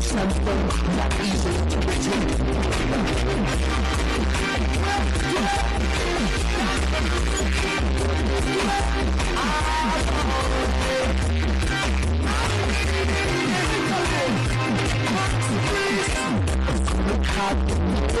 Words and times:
something 0.00 0.68
that 0.96 1.12
easy 1.20 1.52
to 1.70 1.78
retain. 1.86 2.28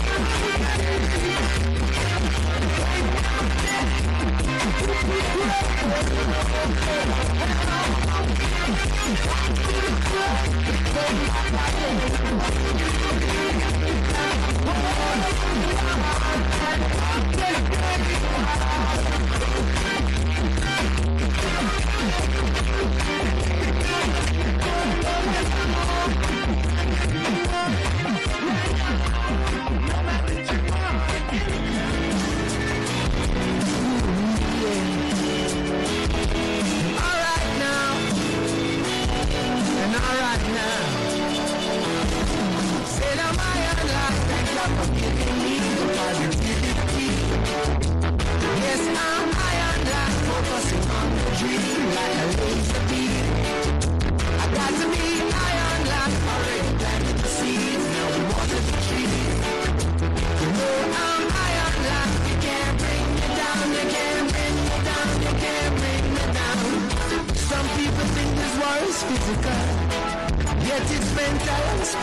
We'll. 5.03 5.61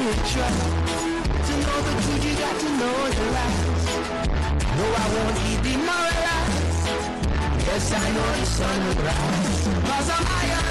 would 0.05 0.23
trust 0.33 0.63
To 1.47 1.53
know 1.65 1.79
the 1.87 1.95
truth, 2.03 2.25
you 2.25 2.35
got 2.39 2.57
to 2.61 2.69
know 2.81 2.99
the 3.17 3.25
lies 3.37 3.87
No, 4.79 4.87
I 4.95 5.07
won't 5.15 5.37
be 5.43 5.53
demoralized 5.71 6.59
Yes, 7.69 7.93
I 7.93 8.11
know 8.11 8.29
the 8.41 8.47
sun 8.47 8.87
will 8.87 9.05
rise. 9.05 9.69
Cause 9.89 10.11
I'm 10.11 10.25
higher. 10.25 10.68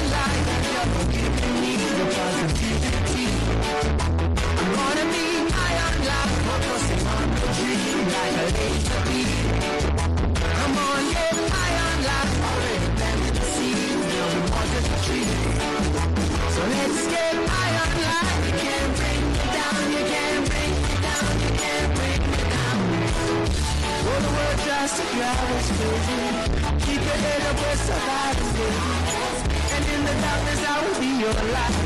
just 24.88 25.04
a 25.04 25.16
driver's 25.16 25.70
vision 25.80 26.80
Keep 26.80 27.02
your 27.04 27.20
head 27.26 27.42
up 27.50 27.58
where 27.60 27.76
survivors 27.76 28.52
live 28.60 29.44
And 29.76 29.84
in 29.94 30.02
the 30.08 30.16
darkness 30.24 30.62
I 30.64 30.76
will 30.84 31.00
be 31.04 31.12
your 31.24 31.38
light. 31.56 31.78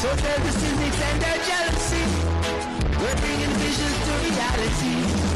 So 0.00 0.08
their 0.24 0.38
deceiving 0.46 0.94
and 1.08 1.18
their 1.20 1.38
jealousy. 1.48 2.04
We're 3.00 3.18
bringing 3.20 3.54
visions 3.60 3.96
to 4.06 4.12
reality. 4.24 4.94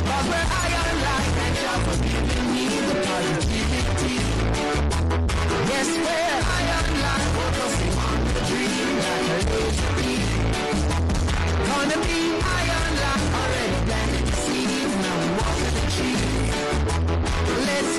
Cause 0.09 0.27
we're 0.33 0.49
high 0.55 0.75
on 0.85 0.95
life 1.09 1.35
and 1.45 1.55
God 1.63 1.81
for 1.85 1.97
giving 2.09 2.47
me 2.57 2.65
the 2.89 2.97
positivity. 3.05 4.17
Yes, 5.73 5.89
we're 6.05 6.41
high 6.49 6.69
on 6.79 6.91
life 7.05 7.29
Focusing 7.37 7.95
on 8.09 8.19
the 8.33 8.43
dream 8.49 8.89
that 9.05 9.21
I 9.29 9.41
used 9.61 9.81
to 9.85 9.91
be 9.99 10.13
Gonna 11.69 11.99
be 12.09 12.19
high 12.41 12.78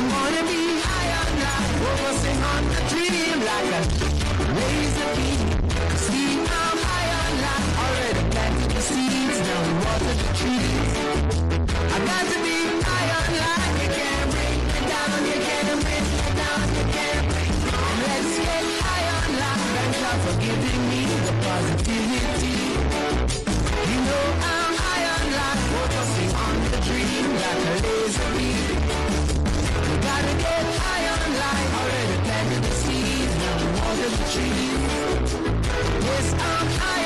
I'm 0.00 0.08
gonna 0.08 0.44
be 0.48 0.80
high 0.80 1.12
on 1.20 1.32
life, 1.44 1.72
focusing 1.84 2.40
on 2.52 2.62
the 2.72 2.80
dream 2.88 3.36
like 3.50 3.68
a 3.76 3.82
laser 4.56 5.10
beam. 5.12 5.48
See, 6.00 6.40
I'm 6.40 6.78
high 6.88 7.10
on 7.20 7.32
life, 7.44 7.68
already 7.84 8.24
planted 8.32 8.70
the 8.76 8.80
seeds, 8.80 9.38
now 9.44 9.60
we 9.60 9.72
water 9.84 10.14
the 10.20 10.28
trees. 10.40 10.92
I 11.92 11.98
got 12.08 12.24
to 12.32 12.38
be 12.40 12.56
high 12.80 13.08
on 13.20 13.28
life, 13.44 13.76
you 13.82 13.88
can't 13.92 14.28
bring 14.32 14.60
me 14.72 14.80
down, 14.88 15.20
you 15.28 15.38
can't 15.44 15.68
you 15.68 16.84
can't 16.96 17.26
me. 17.36 17.44
Let's 18.00 18.32
get 18.40 18.64
high 18.80 19.04
on 19.20 19.30
life, 19.36 19.64
God 20.00 20.18
for 20.24 20.34
giving 20.40 20.82
me 20.88 21.00
the 21.28 21.34
positivity. 21.44 22.56
You 23.90 23.98
know 24.08 24.48
I 24.48 24.49
Yes, 34.32 34.46
I'm 36.38 36.99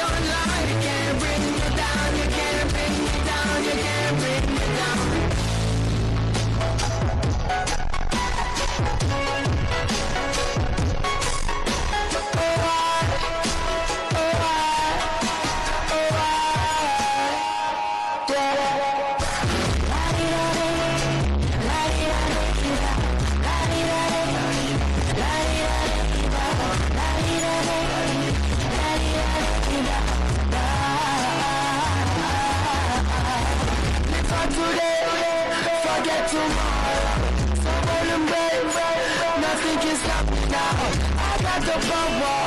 the 41.75 41.87
power, 41.88 42.41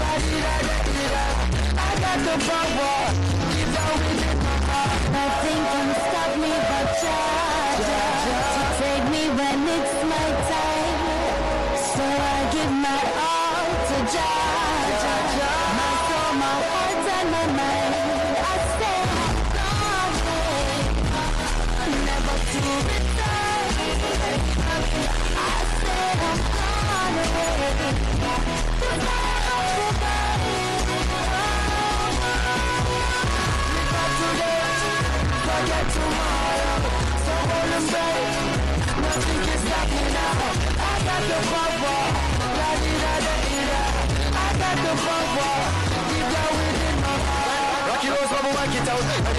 la 0.00 0.12
di 0.22 0.38
da 0.44 0.54
da 0.68 0.78
di 0.86 1.04
da. 1.12 1.24
I 1.76 2.00
got 2.00 2.18
the 2.26 2.34
power, 2.46 3.27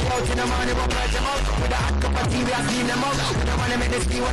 out. 0.10 0.30
In 0.30 0.38
the 0.38 0.46
morning, 0.46 0.76
we'll 0.76 0.88
out. 1.26 1.44
With 1.60 1.72
a 1.72 1.82
cup 2.00 2.16
of 2.20 2.26
tea, 2.32 2.44
we 2.44 2.52
are 2.52 2.66
out. 3.04 3.18
Don't 3.46 3.60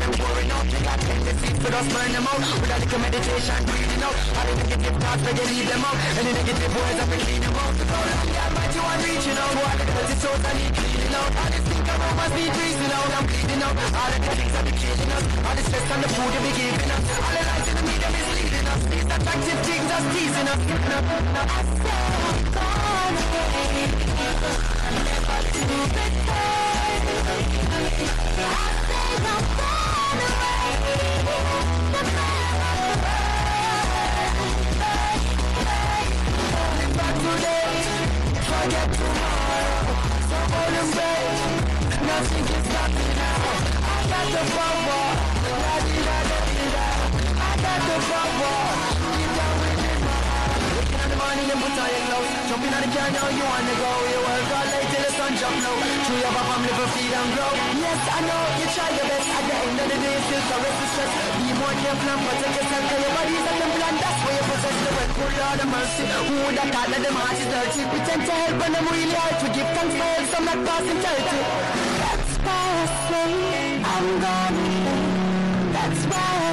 I'm 0.02 0.14
pouring 0.14 0.50
out. 0.50 0.66
You 0.66 0.80
got 0.82 0.98
tendencies 1.00 1.58
us, 1.74 1.86
burn 1.92 2.12
them 2.12 2.26
out. 2.26 2.42
With 2.60 2.74
a 2.74 2.76
little 2.80 3.00
meditation, 3.00 3.60
out. 4.02 4.16
All 4.36 4.46
the 4.46 4.54
negative 4.56 4.96
thoughts, 5.02 5.22
we 5.26 5.32
them 5.68 5.84
out. 5.84 5.96
Negative 6.16 6.72
words, 6.74 6.98
I 7.00 7.06
out. 7.54 7.74
So 7.76 7.84
don't 7.86 8.10
admit 8.14 8.74
you, 8.74 8.82
reaching 9.02 9.38
out. 9.38 9.54
Dirty 9.96 10.16
souls, 10.22 10.44
I 10.44 10.52
cleaning 10.74 11.14
out. 11.14 11.75
Around 11.96 12.16
must 12.16 12.34
be 12.36 12.44
breathing 12.56 12.92
out. 12.92 13.10
I'm 13.16 13.24
bleeding 13.26 13.62
out. 13.62 13.76
All 13.76 14.12
of 14.12 14.20
the 14.20 14.30
things 14.36 14.52
that 14.52 14.64
be 14.64 14.72
killing 14.76 15.10
us. 15.16 15.24
All 15.46 15.54
the 15.56 15.62
stress 15.66 15.90
and 15.90 16.02
the 16.04 16.08
food 16.12 16.30
they 16.32 16.40
be 16.46 16.52
giving 16.56 16.90
us. 16.92 17.02
All 17.16 17.32
the 17.36 17.42
lies 17.48 17.66
in 17.68 17.74
the 17.76 17.82
media 17.88 18.08
misleading 18.12 18.66
us. 18.72 18.82
These 18.92 19.08
attractive 19.16 19.60
things 19.66 19.86
just 19.90 20.06
teasing 20.12 20.48
us. 20.52 20.60
No, 20.66 20.98
no, 21.36 21.42
I 21.46 21.60
say 21.66 22.00
I'm 22.16 22.36
gone 22.54 23.16
away, 23.24 23.88
never 25.06 25.40
to 25.52 25.60
return. 25.76 27.00
I 28.36 28.68
say 28.86 29.10
I'm 29.26 29.44
gone 29.56 30.20
away, 30.30 30.66
for 36.96 37.12
today, 37.22 37.74
forget 38.48 38.88
tomorrow. 38.96 39.80
So 40.28 40.38
hold 40.52 40.74
babe, 40.96 41.65
nothing 42.06 42.44
can 42.46 42.62
stop 42.70 42.90
me 42.94 43.06
now. 43.18 43.40
I 43.82 43.98
got 44.10 44.26
the 44.30 44.42
power, 44.54 45.02
la 45.62 45.74
di 45.86 45.96
da 46.06 46.18
da 46.30 46.38
di 46.46 46.64
da. 46.74 46.86
I 47.34 47.52
got 47.64 47.80
the 47.88 47.96
power, 48.06 48.54
keep 49.16 49.30
that 49.36 49.52
wind 49.60 49.82
in 49.90 50.00
my 50.06 50.18
heart. 50.30 50.60
Waking 50.76 51.00
up 51.02 51.08
the 51.10 51.18
morning 51.18 51.48
and 51.50 51.60
put 51.62 51.74
on 51.82 51.88
your 51.90 52.04
clothes. 52.06 52.32
Jumping 52.48 52.72
on 52.76 52.82
the 52.86 52.90
car 52.94 53.08
now, 53.10 53.28
you 53.36 53.44
wanna 53.50 53.74
go. 53.82 53.90
You 54.12 54.20
work 54.22 54.48
all 54.54 54.66
day 54.70 54.84
till 54.90 55.02
the 55.02 55.12
sun 55.18 55.32
jump 55.40 55.56
low. 55.66 55.76
True, 56.06 56.20
your 56.22 56.32
pop, 56.36 56.48
I'm 56.54 56.62
feed 56.94 57.12
and 57.18 57.30
grow. 57.34 57.52
Yes, 57.82 58.00
I 58.16 58.20
know 58.22 58.42
you 58.60 58.66
try 58.70 58.88
your 58.94 59.06
best. 59.10 59.26
At 59.36 59.42
the 59.48 59.56
end 59.66 59.78
of 59.82 59.86
the 59.90 59.98
day, 59.98 60.16
still 60.26 60.42
so 60.46 60.56
rest 60.62 60.86
stress. 60.94 61.12
Be 61.42 61.50
more 61.58 61.76
careful 61.82 62.08
and 62.14 62.20
protect 62.22 62.54
yourself. 62.54 62.84
Cause 62.86 63.02
your 63.02 63.12
body's 63.16 63.46
a 63.50 63.52
temple 63.60 63.82
and 63.88 63.96
that's 63.98 64.20
where 64.22 64.34
you 64.38 64.44
possess 64.46 64.76
the 64.86 64.90
wealth. 64.94 65.14
Oh 65.16 65.32
Lord 65.42 65.58
of 65.64 65.68
mercy, 65.74 66.04
who 66.28 66.34
would 66.46 66.58
have 66.60 66.70
thought 66.70 66.88
that 66.92 67.02
the 67.02 67.12
hearts 67.18 67.40
is 67.42 67.48
dirty? 67.50 67.82
Pretend 67.90 68.22
to 68.28 68.34
help 68.40 68.54
when 68.62 68.72
I'm 68.78 68.86
really 68.94 69.16
hurt. 69.16 69.36
We 69.42 69.48
give 69.56 69.70
thanks 69.74 69.94
for 69.98 70.06
help, 70.06 70.26
so 70.30 70.36
I'm 70.38 70.44
not 70.46 70.58
passing 70.66 71.00
30. 71.02 71.95
I'm 73.28 74.20
gone 74.20 74.54
away. 74.54 75.72
That's 75.72 76.04
why 76.06 76.45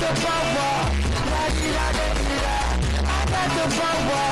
the 0.00 0.12
power, 0.24 0.72
la 1.32 1.44
di 1.56 1.66
da 1.76 1.86
da 1.96 2.06
di 2.16 2.36
da. 2.44 2.56
I 3.04 3.20
got 3.32 3.48
the 3.56 3.64
power, 3.76 4.29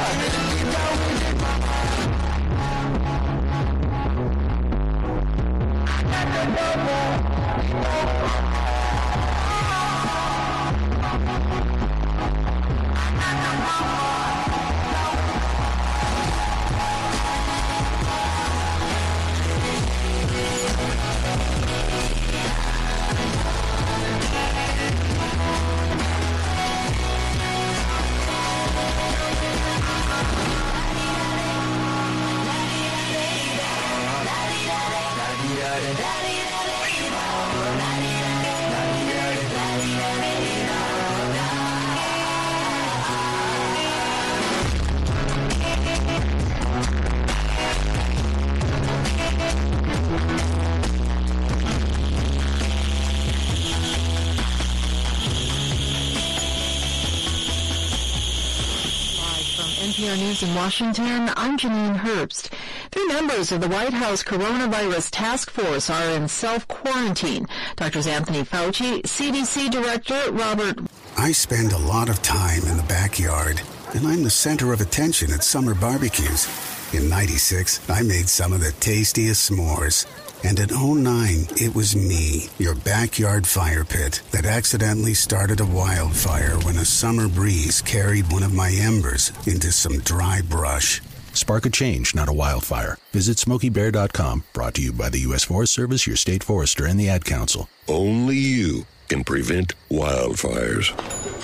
NPR 59.98 60.16
News 60.16 60.44
in 60.44 60.54
Washington, 60.54 61.28
I'm 61.34 61.58
Janine 61.58 61.96
Herbst. 61.96 62.50
Three 62.92 63.08
members 63.08 63.50
of 63.50 63.60
the 63.60 63.68
White 63.68 63.92
House 63.92 64.22
Coronavirus 64.22 65.08
Task 65.10 65.50
Force 65.50 65.90
are 65.90 66.10
in 66.10 66.28
self-quarantine. 66.28 67.48
Doctors 67.74 68.06
Anthony 68.06 68.44
Fauci, 68.44 69.02
CDC 69.02 69.72
Director 69.72 70.30
Robert 70.30 70.78
I 71.16 71.32
spend 71.32 71.72
a 71.72 71.78
lot 71.78 72.08
of 72.08 72.22
time 72.22 72.62
in 72.66 72.76
the 72.76 72.84
backyard, 72.84 73.60
and 73.92 74.06
I'm 74.06 74.22
the 74.22 74.30
center 74.30 74.72
of 74.72 74.80
attention 74.80 75.32
at 75.32 75.42
summer 75.42 75.74
barbecues. 75.74 76.46
In 76.94 77.08
96, 77.08 77.90
I 77.90 78.02
made 78.02 78.28
some 78.28 78.52
of 78.52 78.60
the 78.60 78.70
tastiest 78.78 79.50
s'mores. 79.50 80.06
And 80.44 80.58
in 80.58 80.68
09, 80.68 81.48
it 81.56 81.74
was 81.74 81.96
me, 81.96 82.48
your 82.58 82.74
backyard 82.76 83.46
fire 83.46 83.84
pit, 83.84 84.22
that 84.30 84.46
accidentally 84.46 85.14
started 85.14 85.60
a 85.60 85.66
wildfire 85.66 86.56
when 86.60 86.76
a 86.76 86.84
summer 86.84 87.28
breeze 87.28 87.82
carried 87.82 88.30
one 88.30 88.42
of 88.42 88.54
my 88.54 88.70
embers 88.70 89.32
into 89.46 89.72
some 89.72 89.98
dry 90.00 90.40
brush. 90.42 91.02
Spark 91.32 91.66
a 91.66 91.70
change, 91.70 92.14
not 92.14 92.28
a 92.28 92.32
wildfire. 92.32 92.98
Visit 93.12 93.36
SmokeyBear.com, 93.38 94.44
brought 94.52 94.74
to 94.74 94.82
you 94.82 94.92
by 94.92 95.08
the 95.08 95.20
U.S. 95.20 95.44
Forest 95.44 95.72
Service, 95.72 96.06
your 96.06 96.16
state 96.16 96.44
forester, 96.44 96.86
and 96.86 96.98
the 96.98 97.08
Ad 97.08 97.24
Council. 97.24 97.68
Only 97.86 98.36
you 98.36 98.86
can 99.08 99.24
prevent 99.24 99.74
wildfires. 99.90 100.90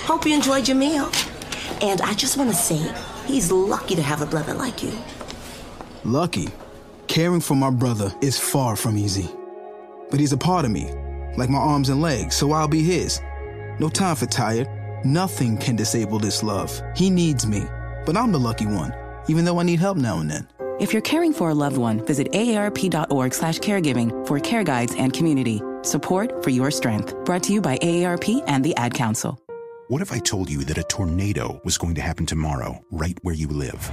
Hope 0.01 0.25
you 0.25 0.33
enjoyed 0.33 0.67
your 0.67 0.77
meal. 0.77 1.09
And 1.81 2.01
I 2.01 2.13
just 2.13 2.37
want 2.37 2.49
to 2.49 2.55
say, 2.55 2.93
he's 3.25 3.51
lucky 3.51 3.95
to 3.95 4.01
have 4.01 4.21
a 4.21 4.25
brother 4.25 4.53
like 4.53 4.83
you. 4.83 4.93
Lucky? 6.03 6.49
Caring 7.07 7.41
for 7.41 7.55
my 7.55 7.69
brother 7.69 8.13
is 8.21 8.39
far 8.39 8.75
from 8.75 8.97
easy. 8.97 9.29
But 10.09 10.19
he's 10.19 10.33
a 10.33 10.37
part 10.37 10.65
of 10.65 10.71
me, 10.71 10.91
like 11.37 11.49
my 11.49 11.59
arms 11.59 11.89
and 11.89 12.01
legs, 12.01 12.35
so 12.35 12.51
I'll 12.51 12.67
be 12.67 12.81
his. 12.81 13.21
No 13.79 13.89
time 13.89 14.15
for 14.15 14.25
tired. 14.25 14.67
Nothing 15.05 15.57
can 15.57 15.75
disable 15.75 16.19
this 16.19 16.43
love. 16.43 16.81
He 16.95 17.09
needs 17.09 17.45
me, 17.45 17.63
but 18.05 18.17
I'm 18.17 18.31
the 18.31 18.39
lucky 18.39 18.65
one, 18.65 18.93
even 19.27 19.45
though 19.45 19.59
I 19.59 19.63
need 19.63 19.79
help 19.79 19.97
now 19.97 20.19
and 20.19 20.29
then. 20.29 20.47
If 20.79 20.91
you're 20.91 21.01
caring 21.01 21.31
for 21.31 21.51
a 21.51 21.53
loved 21.53 21.77
one, 21.77 22.05
visit 22.05 22.31
aarp.org 22.31 23.33
slash 23.33 23.59
caregiving 23.59 24.25
for 24.25 24.39
care 24.39 24.63
guides 24.63 24.93
and 24.95 25.13
community. 25.13 25.61
Support 25.83 26.43
for 26.43 26.49
your 26.49 26.71
strength. 26.71 27.15
Brought 27.23 27.43
to 27.43 27.53
you 27.53 27.61
by 27.61 27.77
AARP 27.77 28.43
and 28.47 28.63
the 28.63 28.75
Ad 28.75 28.93
Council. 28.93 29.39
What 29.87 30.01
if 30.01 30.11
I 30.11 30.17
told 30.17 30.49
you 30.49 30.63
that 30.65 30.79
a 30.79 30.83
tornado 30.83 31.61
was 31.63 31.77
going 31.77 31.95
to 31.95 32.01
happen 32.01 32.25
tomorrow, 32.25 32.83
right 32.91 33.17
where 33.21 33.35
you 33.35 33.47
live? 33.47 33.89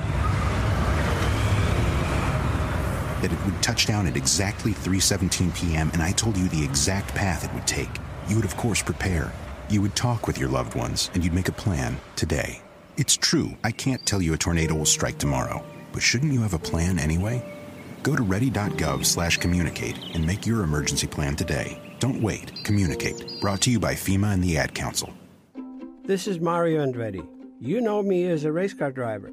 That 3.23 3.33
it 3.33 3.45
would 3.47 3.63
touch 3.63 3.87
down 3.87 4.07
at 4.07 4.17
exactly 4.17 4.73
3:17 4.73 5.55
p.m. 5.55 5.91
and 5.95 6.03
I 6.03 6.13
told 6.13 6.37
you 6.37 6.49
the 6.49 6.63
exact 6.63 7.15
path 7.15 7.45
it 7.45 7.55
would 7.55 7.67
take. 7.67 7.89
You 8.29 8.37
would 8.37 8.45
of 8.45 8.57
course 8.59 8.83
prepare. 8.83 9.33
You 9.71 9.81
would 9.81 9.97
talk 9.97 10.27
with 10.27 10.39
your 10.39 10.51
loved 10.51 10.75
ones 10.75 11.11
and 11.15 11.25
you'd 11.25 11.33
make 11.33 11.49
a 11.49 11.53
plan 11.53 11.97
today. 12.17 12.61
It's 12.99 13.17
true, 13.17 13.57
I 13.65 13.71
can't 13.71 14.05
tell 14.05 14.21
you 14.21 14.35
a 14.35 14.37
tornado 14.37 14.75
will 14.75 14.85
strike 14.85 15.17
tomorrow, 15.17 15.65
but 15.93 16.03
shouldn't 16.03 16.35
you 16.35 16.43
have 16.43 16.53
a 16.53 16.59
plan 16.59 16.99
anyway? 16.99 17.43
Go 18.03 18.15
to 18.15 18.23
ready.gov/communicate 18.23 19.97
and 20.15 20.27
make 20.27 20.47
your 20.47 20.63
emergency 20.63 21.07
plan 21.07 21.37
today. 21.37 21.81
Don't 22.01 22.21
wait. 22.21 22.53
Communicate. 22.65 23.41
Brought 23.41 23.61
to 23.61 23.71
you 23.71 23.79
by 23.79 23.95
FEMA 23.95 24.35
and 24.35 24.43
the 24.43 24.59
Ad 24.59 24.75
Council. 24.75 25.15
This 26.05 26.27
is 26.27 26.41
Mario 26.41 26.85
Andretti. 26.85 27.25
You 27.61 27.81
know 27.81 28.03
me 28.03 28.27
as 28.27 28.43
a 28.43 28.51
race 28.51 28.75
car 28.75 28.91
driver, 28.91 29.33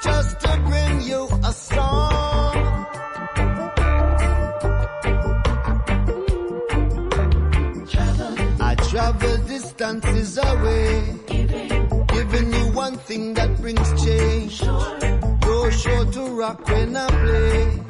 Just 0.00 0.40
to 0.40 0.60
bring 0.64 1.00
you 1.02 1.28
a 1.42 1.52
song. 1.52 2.86
I 8.60 8.74
travel 8.76 9.36
distances 9.38 10.38
away, 10.38 11.14
giving 11.26 12.52
you 12.52 12.72
one 12.72 12.96
thing 12.98 13.34
that 13.34 13.56
brings 13.60 14.04
change. 14.04 14.62
You're 14.62 15.72
sure 15.72 16.04
to 16.12 16.22
rock 16.38 16.64
when 16.68 16.96
I 16.96 17.08
play. 17.08 17.89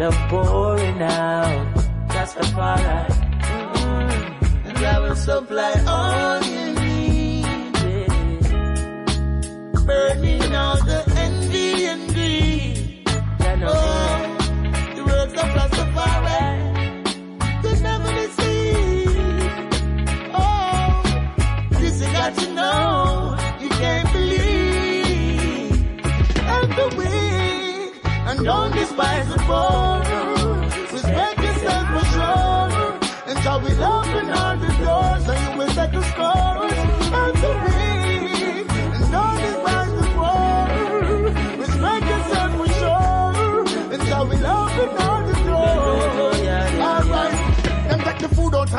Love 0.00 0.16
pouring 0.30 1.02
out. 1.02 1.74
That's 2.08 2.32
the 2.32 2.44
fire. 2.56 3.06
And 4.64 4.78
I 4.78 4.98
will 4.98 5.14
supply 5.14 5.74
all 5.86 6.42
you 6.42 6.72
need. 6.80 7.44
Burning 9.84 10.54
all 10.56 10.78
the 10.90 11.04
envy 11.18 11.84
and 11.84 12.14
greed. 12.14 13.02
Oh, 13.62 14.38
the. 15.28 15.84
They 17.62 17.74
never. 17.82 18.10
Oh, 20.32 21.02
this 21.72 22.00
you 22.00 22.08
got 22.10 22.34
to 22.36 22.46
know. 22.54 23.36
You 23.60 23.68
can't 23.68 24.10
believe. 24.14 25.76
The. 26.78 27.10
And 28.30 28.44
don't 28.44 28.72
despise 28.72 29.28
the 29.28 29.38
poor. 29.38 29.99
Will 33.62 33.84
open 33.84 34.30
all 34.30 34.56
the 34.56 34.72
doors 34.84 35.28
and 35.28 35.52
you 35.52 35.58
will 35.58 35.70
set 35.70 35.92
the 35.92 36.02
scores. 36.02 36.89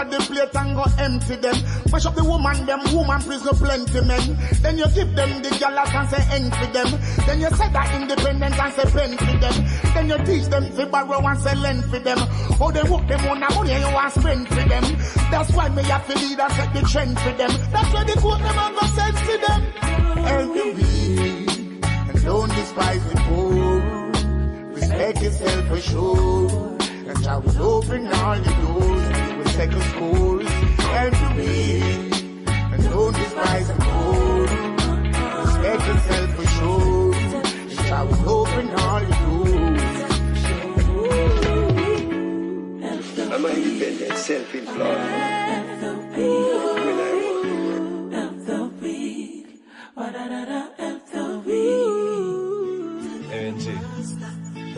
Of 0.02 0.12
the 0.12 0.18
plate 0.18 0.56
and 0.56 0.76
go 0.76 0.86
empty 0.98 1.36
them. 1.36 1.56
Mash 1.92 2.06
up 2.06 2.16
the 2.16 2.24
woman, 2.24 2.66
them 2.66 2.82
woman 2.94 3.22
prison 3.22 3.56
plenty 3.56 4.02
men. 4.02 4.38
Then 4.62 4.78
you 4.78 4.88
give 4.90 5.14
them 5.16 5.42
the 5.42 5.50
galas 5.60 5.94
and 5.94 6.10
say 6.10 6.24
empty 6.32 6.66
them. 6.72 6.90
Then 7.26 7.40
you 7.42 7.50
say 7.50 7.70
that 7.72 8.02
independence 8.02 8.58
and 8.58 8.74
say 8.74 8.86
pen 8.90 9.18
for 9.18 9.38
them. 9.38 9.56
Then 9.94 10.10
you 10.10 10.18
teach 10.26 10.48
them 10.48 10.66
to 10.76 10.86
borrow 10.88 11.26
and 11.26 11.40
say 11.40 11.56
lend 11.56 11.86
for 11.86 12.00
them. 12.00 12.18
Oh, 12.60 12.72
they 12.72 12.84
work 12.84 13.08
them 13.08 13.22
on 13.28 13.40
the 13.40 13.50
money 13.54 13.78
you 13.78 13.94
want 13.94 14.14
spend 14.14 14.48
for 14.48 14.64
them. 14.68 14.84
That's 15.30 15.52
why 15.54 15.70
me 15.70 15.84
have 15.84 16.08
to 16.08 16.16
lead 16.16 16.40
and 16.40 16.54
set 16.54 16.74
the 16.74 16.82
trend 16.82 17.20
for 17.20 17.32
them. 17.32 17.52
That's 17.72 17.94
why 17.94 18.04
the 18.04 18.20
quote 18.20 18.40
them 18.40 18.58
and 18.58 18.76
go 18.76 18.88
sense 18.88 19.22
to 19.22 19.38
them. 19.46 19.62
Help 20.26 20.54
the 20.54 20.66
weak 20.78 21.86
and 21.86 22.24
don't 22.24 22.50
despise 22.50 23.04
the 23.06 23.16
poor. 23.28 23.82
Respect 24.74 25.22
yourself 25.22 25.68
for 25.68 25.82
sure. 25.82 26.78
And 27.08 27.28
I 27.28 27.38
will 27.38 27.62
open 27.62 28.08
all 28.08 28.40
the 28.40 28.52
doors 28.62 29.31
and 29.60 29.72
you 29.72 29.78
will 29.78 29.82
settle 29.82 29.82
scores. 29.82 30.48
Help 30.48 31.14
the 31.14 31.30
weak 31.38 32.14
and 32.74 32.84
don't 32.84 33.16
despise 33.16 33.68
the 33.68 33.74
poor. 33.80 34.42
Respect 35.46 35.82
yourself 35.88 36.30
for 36.36 36.48
sure. 36.48 37.14
And 37.16 37.80
Jah 37.88 38.04
will 38.06 38.24
open 38.30 38.68
all 38.72 39.00
the 39.00 39.16
doors. 39.26 39.82
I'm 43.34 43.46
an 43.46 43.52
independent, 43.52 44.18
self-employed. 44.18 45.32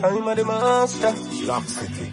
I'm 0.04 0.34
the 0.34 0.44
master. 0.44 1.14
Lock 1.46 1.64
City. 1.64 2.12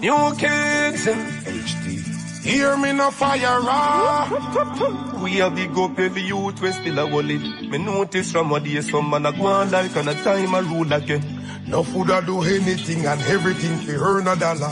New 0.00 0.34
kids. 0.36 1.06
in 1.06 1.18
HD. 1.18 2.44
Hear 2.44 2.76
me 2.76 2.92
no 2.92 3.10
fire 3.10 3.60
raw. 3.60 4.28
We 5.22 5.40
a 5.40 5.50
big 5.50 5.76
up 5.76 5.98
every 5.98 6.22
youth 6.22 6.60
we 6.62 6.70
still 6.72 6.98
a 7.00 7.06
wallet. 7.06 7.42
Me 7.68 7.78
notice 7.78 8.30
from 8.32 8.50
what 8.50 8.64
days 8.64 8.90
some 8.90 9.10
man 9.10 9.26
a 9.26 9.32
go 9.32 9.46
on 9.46 9.70
like 9.70 9.94
and 9.96 10.08
a 10.08 10.14
time 10.22 10.54
a 10.54 10.62
rule 10.62 10.92
again. 10.92 11.22
No 11.66 11.82
food 11.82 12.10
a 12.10 12.22
do 12.24 12.40
anything 12.42 13.04
and 13.04 13.20
everything 13.22 13.76
fi 13.78 13.92
earn 13.94 14.28
a 14.28 14.36
dollar. 14.36 14.70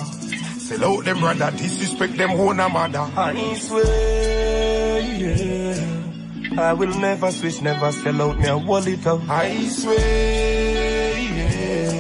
Sell 0.59 0.85
out 0.85 1.05
them 1.05 1.19
brother, 1.21 1.51
disrespect 1.57 2.17
them 2.17 2.31
own 2.31 2.61
a 2.61 2.69
mother. 2.69 3.07
I 3.17 3.55
swear, 3.55 5.01
yeah. 5.01 6.63
I 6.63 6.73
will 6.73 6.95
never 6.99 7.31
switch, 7.33 7.61
never 7.63 7.93
sell 7.93 8.23
out 8.23 8.39
me 8.39 8.47
a 8.49 8.57
wallet 8.57 9.07
out. 9.07 9.29
I 9.29 9.67
swear, 9.67 11.19
yeah. 11.19 11.96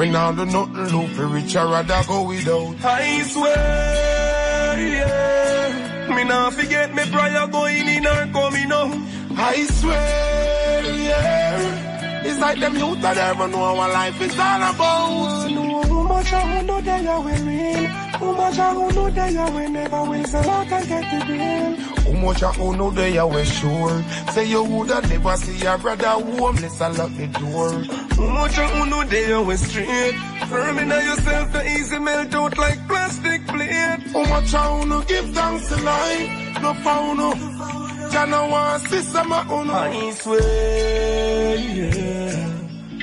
Me 0.00 0.08
nah 0.08 0.32
do 0.32 0.46
nothing 0.46 0.96
look 0.96 1.10
for 1.10 1.26
rich, 1.26 1.54
I 1.54 1.62
rather 1.62 2.02
go 2.08 2.22
without. 2.26 2.74
I 2.82 3.22
swear, 3.24 4.78
yeah. 4.96 6.14
Me 6.16 6.24
nah 6.24 6.48
forget 6.48 6.94
me 6.94 7.02
prior 7.12 7.46
going 7.48 7.86
in 7.86 8.06
or 8.06 8.26
coming 8.32 8.72
out. 8.72 8.96
I 9.36 9.62
swear, 9.66 10.96
yeah. 10.96 12.22
It's 12.24 12.40
like 12.40 12.60
them 12.60 12.76
youth 12.76 13.02
that 13.02 13.16
never 13.18 13.48
know 13.48 13.74
what 13.74 13.92
life 13.92 14.18
is 14.22 14.38
all 14.38 14.62
about. 14.72 15.89
Much 16.10 16.32
I 16.32 16.62
know 16.62 16.80
they 16.80 17.06
are 17.06 17.20
wearing. 17.24 17.84
How 17.86 18.32
much 18.32 18.58
I 18.58 18.72
know 18.74 19.10
they 19.10 19.36
are 19.36 19.50
we 19.52 19.68
never 19.68 20.02
will 20.10 20.24
sell 20.24 20.50
out 20.50 20.72
and 20.72 20.88
get 20.88 21.04
the 21.10 21.26
bill. 21.26 21.76
How 22.04 22.20
much 22.26 22.42
I 22.42 22.76
know 22.76 22.90
they 22.90 23.16
are 23.16 23.28
we 23.28 23.44
sure. 23.44 24.02
Say 24.32 24.46
you 24.46 24.64
woulda 24.64 25.00
never 25.08 25.36
see 25.36 25.56
your 25.64 25.78
brother 25.78 26.08
homeless 26.08 26.80
and 26.80 26.98
lock 26.98 27.12
the 27.16 27.26
door. 27.28 27.72
How 28.18 28.26
much 28.38 28.58
I 28.58 28.88
know 28.88 29.04
they 29.04 29.32
are 29.32 29.42
we 29.44 29.56
straight. 29.56 30.14
Firm 30.48 30.78
in 30.80 30.88
yourself 30.88 31.52
the 31.52 31.62
easy 31.78 31.98
melt 32.00 32.34
out 32.34 32.58
like 32.58 32.88
plastic 32.88 33.46
plate. 33.46 34.02
How 34.12 34.24
much 34.24 34.52
I 34.52 34.84
know 34.84 35.02
give 35.02 35.30
thanks 35.30 35.68
to 35.68 35.76
life. 35.76 36.62
No 36.62 36.74
found 36.74 37.18
no. 37.18 37.30
Jah 38.10 38.26
no 38.26 38.48
want 38.48 38.82
see 38.82 39.00
some 39.02 39.32
of 39.32 39.48
uno. 39.48 39.72
I 39.72 40.10
swear, 40.10 41.56
yeah. 41.56 42.59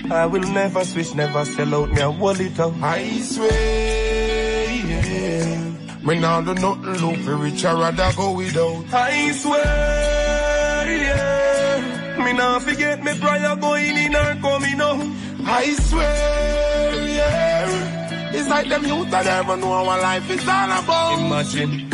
I 0.10 0.26
will 0.26 0.42
never 0.42 0.86
switch, 0.86 1.14
never 1.16 1.44
sell 1.44 1.76
out 1.76 1.92
me 1.92 2.02
a 2.02 2.10
wallet 2.10 2.58
out. 2.60 2.74
I 2.82 3.20
swear, 3.20 4.72
yeah. 4.86 6.00
Me 6.02 6.20
nah 6.20 6.42
do 6.42 6.54
nothing 6.54 7.06
look 7.06 7.18
for 7.26 7.36
rich, 7.36 7.66
I 7.66 7.74
rather 7.74 8.16
go 8.16 8.32
without. 8.32 8.86
I 8.94 9.32
swear, 9.34 10.86
yeah. 10.88 12.24
Me 12.24 12.34
nah 12.34 12.60
forget 12.60 13.04
me 13.04 13.20
prior 13.20 13.56
going 13.58 13.98
in 13.98 14.16
or 14.16 14.36
coming 14.42 14.80
out. 14.80 15.06
I 15.46 15.74
swear, 15.74 17.08
yeah. 17.10 18.32
It's 18.34 18.48
like 18.48 18.70
them 18.70 18.86
youth 18.86 19.12
that 19.12 19.26
never 19.26 19.58
know 19.58 19.84
what 19.84 20.02
life 20.02 20.30
is 20.30 20.48
all 20.48 20.72
about. 20.72 21.20
Imagine. 21.20 21.90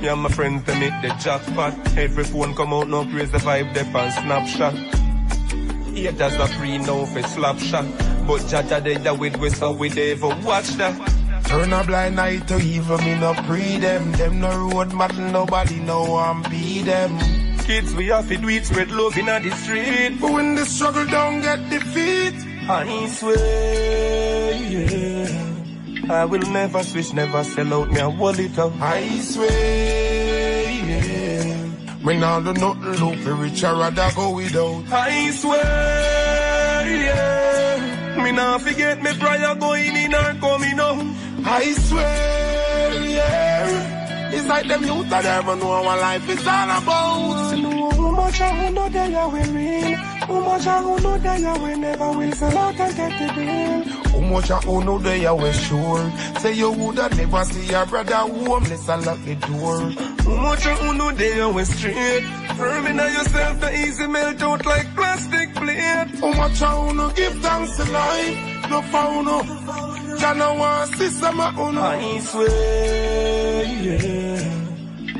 Me 0.00 0.08
and 0.08 0.20
my 0.20 0.28
friends 0.28 0.62
they 0.64 0.78
make 0.78 1.02
the 1.02 1.08
jackpot. 1.20 1.74
Every 1.98 2.24
phone 2.24 2.54
come 2.54 2.72
out 2.72 2.88
now 2.88 3.04
praise 3.04 3.32
the 3.32 3.38
vibe 3.38 3.74
they 3.74 3.80
on 3.80 4.10
Snapchat. 4.10 5.03
Haters 5.94 6.34
a 6.34 6.46
free 6.48 6.78
now 6.78 7.04
for 7.06 7.22
slap 7.22 7.58
shot. 7.58 7.86
But 8.26 8.40
Jaja 8.42 8.82
they 8.82 8.94
da 8.94 9.14
with 9.14 9.36
whistle, 9.36 9.74
we 9.74 9.88
never 9.88 10.28
watch 10.44 10.68
that. 10.80 10.94
Turn 11.46 11.72
a 11.72 11.84
blind 11.84 12.18
eye 12.20 12.38
to 12.38 12.58
evil, 12.58 12.98
me 12.98 13.18
no 13.18 13.34
pre 13.46 13.78
them. 13.78 14.12
Them 14.12 14.40
no 14.40 14.50
road 14.70 14.92
mad, 14.92 15.16
nobody 15.18 15.78
know 15.80 16.16
I'm 16.16 16.42
be 16.50 16.82
them. 16.82 17.18
Kids, 17.64 17.94
we 17.94 18.06
have 18.08 18.28
to 18.28 18.36
do 18.36 18.48
it, 18.48 18.66
spread 18.66 18.90
love 18.90 19.16
in 19.16 19.26
the 19.26 19.50
street. 19.56 20.18
But 20.20 20.32
when 20.32 20.54
the 20.54 20.66
struggle 20.66 21.06
don't 21.06 21.40
get 21.40 21.70
defeat, 21.70 22.34
I 22.68 23.06
swear, 23.08 24.54
yeah. 24.54 26.10
I 26.10 26.24
will 26.26 26.42
never 26.50 26.82
switch, 26.82 27.12
never 27.14 27.42
sell 27.44 27.72
out 27.72 27.90
me 27.90 28.00
a 28.00 28.10
wallet 28.10 28.58
up. 28.58 28.72
I 28.80 29.18
swear, 29.20 30.70
yeah. 30.70 31.33
Me 32.04 32.18
now 32.18 32.38
do 32.40 32.52
nothing 32.52 32.92
look 33.02 33.18
for 33.20 33.34
rich, 33.34 33.64
I 33.64 33.72
rather 33.72 34.10
go 34.14 34.34
without. 34.34 34.84
I 34.92 35.30
swear, 35.30 36.86
yeah. 37.02 38.22
Me 38.22 38.30
now 38.32 38.58
forget 38.58 39.02
me 39.02 39.18
prayer 39.18 39.54
going 39.54 39.96
in 39.96 40.14
or 40.14 40.34
coming 40.34 40.78
out. 40.78 41.02
I 41.46 41.72
swear, 41.72 43.04
yeah. 43.08 44.30
It's 44.34 44.46
like 44.46 44.68
them 44.68 44.84
youth 44.84 45.08
that 45.08 45.24
never 45.24 45.56
know 45.56 45.82
what 45.82 45.98
life 45.98 46.28
is 46.28 46.46
all 46.46 46.70
about. 46.78 48.03
Much 48.16 48.40
I 48.40 48.70
know 48.70 48.88
they 48.88 49.14
are 49.14 49.28
wearing. 49.28 49.94
How 49.94 50.40
much 50.40 50.66
I 50.66 51.38
know 51.38 51.64
we 51.64 51.76
never 51.76 52.10
will 52.12 52.32
sell 52.32 52.58
out 52.58 52.80
and 52.80 52.96
get 52.96 53.12
the 53.18 53.34
bill. 53.34 54.04
I 54.50 54.84
know 54.84 54.98
they 54.98 55.26
are 55.26 55.36
we 55.36 55.52
sure. 55.52 56.12
Say 56.40 56.54
you 56.54 56.70
woulda 56.70 57.08
never 57.16 57.44
see 57.44 57.66
your 57.70 57.86
brother 57.86 58.14
homeless 58.14 58.88
and 58.88 59.06
lock 59.06 59.18
the 59.24 59.34
door. 59.36 59.80
Much 60.36 60.66
I 60.66 60.92
know 60.96 61.12
they 61.12 61.44
we 61.52 61.64
straight. 61.64 62.24
Firm 62.56 62.86
in 62.86 62.96
yourself 62.96 63.60
the 63.60 63.74
easy 63.74 64.06
melt 64.06 64.42
out 64.42 64.66
like 64.66 64.94
plastic 64.94 65.54
plate. 65.54 66.20
Much 66.20 66.62
I 66.62 67.12
give 67.14 67.34
thanks 67.40 67.76
to 67.76 67.84
life. 67.92 68.70
No 68.70 68.82
found 68.82 69.26
no. 69.26 70.16
Jana 70.18 70.54
want 70.54 70.94
sister 70.94 71.32
my 71.32 71.54
own. 71.58 71.78
I 71.78 72.18
swear, 72.20 73.64
yeah. 73.64 74.63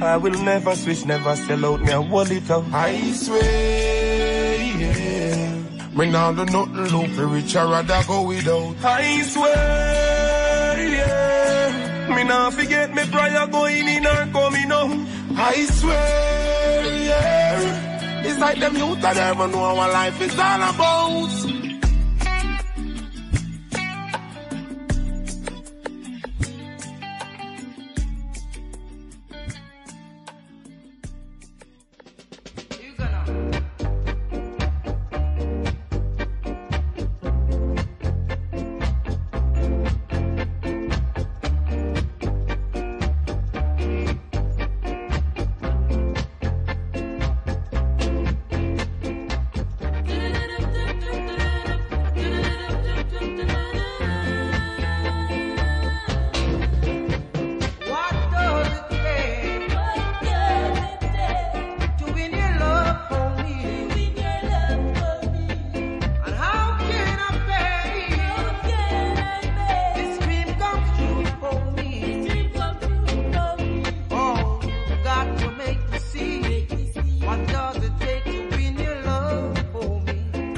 I 0.03 0.17
will 0.17 0.43
never 0.43 0.75
switch, 0.75 1.05
never 1.07 1.37
sell 1.37 1.65
out 1.67 1.81
me 1.83 1.93
a 1.93 2.01
wallet 2.01 2.51
up. 2.51 2.65
I 2.73 3.13
swear, 3.13 4.57
yeah. 4.79 5.63
Me 5.95 6.11
now 6.11 6.33
do 6.33 6.45
nothing 6.47 6.75
look 6.75 7.11
for 7.11 7.27
rich, 7.27 7.55
I 7.57 7.63
rather 7.71 8.03
go 8.07 8.23
without. 8.27 8.77
I 8.85 9.23
swear, 9.23 10.77
yeah. 10.91 12.15
Me 12.17 12.25
now 12.25 12.51
forget 12.51 12.93
me 12.95 13.05
prayer 13.07 13.47
going 13.47 13.89
in 13.89 14.07
or 14.07 14.27
coming 14.33 14.73
out. 14.73 15.07
I 15.39 15.65
swear, 15.67 17.05
yeah. 17.07 18.25
It's 18.27 18.39
like 18.39 18.59
them 18.59 18.77
youth 18.77 19.01
that 19.01 19.17
never 19.17 19.49
know 19.49 19.75
what 19.75 19.93
life 19.93 20.21
is 20.21 20.39
all 20.39 20.63
about. 20.63 21.54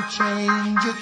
can 0.00 0.10
change 0.10 0.84
it. 0.86 0.96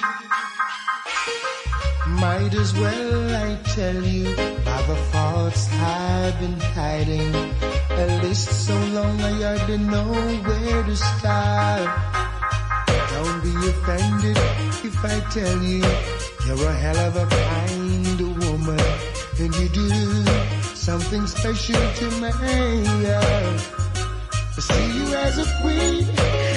Might 2.09 2.55
as 2.55 2.73
well 2.75 3.35
I 3.35 3.57
tell 3.75 4.03
you 4.03 4.31
are 4.31 4.85
the 4.87 4.97
faults 5.13 5.69
I've 5.73 6.39
been 6.41 6.59
hiding. 6.61 7.35
At 7.91 8.23
least 8.25 8.67
so 8.67 8.75
long 8.75 9.21
I 9.21 9.33
hardly 9.43 9.79
know 9.79 10.13
where 10.47 10.83
to 10.83 10.97
start. 10.97 11.89
Don't 13.13 13.43
be 13.43 13.55
offended 13.71 14.39
if 14.85 15.05
I 15.05 15.21
tell 15.31 15.63
you 15.63 15.85
you're 16.47 16.69
a 16.69 16.75
hell 16.75 16.99
of 17.09 17.17
a 17.17 17.27
kind 17.27 18.21
woman 18.21 18.81
and 19.39 19.55
you 19.57 19.69
do 19.69 19.89
something 20.75 21.27
special 21.27 21.83
to 22.01 22.11
me. 22.21 22.31
I 24.57 24.61
see 24.61 24.87
you 24.99 25.15
as 25.15 25.39
a 25.39 25.47
queen. 25.63 26.48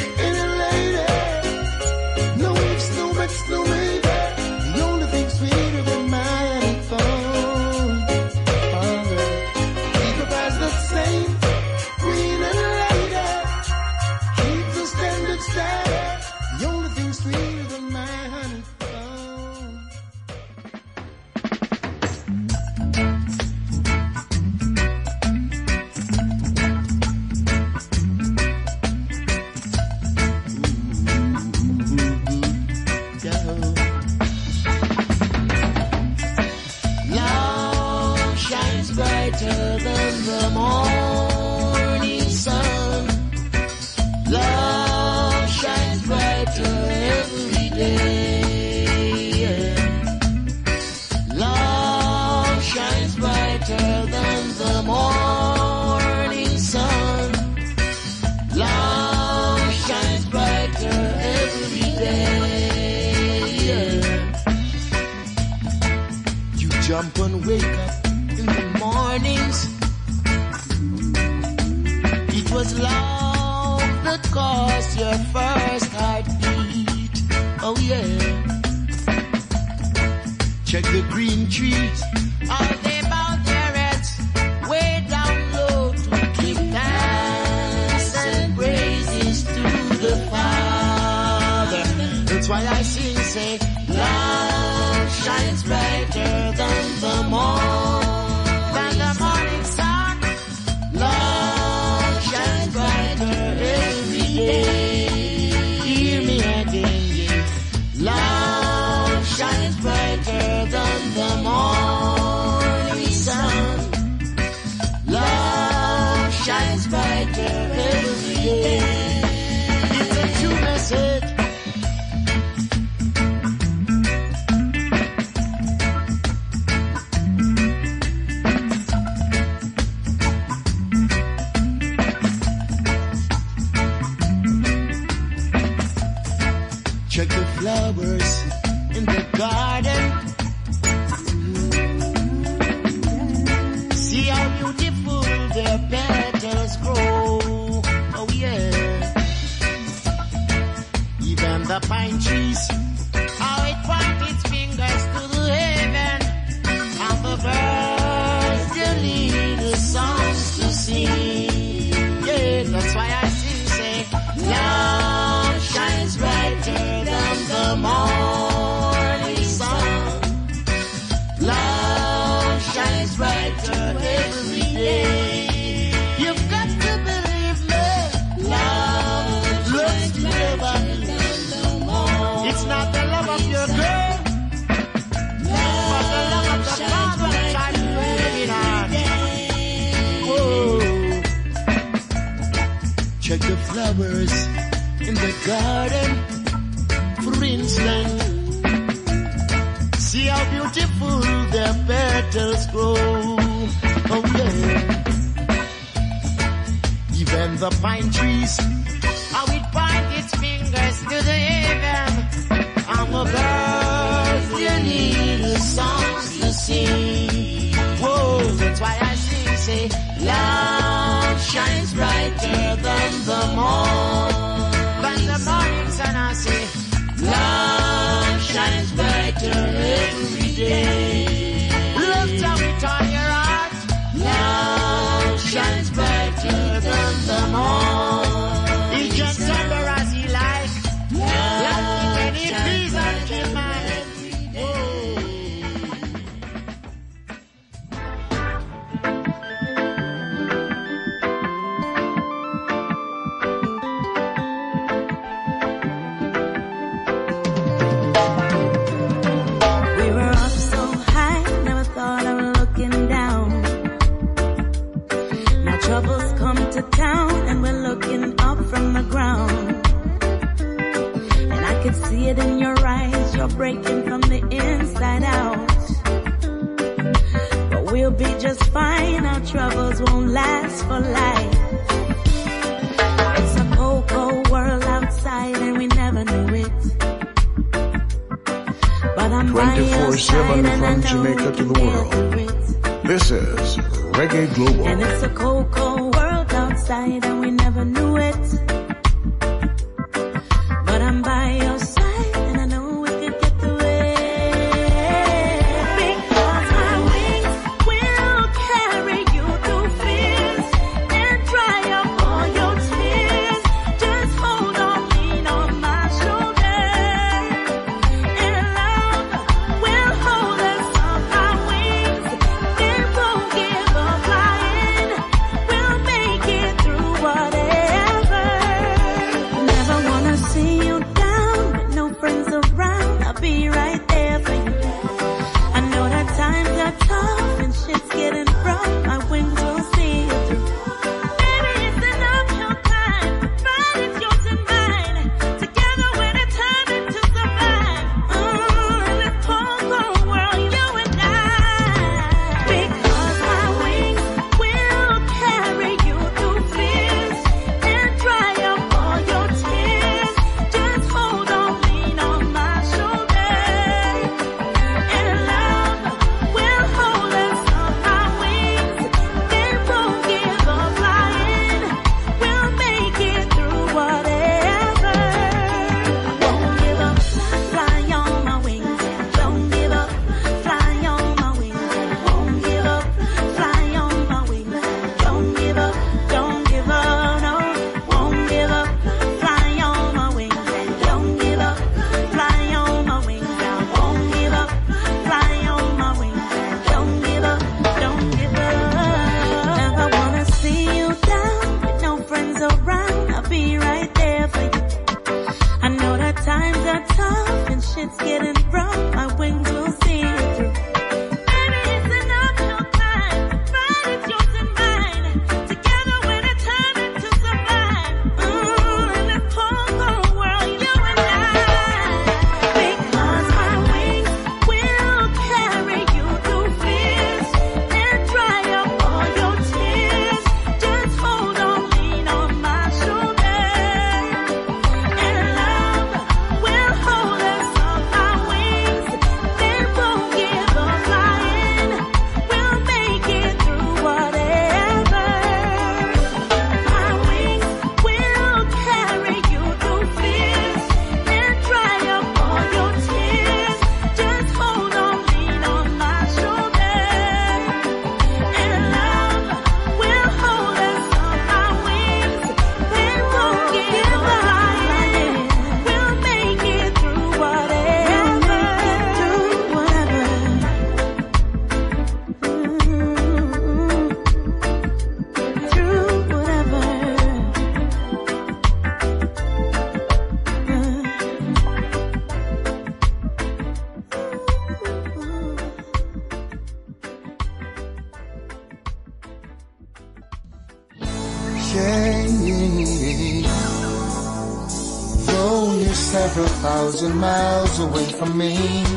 Thousand 497.01 497.19
miles 497.19 497.79
away 497.79 498.05
from 498.11 498.37
me, 498.37 498.90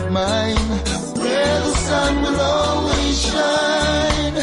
of 0.00 0.12
mine, 0.12 0.68
where 1.22 1.60
the 1.66 1.74
sun 1.88 2.22
will 2.22 2.40
always 2.40 3.16
shine. 3.30 4.36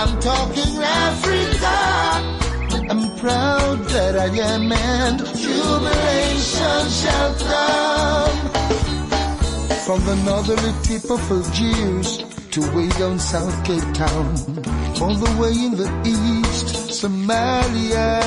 I'm 0.00 0.20
talking 0.20 0.72
Africa. 1.06 1.76
I'm 2.90 3.16
proud 3.18 3.78
that 3.94 4.14
I 4.16 4.28
am, 4.54 4.72
and 4.72 5.18
jubilation 5.18 6.82
shall 7.00 7.34
come. 7.50 8.38
From 9.86 10.00
the 10.04 10.16
northerly 10.24 10.72
tip 10.82 11.10
of 11.10 11.30
Algiers 11.30 12.24
to 12.52 12.60
way 12.74 12.88
down 13.00 13.18
South 13.18 13.56
Cape 13.64 13.90
Town, 13.94 14.28
all 15.00 15.14
the 15.14 15.32
way 15.40 15.52
in 15.66 15.72
the 15.76 15.88
east, 16.04 16.66
Somalia, 17.00 18.20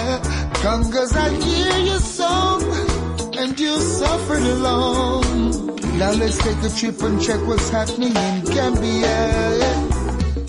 Congas, 0.64 1.14
I 1.16 1.30
hear 1.46 1.78
your 1.90 2.00
song, 2.00 2.64
and 3.38 3.60
you 3.60 3.80
suffered 3.80 4.44
along. 4.44 5.51
Now 6.02 6.14
let's 6.14 6.40
take 6.40 6.58
a 6.64 6.70
trip 6.70 7.00
and 7.04 7.22
check 7.22 7.40
what's 7.46 7.70
happening 7.70 8.16
in 8.16 8.44
Gambia. 8.46 9.20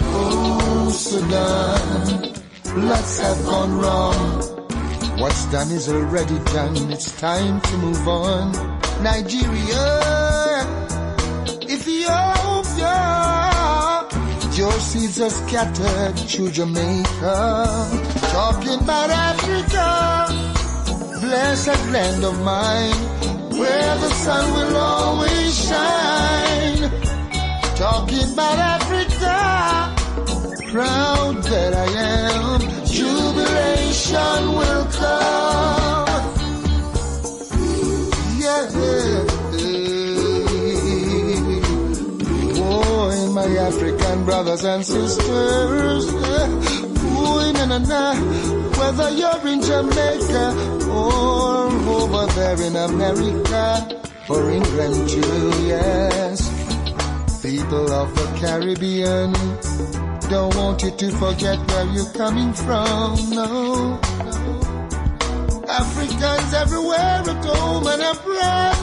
Oh, 0.00 0.88
Sudan. 0.90 2.40
Lots 2.88 3.20
have 3.20 3.44
gone 3.44 3.76
wrong. 3.76 4.40
What's 5.20 5.44
done 5.53 5.70
is 5.70 5.90
already 5.90 6.38
done. 6.57 6.90
It's 6.90 7.12
time 7.20 7.61
to 7.61 7.76
move 7.76 8.09
on. 8.09 8.53
Nigeria, 9.03 10.64
Ethiopia, 11.68 12.96
your 14.57 14.72
seeds 14.80 15.20
are 15.20 15.28
scattered 15.28 16.16
to 16.16 16.50
Jamaica. 16.50 17.90
Talking 18.32 18.80
about 18.80 19.11
Africa, 19.11 20.28
blessed 21.20 21.90
land 21.92 22.24
of 22.24 22.40
mine, 22.42 23.11
where 23.59 23.94
the 24.05 24.11
sun 24.24 24.44
will 24.55 24.76
always 24.76 25.53
shine. 25.68 26.90
Talking 27.76 28.32
about 28.32 28.59
Africa 28.59 29.92
proud 30.72 31.36
that 31.53 31.74
I 31.74 31.88
am. 32.24 32.61
Jubilation 32.86 34.42
will 34.59 34.84
come. 35.00 36.22
Yeah, 38.40 38.64
Boy, 42.57 43.16
my 43.38 43.48
African 43.68 44.24
brothers 44.24 44.64
and 44.64 44.82
sisters. 44.84 46.05
Boy, 47.12 47.53
na 47.57 47.64
na 47.72 47.78
na. 47.78 48.03
Whether 48.78 49.11
you're 49.11 49.46
in 49.53 49.61
Jamaica 49.61 50.44
or 50.88 51.51
over 51.88 52.26
there 52.32 52.60
in 52.62 52.76
America 52.76 54.00
or 54.28 54.50
England 54.50 55.08
too, 55.08 55.50
yes. 55.66 56.50
People 57.42 57.92
of 57.92 58.14
the 58.14 58.26
Caribbean 58.40 59.32
don't 60.30 60.54
want 60.56 60.82
you 60.82 60.90
to 60.92 61.10
forget 61.10 61.58
where 61.70 61.86
you're 61.86 62.12
coming 62.12 62.52
from, 62.52 63.30
no. 63.30 63.98
Africans 65.68 66.54
everywhere 66.54 67.22
at 67.32 67.44
home 67.44 67.86
and 67.86 68.02
abroad. 68.02 68.76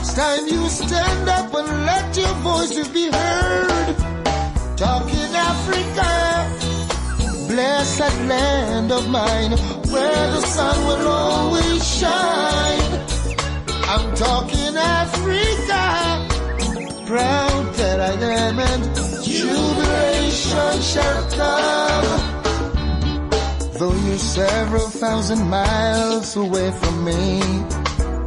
It's 0.00 0.14
time 0.14 0.46
you 0.46 0.68
stand 0.68 1.28
up 1.28 1.52
and 1.54 1.86
let 1.86 2.16
your 2.16 2.34
voices 2.44 2.88
be 2.88 3.10
heard. 3.10 3.96
Talking 4.76 5.34
Africa, 5.34 6.08
blessed 7.48 8.16
land 8.28 8.92
of 8.92 9.08
mine, 9.08 9.52
where 9.92 10.26
the 10.36 10.40
sun 10.40 10.86
will 10.86 11.08
always 11.08 11.82
shine. 11.98 12.92
I'm 13.92 14.14
talking 14.14 14.76
Africa, 14.76 15.84
proud 17.06 17.74
that 17.74 17.98
I 18.00 18.12
am 18.12 18.58
and 18.58 18.84
jubilation 19.24 20.74
shall 20.92 21.22
come. 21.40 22.08
Though 23.78 23.96
you're 24.06 24.18
several 24.18 24.88
thousand 24.88 25.48
miles 25.48 26.36
away 26.36 26.70
from 26.70 27.04
me, 27.04 27.40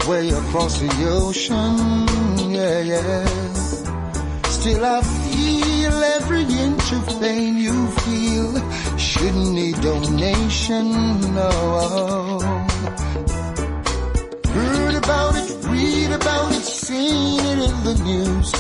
way 0.08 0.30
across 0.30 0.80
the 0.80 0.92
ocean, 1.20 2.52
yeah, 2.52 2.80
yeah. 2.82 3.26
Still 4.50 4.84
I 4.84 5.02
feel 5.02 6.04
every 6.18 6.44
inch 6.44 6.92
of 6.92 7.22
pain 7.22 7.58
you 7.58 7.88
feel. 8.04 8.52
Shouldn't 9.18 9.52
need 9.54 9.76
donation, 9.82 10.92
no. 11.34 11.50
Heard 14.54 14.96
about 14.96 15.36
it, 15.38 15.66
read 15.68 16.12
about 16.12 16.52
it, 16.52 16.64
seen 16.64 17.40
it 17.40 17.60
in 17.70 17.84
the 17.86 17.96
news. 18.04 18.54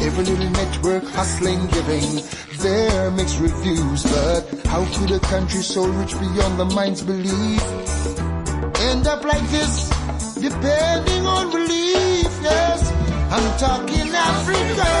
Every 0.00 0.24
little 0.24 0.50
network 0.50 1.04
hustling, 1.04 1.66
giving 1.66 2.22
their 2.58 3.10
mixed 3.10 3.40
reviews. 3.40 4.04
But 4.04 4.66
how 4.66 4.84
could 4.94 5.10
a 5.10 5.18
country 5.18 5.62
so 5.62 5.84
rich 5.86 6.12
beyond 6.12 6.60
the 6.60 6.66
mind's 6.66 7.02
belief 7.02 7.62
end 8.88 9.08
up 9.08 9.24
like 9.24 9.46
this, 9.50 9.90
depending 10.36 11.26
on 11.26 11.50
relief? 11.52 12.30
Yes, 12.40 12.92
I'm 13.32 13.58
talking 13.58 14.14
Africa, 14.14 14.92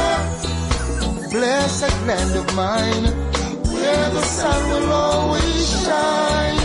blessed 1.30 2.06
land 2.06 2.34
of 2.36 2.54
mine, 2.56 3.06
where 3.88 4.10
the 4.10 4.22
sun 4.22 4.60
will 4.70 4.90
always 4.92 5.64
shine. 5.84 6.60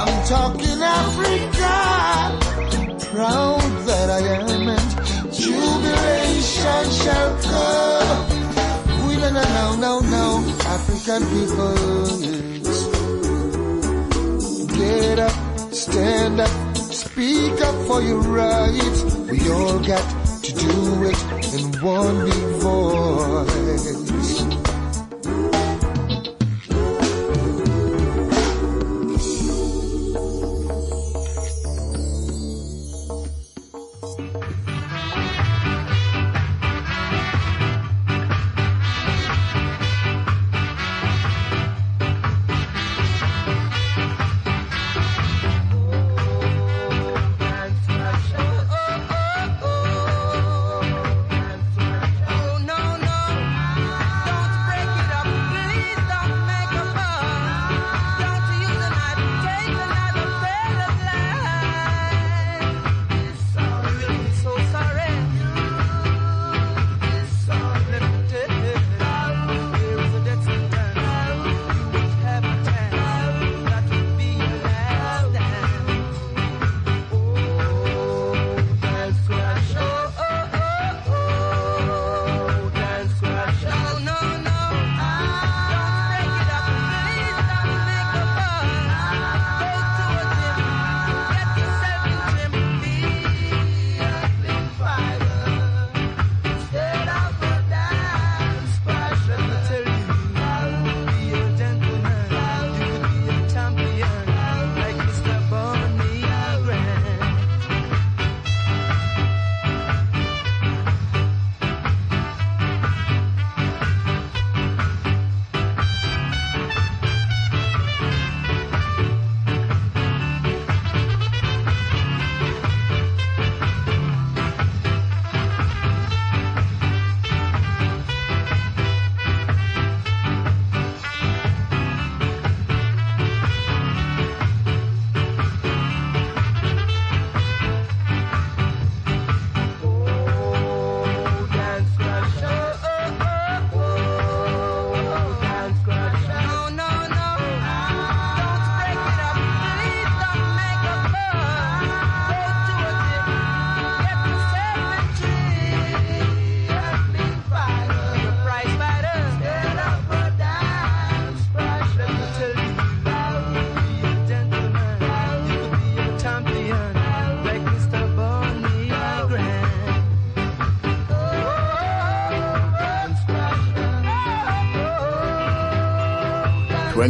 I'm 0.00 0.14
talking 0.34 0.80
Africa, 1.00 1.76
proud 3.10 3.70
that 3.88 4.08
I 4.18 4.20
am, 4.40 4.64
and 4.76 4.88
jubilation 5.42 6.84
shall 7.02 7.30
come. 7.48 8.20
We 9.06 9.12
no 9.22 9.30
no 9.38 9.44
no 9.58 9.66
no 9.84 9.94
no 10.16 10.26
African 10.76 11.22
people. 11.34 11.76
Get 14.78 15.18
up, 15.18 15.36
stand 15.72 16.40
up, 16.40 16.52
speak 16.76 17.56
up 17.68 17.76
for 17.86 18.00
your 18.02 18.22
rights. 18.42 19.00
We 19.30 19.38
all 19.50 19.78
got 19.92 20.06
to 20.44 20.50
do 20.64 20.74
it 21.10 21.20
in 21.56 21.64
one 21.82 22.16
big 22.26 22.46
voice. 22.64 24.09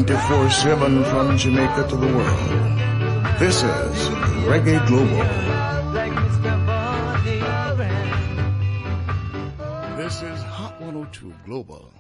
24 0.05 0.51
7 0.51 1.05
from 1.05 1.37
Jamaica 1.37 1.87
to 1.91 1.95
the 1.95 2.07
world. 2.07 3.39
This 3.39 3.57
is 3.63 4.09
Reggae 4.49 4.81
Global. 4.87 5.25
This 9.99 10.23
is 10.23 10.43
Hot 10.45 10.81
102 10.81 11.35
Global. 11.45 11.93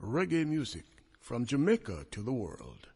Reggae 0.00 0.46
music 0.46 0.84
from 1.20 1.44
Jamaica 1.44 2.06
to 2.12 2.22
the 2.22 2.32
world. 2.32 2.86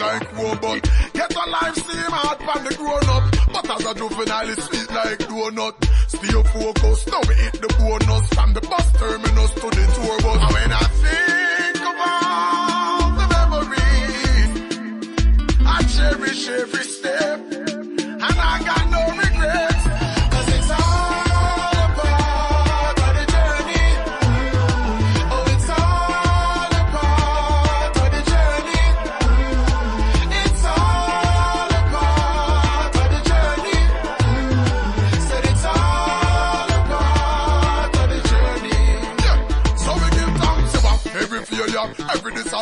Like 0.00 0.36
robot. 0.36 0.82
Get 1.12 1.34
a 1.34 1.50
life 1.50 1.74
steam 1.76 2.10
hard 2.10 2.38
pan 2.38 2.64
the 2.64 2.74
grown 2.74 3.08
up. 3.08 3.24
But 3.52 3.70
as 3.70 3.84
a 3.86 3.94
juvenile 3.94 4.50
it's 4.50 4.64
sweet 4.64 4.90
like 4.90 5.18
donut. 5.18 5.74
Stay 6.08 6.42
focused. 6.52 7.06
Now 7.08 7.20
we 7.28 7.34
hit 7.34 7.60
the 7.60 7.68
bonus 7.78 8.28
from 8.34 8.52
the 8.54 8.60
bus 8.60 8.92
terminus 8.92 9.52
to 9.54 9.68
the 9.76 9.84
tour 9.94 10.18
bus. 10.22 10.42
And 10.42 10.52
when 10.54 10.72
I 10.72 10.84
think 11.02 11.78
about 11.92 13.10
the 13.18 13.26
memories, 13.34 14.52
I 15.66 15.82
cherish 15.94 16.48
every 16.48 16.84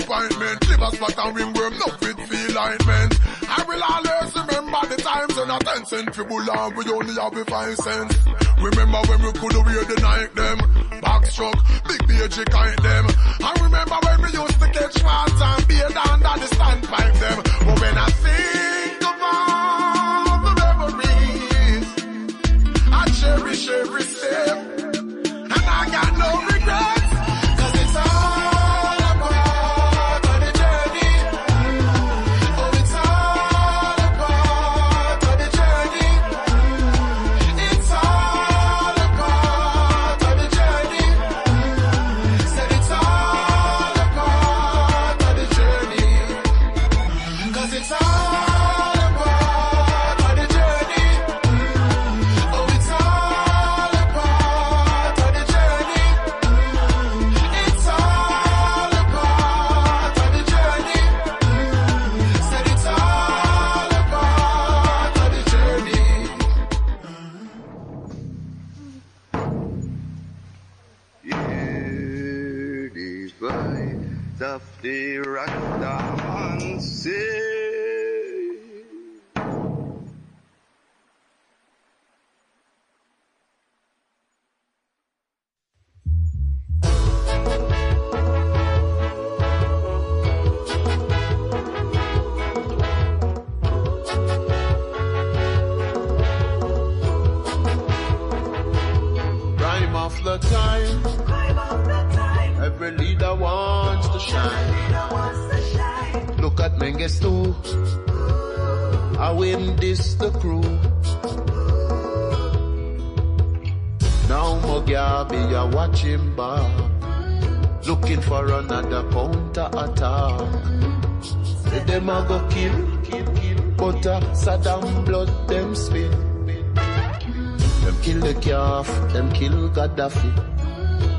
every 0.01 0.29
disappointment. 0.31 0.69
Live 0.69 0.81
a 0.81 0.97
spot 0.97 1.19
and 1.19 1.35
no 1.79 1.87
fit 1.99 2.17
alignment. 2.51 3.21
I 3.49 3.65
will 3.67 3.83
always 3.83 4.35
remember 4.35 4.87
the 4.89 5.03
times 5.03 5.37
when 5.37 5.51
a 5.51 5.59
ten 5.59 5.85
cent 5.87 6.15
and 6.51 6.77
we 6.77 6.85
only 6.91 7.15
have 7.15 7.37
a 7.37 7.45
five 7.45 7.77
cents. 7.77 8.17
Remember 8.61 9.01
when 9.09 9.23
we 9.23 9.33
could 9.33 9.57
the 9.85 10.01
night 10.01 10.35
them, 10.35 10.59
big 11.89 12.07
kite 12.45 12.83
them. 12.83 13.07
I 13.41 13.53
remember 13.63 13.97
when 14.05 14.23
we 14.23 14.31
used 14.39 14.61
to 14.61 14.69
catch 14.71 15.03
water 15.03 15.45
and 15.45 15.69
be 15.69 15.83
under 15.83 16.41
the 16.41 16.49
standpipe 16.55 17.19
them. 17.21 17.43
But 17.67 17.81
when 17.81 17.99
I 17.99 18.09
think 18.25 19.03
of 19.03 19.21
all 19.23 20.39
the 20.45 20.53
memories, 20.61 21.89
I 22.93 23.05
cherish 23.21 23.69
every 23.69 24.03
step, 24.03 24.80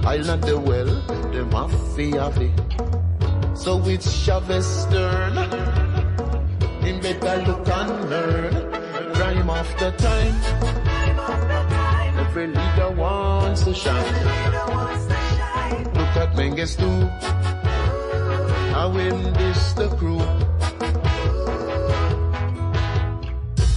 I'll 0.05 0.23
not 0.23 0.41
the 0.41 0.59
well, 0.59 0.91
them 1.31 1.51
have 1.51 1.71
have 2.13 2.37
it. 2.37 2.51
So 3.55 3.81
it's 3.85 4.11
Chavez 4.11 4.87
turn. 4.89 5.35
Him 6.81 6.99
better 6.99 7.43
look 7.45 7.67
and 7.67 8.09
learn. 8.09 8.53
Crime 9.13 9.49
after 9.49 9.91
time. 9.91 10.35
Every 12.19 12.47
leader 12.47 12.91
wants 12.97 13.63
to 13.65 13.73
shine. 13.73 14.13
Look 15.93 16.15
at 16.23 16.33
Mengistu. 16.35 16.91
I 18.73 18.85
win 18.87 19.33
this 19.33 19.73
the 19.73 19.89
crew. 19.95 20.19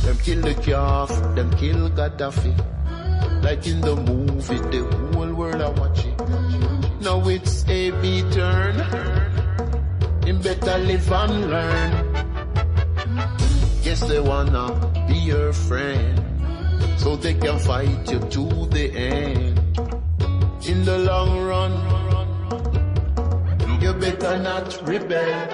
Them 0.04 0.18
kill 0.22 0.40
the 0.40 0.54
calf, 0.54 1.08
them 1.34 1.50
kill 1.56 1.90
Gaddafi. 1.90 2.54
Like 3.44 3.66
in 3.66 3.82
the 3.82 3.94
movie, 3.94 4.56
the 4.72 4.82
whole 5.12 5.34
world 5.34 5.60
are 5.60 5.72
watching. 5.72 6.16
Now 7.00 7.28
it's 7.28 7.68
AB 7.68 8.22
turn. 8.30 8.80
Him 10.24 10.40
better 10.40 10.78
live 10.78 11.12
and 11.12 11.50
learn. 11.50 11.92
Yes, 13.82 14.00
they 14.08 14.18
wanna 14.18 14.72
be 15.06 15.16
your 15.16 15.52
friend. 15.52 16.24
So 16.96 17.16
they 17.16 17.34
can 17.34 17.58
fight 17.58 18.10
you 18.10 18.18
to 18.20 18.44
the 18.72 18.90
end. 18.96 19.60
In 20.66 20.86
the 20.86 20.98
long 21.00 21.38
run, 21.44 21.72
you 23.82 23.92
better 23.92 24.38
not 24.38 24.72
rebel. 24.88 25.48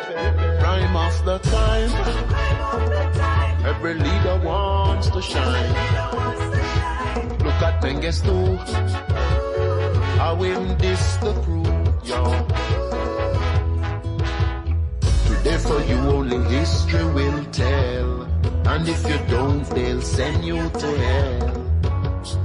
Prime 0.60 0.94
of 0.94 1.24
the 1.24 1.38
time. 1.38 1.90
Every 3.66 3.94
leader 3.94 4.40
wants 4.44 5.10
to 5.10 5.20
shine. 5.20 6.20
Look 7.60 7.74
at 7.74 7.82
Mengistu. 7.82 8.56
I 10.18 10.32
win 10.32 10.78
this 10.78 11.16
the 11.16 11.34
crew, 11.42 11.68
yo. 12.08 12.24
Today 15.28 15.58
for 15.58 15.80
you 15.82 15.98
only 16.08 16.38
history 16.48 17.04
will 17.04 17.44
tell. 17.52 18.22
And 18.64 18.88
if 18.88 19.06
you 19.06 19.18
don't, 19.28 19.68
they'll 19.74 20.00
send 20.00 20.42
you 20.42 20.70
to 20.70 20.88
hell. 21.04 21.66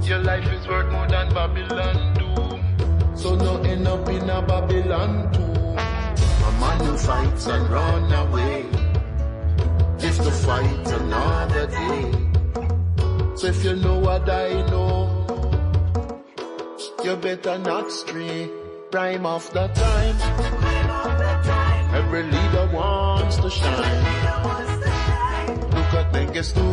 Your 0.02 0.18
life 0.18 0.52
is 0.52 0.68
worth 0.68 0.92
more 0.92 1.08
than 1.08 1.32
Babylon 1.32 2.12
do. 2.20 3.16
So 3.16 3.36
no 3.36 3.56
end 3.62 3.88
up 3.88 4.06
in 4.10 4.28
a 4.28 4.42
Babylon 4.42 5.32
too. 5.32 5.40
A 6.44 6.52
man 6.60 6.78
who 6.84 6.98
fights 6.98 7.46
and 7.46 7.66
run 7.70 8.12
away 8.12 8.66
is 9.98 10.18
to 10.18 10.30
fight 10.30 10.92
another 10.92 11.66
day. 11.68 12.26
So 13.36 13.48
if 13.48 13.62
you 13.64 13.76
know 13.76 13.98
what 13.98 14.28
I 14.30 14.62
know, 14.70 15.05
you 17.06 17.14
better 17.14 17.56
not 17.58 17.92
stray. 17.92 18.50
Prime 18.90 19.24
of 19.26 19.52
the 19.52 19.68
time. 19.68 20.16
Every 21.94 22.24
leader 22.24 22.68
wants 22.72 23.36
to 23.36 23.48
shine. 23.48 24.04
Look 25.76 25.92
at 26.00 26.12
Mengistu. 26.12 26.66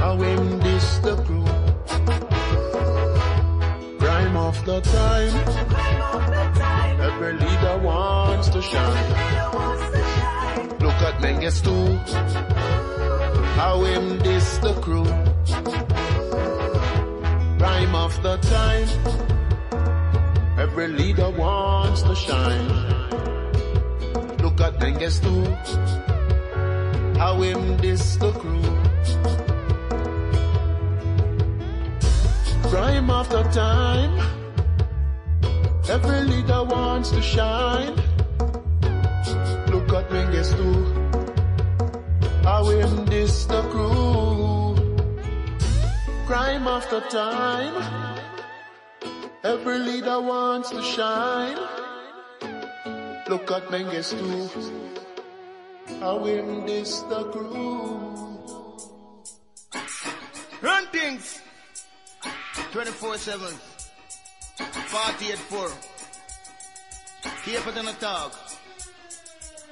How 0.00 0.16
him 0.16 0.58
this 0.60 0.98
the 1.00 1.16
crew. 1.24 1.44
Prime 3.98 4.36
of 4.38 4.64
the 4.64 4.80
time. 4.80 5.34
Every 7.08 7.32
leader 7.34 7.76
wants 7.84 8.48
to 8.48 8.62
shine. 8.62 9.08
Look 10.80 11.00
at 11.08 11.16
too. 11.60 11.86
How 13.60 13.84
him 13.84 14.18
this 14.20 14.56
the 14.58 14.72
crew. 14.80 15.85
Prime 17.76 17.94
of 17.94 18.22
the 18.22 18.36
time. 18.38 18.88
Every 20.58 20.88
leader 20.88 21.28
wants 21.28 22.00
to 22.04 22.14
shine. 22.16 22.68
Look 24.40 24.62
at 24.62 24.80
Mengistu. 24.80 25.44
How 27.18 27.34
him 27.42 27.76
this 27.76 28.16
the 28.16 28.32
crew. 28.32 28.62
Prime 32.70 33.10
after 33.10 33.42
time. 33.52 34.14
Every 35.90 36.22
leader 36.32 36.64
wants 36.64 37.10
to 37.10 37.20
shine. 37.20 37.94
Look 39.68 39.92
at 39.92 40.08
Mengistu. 40.08 40.70
How 42.42 42.64
him 42.64 43.04
this 43.04 43.44
the 43.44 43.60
crew. 43.68 44.45
Crime 46.26 46.66
after 46.66 47.00
time. 47.02 47.74
Every 49.44 49.78
leader 49.78 50.20
wants 50.20 50.70
to 50.70 50.82
shine. 50.82 51.56
Look 53.28 53.48
at 53.52 53.68
Mengistu. 53.70 54.50
How 56.00 56.24
him 56.24 56.66
this 56.66 57.00
the 57.02 57.30
crew. 57.30 58.00
Run 60.60 60.86
things. 60.86 61.40
24-7. 62.72 63.54
48-4. 64.58 65.70
Keep 67.44 67.66
it 67.68 67.76
in 67.76 67.84
the 67.84 67.92
talk. 68.00 68.34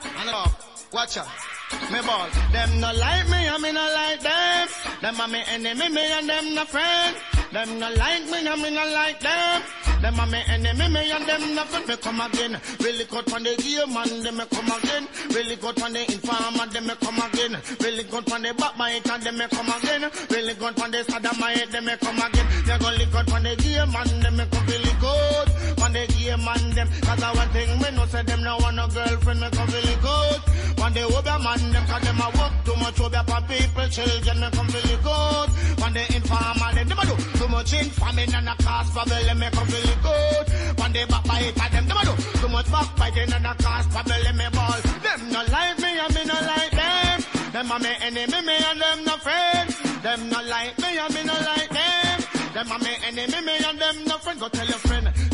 And 0.04 0.28
talk. 0.28 0.54
Watch 0.92 1.16
out. 1.16 1.53
Me 1.90 2.00
ball. 2.02 2.28
Them 2.52 2.80
no 2.80 2.92
like 2.92 3.28
me, 3.28 3.48
I 3.48 3.58
me 3.58 3.72
no 3.72 3.80
like 3.80 4.20
them. 4.20 4.68
Them 5.00 5.20
are 5.20 5.28
me 5.28 5.42
enemy, 5.48 5.88
me 5.88 6.12
and 6.12 6.28
them 6.28 6.54
no 6.54 6.64
friend. 6.64 7.16
Them 7.52 7.78
no 7.78 7.88
like 7.92 8.24
me, 8.26 8.48
I 8.48 8.56
me 8.56 8.70
no 8.70 8.84
like 8.92 9.20
them. 9.20 9.62
Them 10.00 10.20
are 10.20 10.26
me 10.26 10.42
enemy, 10.48 10.88
me 10.88 11.10
and 11.10 11.26
them 11.26 11.54
no 11.54 11.64
friend. 11.64 11.88
Me 11.88 11.96
come 11.96 12.20
again. 12.20 12.60
Really 12.80 13.04
good 13.04 13.32
on 13.32 13.42
the 13.42 13.54
gear 13.56 13.86
man, 13.86 14.22
them 14.22 14.36
me 14.36 14.44
come 14.50 14.72
again. 14.78 15.08
Really 15.30 15.56
good 15.56 15.82
on 15.82 15.92
the 15.92 16.00
informer, 16.12 16.66
them 16.66 16.86
me 16.86 16.94
come 17.00 17.18
again. 17.18 17.56
Really 17.80 18.04
good 18.04 18.32
on 18.32 18.42
the 18.42 18.54
backbiter, 18.54 19.18
them 19.18 19.38
me 19.38 19.46
come 19.48 19.68
again. 19.68 20.10
Really 20.30 20.54
good 20.54 20.80
on 20.80 20.90
the 20.90 21.04
sodomite, 21.04 21.70
them 21.70 21.84
me 21.84 21.96
come 21.96 22.18
again. 22.18 22.46
They 22.66 22.78
go 22.78 22.90
lick 22.90 23.14
out 23.14 23.32
on 23.32 23.42
the 23.42 23.56
gear 23.56 23.86
man, 23.86 24.20
them 24.20 24.36
me 24.36 24.44
come 24.50 24.66
really 24.66 24.94
good. 25.00 25.53
On 25.84 25.92
the 25.92 26.06
gear 26.16 26.36
man, 26.38 26.70
them. 26.70 26.88
Cause 27.02 27.22
I 27.22 27.30
one 27.36 27.48
thing 27.50 27.68
me 27.76 27.90
no 27.92 28.06
say 28.06 28.22
them 28.22 28.42
no 28.42 28.56
want 28.56 28.76
no 28.76 28.88
girlfriend, 28.88 29.40
me 29.40 29.48
come 29.52 29.68
really 29.68 29.96
good. 30.00 30.40
On 30.80 30.92
the 30.96 31.02
over 31.04 31.38
man, 31.44 31.60
them 31.72 31.84
cause 31.84 32.02
them 32.02 32.20
a 32.24 32.28
work 32.40 32.52
too 32.64 32.76
much 32.80 33.00
over 33.04 33.24
for 33.28 33.40
people, 33.44 33.88
children, 33.92 34.40
me 34.40 34.48
come 34.56 34.68
really 34.72 34.96
good. 35.04 35.48
On 35.84 35.92
the 35.92 36.02
informer, 36.16 36.70
them, 36.72 36.88
them 36.88 36.98
a 36.98 37.04
do 37.04 37.14
too 37.36 37.48
much 37.48 37.72
informing 37.76 38.32
and 38.32 38.48
a 38.48 38.54
cause 38.64 38.90
problem, 38.96 39.38
me 39.38 39.48
come 39.52 39.68
really 39.68 39.96
good. 40.00 40.46
On 40.80 40.88
the 40.88 41.02
backbiter, 41.04 41.68
them, 41.68 41.84
them 41.84 41.98
a 42.00 42.02
do 42.08 42.14
too 42.40 42.48
much 42.48 42.70
backbiting 42.72 43.32
and 43.36 43.46
a 43.46 43.54
cause 43.60 43.86
problem, 43.92 44.36
me 44.40 44.48
ball. 44.56 44.80
Them 45.04 45.20
no 45.36 45.40
like 45.52 45.78
me 45.84 45.90
and 46.00 46.14
me 46.16 46.22
no 46.24 46.38
like 46.48 46.72
them. 46.72 47.16
Them 47.52 47.70
a 47.70 47.76
me 47.78 47.92
enemy, 48.00 48.40
me 48.40 48.56
and 48.56 48.80
them 48.80 48.98
no 49.04 49.16
friend. 49.20 49.68
Them 50.00 50.20
no 50.32 50.40
like 50.48 50.78
me 50.80 50.96
and 50.96 51.12
me 51.12 51.22
no 51.28 51.36
like 51.44 51.68
them. 51.68 52.16
Them 52.56 52.72
a 52.72 52.76
me 52.80 52.92
enemy, 53.04 53.40
me 53.44 53.54
and 53.68 53.78
them 53.78 53.96
no 54.08 54.16
friend. 54.16 54.40
Go 54.40 54.48
tell 54.48 54.73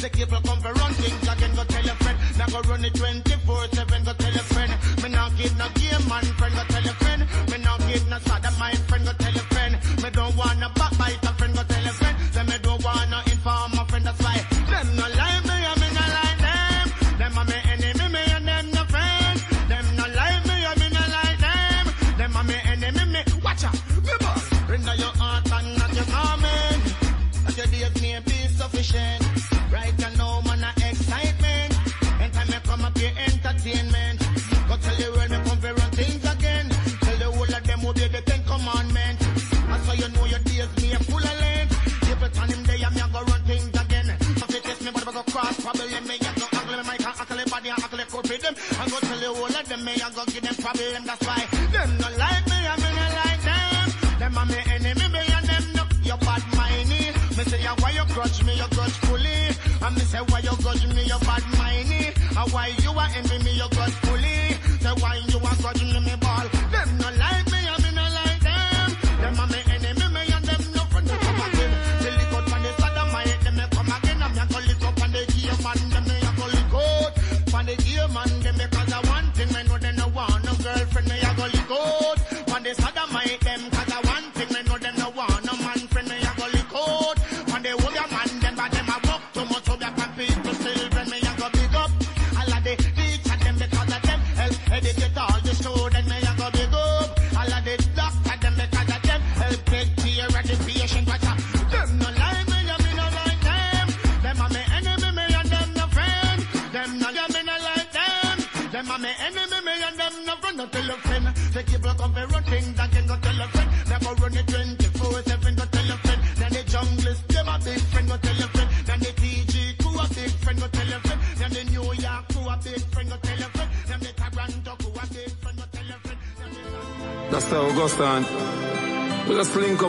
The 0.01 0.09
people 0.09 0.41
come 0.41 0.61
for 0.61 0.73
run 0.73 0.93
things 0.95 1.29
again. 1.29 1.55
Go 1.55 1.65
tell 1.65 1.85
your 1.85 1.95
friend. 1.97 2.19
Now 2.39 2.47
go 2.47 2.61
run 2.71 2.85
it 2.87 2.95
24/7. 2.95 4.05
Go 4.05 4.13
tell 4.15 4.33
your 4.33 4.49
friend. 4.49 4.73
Me 5.03 5.09
not 5.11 5.37
give 5.37 5.55
no 5.59 5.69
game 5.77 6.09
man 6.09 6.25
friend. 6.41 6.55
Go 6.55 6.65
tell 6.73 6.83
your 6.83 6.95
friend. 6.95 7.27
Me 7.51 7.59
not 7.59 7.79
give 7.81 8.09
no 8.09 8.19
sada 8.21 8.51
my 8.59 8.73
friend. 8.89 9.05
Go 9.05 9.13
tell 9.13 9.33
your 9.33 9.45
friend. 9.53 9.77
Me 10.03 10.09
don't 10.11 10.35
want 10.37 10.59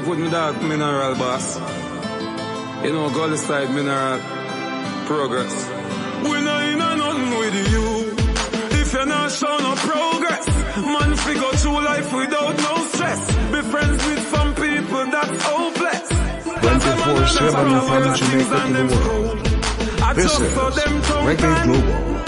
up 0.02 0.08
with 0.08 0.20
me 0.20 0.30
dog 0.30 0.62
mineral 0.64 1.16
boss. 1.16 1.58
You 2.84 2.93
know, 2.93 3.10
Gully 3.10 3.38
side 3.38 3.70
mineral 3.72 4.20
progress. 5.06 5.54
We 6.24 6.41
know 6.41 6.60
in 6.72 6.82
a 6.82 6.95
nothing 6.95 7.30
with 7.39 7.72
you. 7.72 7.88
If 8.82 8.93
you're 8.93 9.06
not 9.06 9.32
showing 9.32 9.64
no 9.64 9.76
progress, 9.76 10.47
man 10.78 11.16
figure 11.16 11.54
through 11.62 11.82
life 11.86 12.14
without 12.14 12.58
no 12.58 12.76
stress. 12.91 13.22
Be 13.52 13.62
friends 13.74 14.06
with 14.08 14.24
some 14.34 14.56
people 14.56 15.06
that's 15.16 15.43
hopeless. 15.43 16.08
24-7 16.62 17.52
from 17.52 18.16
Jamaica 18.18 18.60
to 18.68 18.88
the 18.88 18.95
world. 18.95 19.45
This 20.16 20.39
is 20.39 20.52
Reggae 21.28 21.64
Global. 21.66 22.22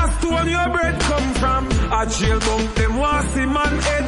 A 0.00 0.12
stone 0.18 0.48
your 0.48 0.68
bread 0.70 1.00
come 1.00 1.34
from. 1.34 1.62
A 1.92 2.06
jail 2.06 2.40
bunk 2.40 2.74
them 2.74 2.96
want 2.96 3.28
see 3.30 3.46
man 3.46 3.78
head 3.78 4.05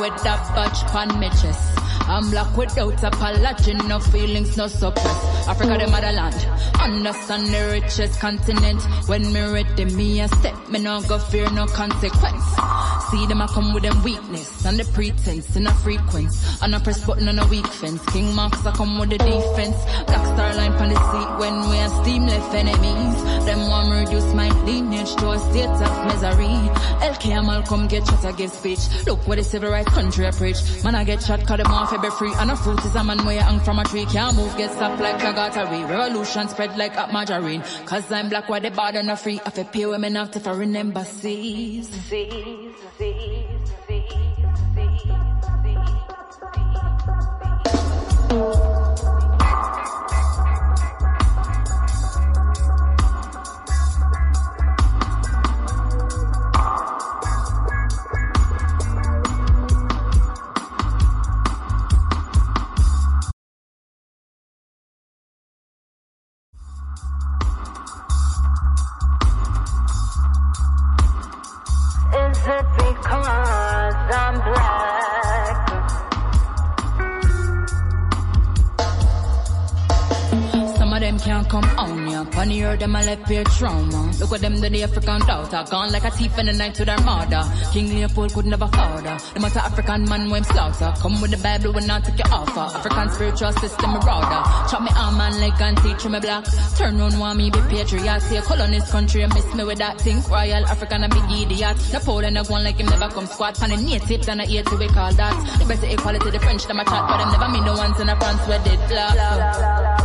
with 0.00 0.22
that 0.22 0.42
batch 0.54 0.80
pan 0.92 1.18
me 1.18 1.28
chest. 1.30 1.78
I'm 2.08 2.30
black 2.30 2.56
without 2.56 3.02
apology, 3.02 3.74
no 3.74 3.98
feelings, 3.98 4.56
no 4.56 4.68
suppress. 4.68 5.48
Africa, 5.48 5.76
the 5.78 5.90
motherland, 5.90 6.34
understand 6.80 7.48
the 7.48 7.80
richest 7.80 8.20
continent. 8.20 8.80
When 9.08 9.32
me 9.32 9.40
ready, 9.40 9.84
me 9.86 10.20
a 10.20 10.28
step, 10.28 10.68
me 10.68 10.78
no 10.78 11.00
go 11.02 11.18
fear 11.18 11.50
no 11.50 11.66
consequence. 11.66 12.44
See 13.10 13.26
them 13.26 13.42
I 13.42 13.46
come 13.48 13.72
with 13.74 13.82
them 13.82 14.02
weakness 14.02 14.64
and 14.64 14.78
the 14.78 14.84
pretense 14.92 15.56
in 15.56 15.66
a 15.66 15.74
frequency. 15.74 16.58
And 16.62 16.74
a 16.74 16.80
press 16.80 17.04
button 17.04 17.28
on 17.28 17.38
a 17.38 17.46
weak 17.46 17.66
fence. 17.66 18.04
King 18.06 18.34
Marks 18.34 18.64
I 18.64 18.72
come 18.72 18.98
with 18.98 19.10
the 19.10 19.18
defense. 19.18 19.76
Black 20.36 20.52
star 20.52 20.68
line 20.68 20.72
on 20.72 20.88
the 20.90 21.00
seat 21.12 21.38
when 21.40 21.70
we 21.70 21.78
are 21.78 21.88
steam 22.02 22.26
left 22.26 22.54
enemies. 22.54 23.44
Them 23.46 23.68
want 23.70 23.90
reduce 23.90 24.34
my 24.34 24.48
lineage 24.64 25.14
to 25.16 25.30
a 25.30 25.38
state 25.38 25.64
of 25.64 26.06
misery. 26.06 26.56
LK 27.00 27.46
Malcolm 27.46 27.88
get 27.88 28.06
shot, 28.06 28.22
I 28.22 28.32
give 28.32 28.50
speech. 28.50 28.80
Look 29.06 29.26
what 29.26 29.38
the 29.38 29.44
civil 29.44 29.70
rights 29.70 29.92
country 29.94 30.26
I 30.26 30.32
preach. 30.32 30.58
Man, 30.84 30.94
I 30.94 31.04
get 31.04 31.22
shot, 31.22 31.46
cut 31.46 31.56
them 31.56 31.72
off 31.72 31.90
be 32.02 32.10
free. 32.10 32.34
And 32.34 32.50
a 32.50 32.56
fruit 32.56 32.84
is 32.84 32.94
a 32.94 33.02
man 33.02 33.24
where 33.24 33.40
hang 33.42 33.60
from 33.60 33.78
a 33.78 33.84
tree. 33.84 34.04
Can't 34.04 34.36
move, 34.36 34.54
get 34.58 34.72
stopped 34.72 35.00
like 35.00 35.22
a 35.22 35.32
gatari. 35.32 35.88
Revolution 35.88 36.48
spread 36.48 36.76
like 36.76 36.94
a 36.96 37.10
margarine. 37.10 37.62
Cause 37.86 38.12
I'm 38.12 38.28
black, 38.28 38.50
why 38.50 38.60
they 38.60 38.68
and 38.68 39.10
a 39.10 39.16
free. 39.16 39.40
I 39.46 39.50
feel 39.50 39.64
pay 39.64 39.86
women 39.86 40.16
after 40.18 40.38
foreign 40.38 40.76
embassies. 40.76 41.88
Seas, 41.88 42.00
seas, 42.10 42.65
Look 84.18 84.32
at 84.32 84.40
them, 84.40 84.60
the 84.60 84.82
African 84.82 85.20
daughter. 85.26 85.64
Gone 85.70 85.92
like 85.92 86.04
a 86.04 86.10
thief 86.10 86.38
in 86.38 86.46
the 86.46 86.52
night 86.52 86.74
to 86.76 86.84
their 86.84 87.00
mother. 87.02 87.44
King 87.72 87.88
Leopold 87.90 88.32
could 88.32 88.46
never 88.46 88.66
father. 88.68 89.18
Them 89.34 89.44
a 89.44 89.48
African 89.58 90.04
man 90.08 90.30
when 90.30 90.44
slaughter. 90.44 90.94
Come 91.00 91.20
with 91.20 91.30
the 91.30 91.36
Bible 91.36 91.72
when 91.72 91.90
I 91.90 92.00
take 92.00 92.18
your 92.18 92.32
offer. 92.32 92.76
African 92.78 93.10
spiritual 93.10 93.52
system 93.52 93.90
marauder. 93.90 94.42
Chop 94.70 94.82
me 94.82 94.90
arm 94.96 95.20
and 95.20 95.40
leg 95.40 95.60
and 95.60 95.76
teach 95.78 96.04
me 96.06 96.18
black. 96.20 96.44
Turn 96.76 96.98
round 96.98 97.18
want 97.20 97.38
me 97.38 97.50
be 97.50 97.60
patriot. 97.68 98.20
See 98.20 98.36
a 98.36 98.42
colonist 98.42 98.90
country 98.90 99.22
and 99.22 99.34
miss 99.34 99.54
me 99.54 99.64
with 99.64 99.78
that 99.78 100.00
thing. 100.00 100.22
Royal 100.30 100.64
African 100.64 101.04
a 101.04 101.08
big 101.08 101.30
idiot. 101.30 101.76
Napoleon 101.92 102.36
a 102.36 102.44
one 102.44 102.64
like 102.64 102.76
him 102.76 102.86
never 102.86 103.08
come 103.08 103.26
squat. 103.26 103.58
Pan 103.58 103.70
the 103.70 103.76
natives 103.76 104.28
and 104.28 104.40
a 104.40 104.46
hate 104.46 104.66
to 104.66 104.76
we 104.76 104.88
call 104.88 105.12
that. 105.12 105.58
The 105.58 105.66
better 105.66 105.86
equality 105.86 106.30
the 106.30 106.40
French 106.40 106.66
them 106.66 106.80
a 106.80 106.84
chat. 106.84 107.06
But 107.08 107.18
them 107.18 107.32
never 107.32 107.48
meet 107.52 107.64
the 107.64 107.74
ones 107.74 108.00
in 108.00 108.08
a 108.08 108.16
France 108.16 108.48
where 108.48 108.58
they 108.60 108.76
black. 108.88 109.95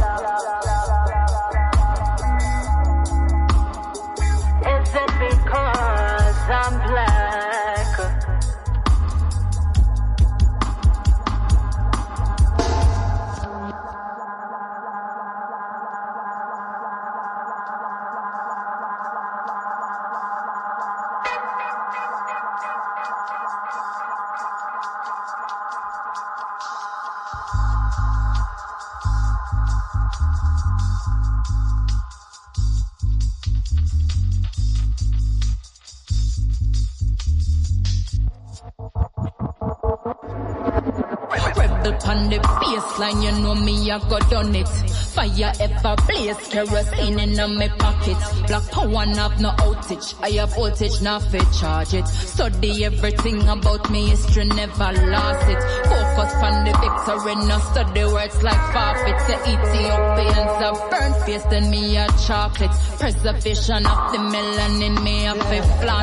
I 43.91 43.99
got 44.09 44.29
done 44.29 44.55
it. 44.55 44.67
Fire 44.67 45.51
ever 45.59 45.95
blaze, 46.07 46.37
kerosene 46.47 47.19
in 47.19 47.55
my 47.57 47.67
pockets. 47.67 48.41
Black 48.47 48.63
power 48.71 49.05
have 49.05 49.41
no 49.41 49.51
outage, 49.51 50.15
I 50.21 50.29
have 50.39 50.55
voltage, 50.55 51.01
not 51.01 51.21
fit 51.23 51.45
charge 51.59 51.93
it. 51.93 52.07
Study 52.07 52.85
everything 52.85 53.47
about 53.49 53.89
me, 53.91 54.07
history 54.07 54.45
never 54.45 54.93
lost 55.11 55.49
it. 55.49 55.61
Focus 55.83 56.33
on 56.41 56.63
the 56.63 56.71
victory, 56.79 57.35
no 57.47 57.59
study 57.59 58.05
words 58.05 58.41
like 58.41 58.61
forfeits. 58.71 59.27
The 59.27 59.35
Ethiopians 59.53 60.55
have 60.63 60.89
burnt 60.89 61.25
face, 61.25 61.43
then 61.51 61.69
me 61.69 61.97
a 61.97 62.07
chocolate. 62.25 62.71
Preservation 62.97 63.85
of 63.85 64.11
the 64.13 64.19
melanin, 64.19 65.00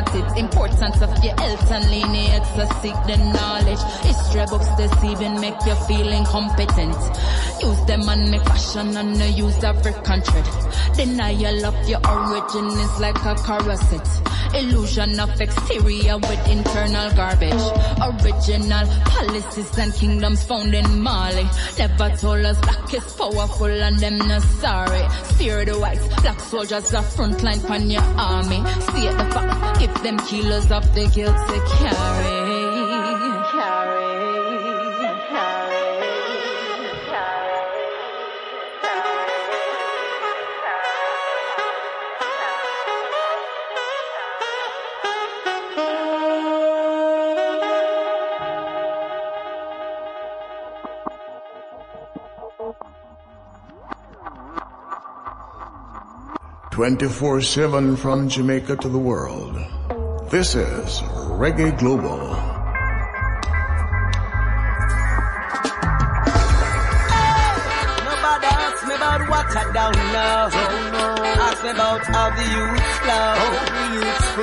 fi 0.07 0.18
it. 0.18 0.38
Importance 0.38 1.01
of 1.03 1.24
your 1.24 1.34
health 1.36 1.70
and 1.70 1.84
lineage, 1.90 2.44
so 2.57 2.64
seek 2.80 2.99
the 3.07 3.16
knowledge. 3.32 3.82
History 4.03 4.44
books 4.46 4.68
deceiving, 4.76 5.40
make 5.40 5.61
you 5.66 5.74
feel 5.86 6.09
incompetent. 6.09 6.96
Use 7.62 7.84
them 7.86 8.30
make 8.30 8.42
fashion 8.44 8.96
and 8.96 9.18
no 9.18 9.26
use 9.26 9.62
African 9.64 10.22
trade. 10.22 10.44
Denial 10.94 11.66
of 11.66 11.88
your 11.88 12.01
origin 12.07 12.66
is 12.66 13.01
like 13.01 13.18
a 13.24 13.34
corset. 13.34 14.09
Illusion 14.55 15.20
of 15.20 15.40
exterior 15.40 16.16
with 16.16 16.49
internal 16.49 17.11
garbage. 17.14 17.64
Original 18.01 18.86
policies 19.05 19.78
and 19.78 19.92
kingdoms 19.94 20.42
found 20.42 20.74
in 20.74 21.03
Mali. 21.03 21.46
Never 21.78 22.16
told 22.16 22.44
us 22.46 22.59
black 22.61 22.94
is 22.94 23.12
powerful 23.14 23.66
and 23.66 23.99
them 23.99 24.18
not 24.18 24.42
sorry. 24.42 25.07
Fear 25.36 25.66
the 25.66 25.78
whites, 25.78 26.07
black 26.22 26.40
soldiers 26.40 26.94
are 26.94 27.03
frontline 27.03 27.66
pan 27.66 27.90
your 27.90 28.03
army. 28.03 28.64
See 28.92 29.07
it 29.07 29.18
the 29.18 29.24
fact, 29.34 29.82
give 29.95 30.03
them 30.03 30.18
kilos 30.26 30.70
of 30.70 30.95
the 30.95 31.07
guilt 31.14 31.36
to 31.49 31.76
carry. 31.76 32.39
Twenty-four 56.70 57.43
seven 57.43 57.97
from 57.97 58.28
Jamaica 58.28 58.76
to 58.76 58.89
the 58.89 58.99
world. 58.99 59.59
This 60.31 60.55
is 60.55 61.01
Reggae 61.41 61.72
Global. 61.79 62.18
Nobody 68.05 68.49
ask 68.53 68.87
me 68.87 68.95
about 68.95 69.24
what 69.31 69.57
I 69.57 69.64
don't 69.72 69.97
know. 70.12 70.51
Ask 71.49 71.64
me 71.64 71.70
about 71.70 72.05
how 72.05 72.29
the 72.29 72.45
youth 72.45 72.85
flow. 73.01 73.37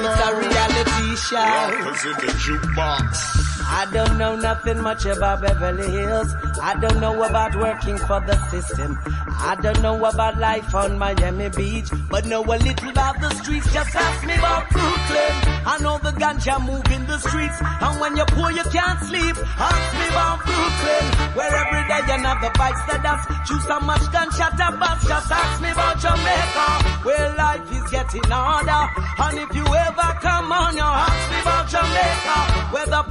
It's 0.01 0.21
a 0.25 0.35
reality 0.41 1.15
show. 1.17 1.37
Rockers 1.37 2.03
in 2.05 2.13
the 2.13 2.33
jukebox. 2.33 3.44
I 3.75 3.91
don't 3.91 4.17
know 4.17 4.37
nothing 4.37 4.79
much 4.79 5.05
about 5.05 5.41
Beverly 5.41 5.91
Hills. 5.91 6.33
I 6.63 6.79
don't 6.79 7.01
know 7.01 7.21
about 7.23 7.55
working 7.57 7.97
for 7.97 8.21
the 8.21 8.37
system. 8.49 8.97
I 9.05 9.57
don't 9.61 9.81
know 9.81 9.97
about 10.05 10.39
life 10.39 10.73
on 10.73 10.97
Miami 10.97 11.49
Beach, 11.49 11.89
but 12.09 12.25
know 12.25 12.41
a 12.41 12.55
little 12.55 12.89
about 12.89 13.19
the 13.19 13.29
streets. 13.43 13.67
Just 13.73 13.93
ask 13.93 14.25
me 14.25 14.35
about 14.35 14.69
Brooklyn. 14.69 15.33
I 15.67 15.77
know 15.81 15.97
the 15.97 16.11
ganja 16.15 16.55
move 16.65 16.87
in 16.87 17.05
the 17.05 17.19
streets, 17.19 17.59
and 17.59 17.99
when 17.99 18.15
you're 18.15 18.31
poor 18.31 18.49
you 18.49 18.63
can't 18.71 18.99
sleep. 19.11 19.35
Ask 19.59 19.87
me 19.99 20.07
about 20.07 20.39
Brooklyn, 20.47 21.05
where 21.35 21.51
every 21.51 21.83
day 21.91 22.15
another 22.15 22.51
bites 22.55 22.79
the 22.87 22.97
dust. 23.03 23.27
Choose 23.43 23.65
how 23.67 23.81
much 23.83 24.07
gunshot 24.15 24.55
a 24.55 24.71
bust. 24.79 25.03
Just 25.05 25.29
ask 25.29 25.61
me 25.61 25.69
about 25.75 25.99
Jamaica, 25.99 26.67
where 27.03 27.27
life 27.35 27.67
is 27.75 27.91
getting 27.91 28.23
harder. 28.31 28.83
And 29.19 29.35
if 29.43 29.51
you 29.51 29.67
ever 29.67 30.09
come 30.23 30.47
on, 30.47 30.79
you 30.79 30.87
ask 30.87 31.23
me 31.27 31.37
about 31.43 31.67
Jamaica. 31.67 32.37
Whether 32.71 33.03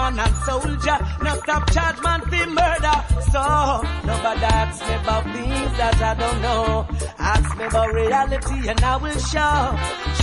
policeman 0.00 0.18
and 0.20 0.36
soldier, 0.44 0.98
no 1.22 1.36
stop 1.40 1.70
charge 1.72 2.02
man 2.02 2.20
for 2.22 2.46
murder. 2.46 2.96
So, 3.30 3.42
nobody 4.04 4.44
ask 4.44 4.80
me 4.86 4.94
about 4.94 5.24
things 5.24 5.72
that 5.78 5.96
I 6.02 6.14
don't 6.14 6.42
know. 6.42 6.86
Ask 7.18 7.58
me 7.58 7.64
about 7.64 7.92
reality 7.92 8.68
and 8.68 8.80
I 8.80 8.96
will 8.96 9.18
show. 9.18 9.60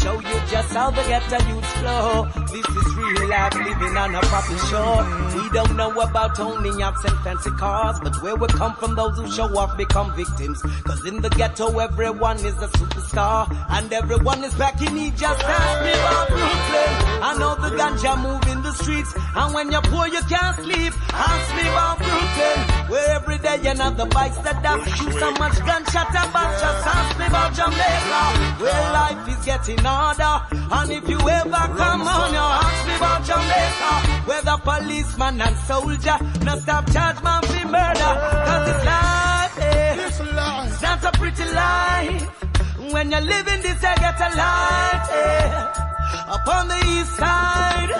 Show 0.01 0.19
you 0.19 0.37
just 0.51 0.73
how 0.73 0.89
the 0.91 1.03
ghetto 1.03 1.37
youth 1.49 1.65
flow. 1.77 2.27
This 2.51 2.65
is 2.65 2.95
real 2.95 3.29
life 3.29 3.55
living 3.55 3.97
on 3.97 4.15
a 4.15 4.21
proper 4.21 4.57
show. 4.69 5.37
We 5.37 5.49
don't 5.49 5.75
know 5.75 5.91
about 6.01 6.39
owning 6.39 6.79
yachts 6.79 7.03
and 7.05 7.17
fancy 7.19 7.51
cars, 7.51 7.99
but 8.03 8.21
where 8.21 8.35
we 8.35 8.47
come 8.47 8.75
from, 8.75 8.95
those 8.95 9.17
who 9.17 9.31
show 9.31 9.47
off 9.57 9.77
become 9.77 10.13
victims. 10.15 10.61
Cause 10.83 11.05
in 11.05 11.21
the 11.21 11.29
ghetto, 11.29 11.77
everyone 11.79 12.37
is 12.37 12.57
a 12.61 12.67
superstar, 12.67 13.47
and 13.69 13.91
everyone 13.93 14.43
is 14.43 14.53
back 14.55 14.81
in 14.81 14.93
need. 14.95 15.15
Just 15.17 15.43
ask 15.43 15.85
me 15.85 15.91
about 15.91 16.27
Brooklyn. 16.27 17.07
I 17.23 17.37
know 17.39 17.55
the 17.55 17.75
ganja 17.75 18.13
move 18.21 18.47
in 18.51 18.61
the 18.63 18.71
streets, 18.73 19.13
when 19.57 19.71
you're 19.71 19.87
poor, 19.89 20.05
you 20.07 20.21
can't 20.29 20.55
sleep. 20.61 20.93
Ask 21.09 21.47
me 21.57 21.63
about 21.73 21.97
Brooklyn, 21.97 22.57
where 22.91 23.09
every 23.17 23.39
day 23.39 23.57
another 23.73 24.05
bikes 24.05 24.37
that 24.45 24.61
have 24.63 24.85
shoot 24.95 25.13
so 25.17 25.31
much 25.41 25.57
gunshot 25.65 26.09
about. 26.13 26.51
Just 26.61 26.87
ask 26.95 27.11
me 27.17 27.25
about 27.25 27.51
Jamaica, 27.57 28.21
where 28.61 28.83
life 28.99 29.23
is 29.33 29.41
getting 29.49 29.81
harder. 29.81 30.35
And 30.77 30.91
if 30.91 31.09
you 31.09 31.19
ever 31.37 31.63
come 31.81 32.01
on, 32.05 32.29
you 32.37 32.45
ask 32.61 32.81
me 32.87 32.95
about 33.01 33.21
Jamaica, 33.29 33.91
where 34.29 34.43
the 34.49 34.57
policeman 34.69 35.41
and 35.41 35.57
soldier 35.69 36.17
no 36.45 36.53
stop 36.59 36.85
charge 36.93 37.19
man 37.23 37.41
for 37.49 37.67
murder. 37.75 38.13
Cause 38.47 38.65
it's 38.71 38.83
life, 38.85 39.57
eh? 39.59 40.05
It's 40.05 40.81
not 40.83 41.03
a 41.09 41.11
pretty 41.17 41.47
life. 41.65 42.93
When 42.93 43.09
you're 43.09 43.27
living 43.33 43.61
this, 43.65 43.83
I 43.83 43.95
get 44.05 44.21
a 44.21 44.29
life, 44.37 45.07
eh? 45.25 45.87
Up 46.35 46.47
on 46.47 46.67
the 46.67 46.79
east 46.93 47.15
side, 47.15 47.91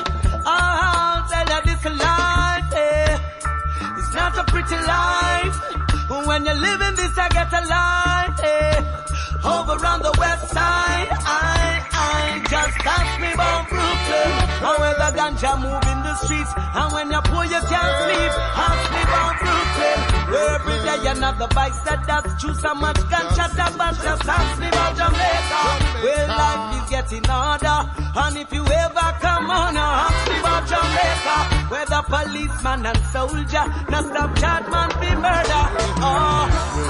I'll 0.50 1.28
tell 1.28 1.48
you 1.54 1.62
this 1.68 1.84
life, 1.86 2.74
eh? 2.74 3.20
It's 3.98 4.14
not 4.16 4.38
a 4.38 4.44
pretty 4.46 4.76
life. 4.76 5.56
When 6.28 6.46
you're 6.46 6.56
living 6.56 6.96
this, 6.96 7.18
I 7.18 7.28
get 7.30 7.52
a 7.52 7.62
life, 7.68 8.40
eh? 8.44 8.98
Over 9.44 9.86
on 9.86 10.02
the 10.02 10.14
west 10.18 10.48
side, 10.50 11.10
I, 11.12 11.84
I 11.92 12.40
just 12.50 12.78
ask 12.86 13.22
me 13.22 13.34
about 13.34 13.68
Brooklyn. 13.68 14.32
And 14.68 14.78
where 14.82 14.96
the 14.96 15.10
ganja 15.20 15.52
move 15.60 15.84
in 15.92 16.00
the 16.04 16.16
streets. 16.16 16.52
And 16.56 16.94
when 16.94 17.12
you're 17.12 17.22
poor, 17.24 17.44
you 17.44 17.62
can't 17.68 17.94
sleep. 18.02 18.32
Ask 18.68 18.92
me 18.94 19.02
about 19.04 19.40
Brooklyn. 19.40 19.67
Every 20.28 20.78
day 20.84 21.08
another 21.08 21.48
bikes 21.56 21.80
that 21.88 22.04
that's 22.06 22.42
true. 22.42 22.54
So 22.56 22.74
much 22.76 23.00
gunshot 23.10 23.54
about 23.54 23.96
just 23.96 24.28
ask 24.28 24.60
me 24.60 24.68
about 24.68 24.94
Jamaica. 25.00 25.62
Where 26.04 26.28
life 26.28 26.84
is 26.84 26.90
getting 26.90 27.24
harder. 27.24 27.80
And 28.16 28.38
if 28.38 28.52
you 28.52 28.64
ever 28.66 29.08
come 29.24 29.50
on, 29.50 29.78
ask 29.78 30.30
me 30.30 30.40
about 30.40 30.68
Jamaica. 30.68 31.38
Where 31.72 31.86
the 31.86 32.02
policeman 32.18 32.86
and 32.86 32.98
soldier 33.14 33.66
no 33.92 34.00
stop 34.10 34.32
charge 34.40 34.68
man 34.74 34.90
be 35.00 35.10
murder. 35.26 35.64
Oh, 36.00 36.48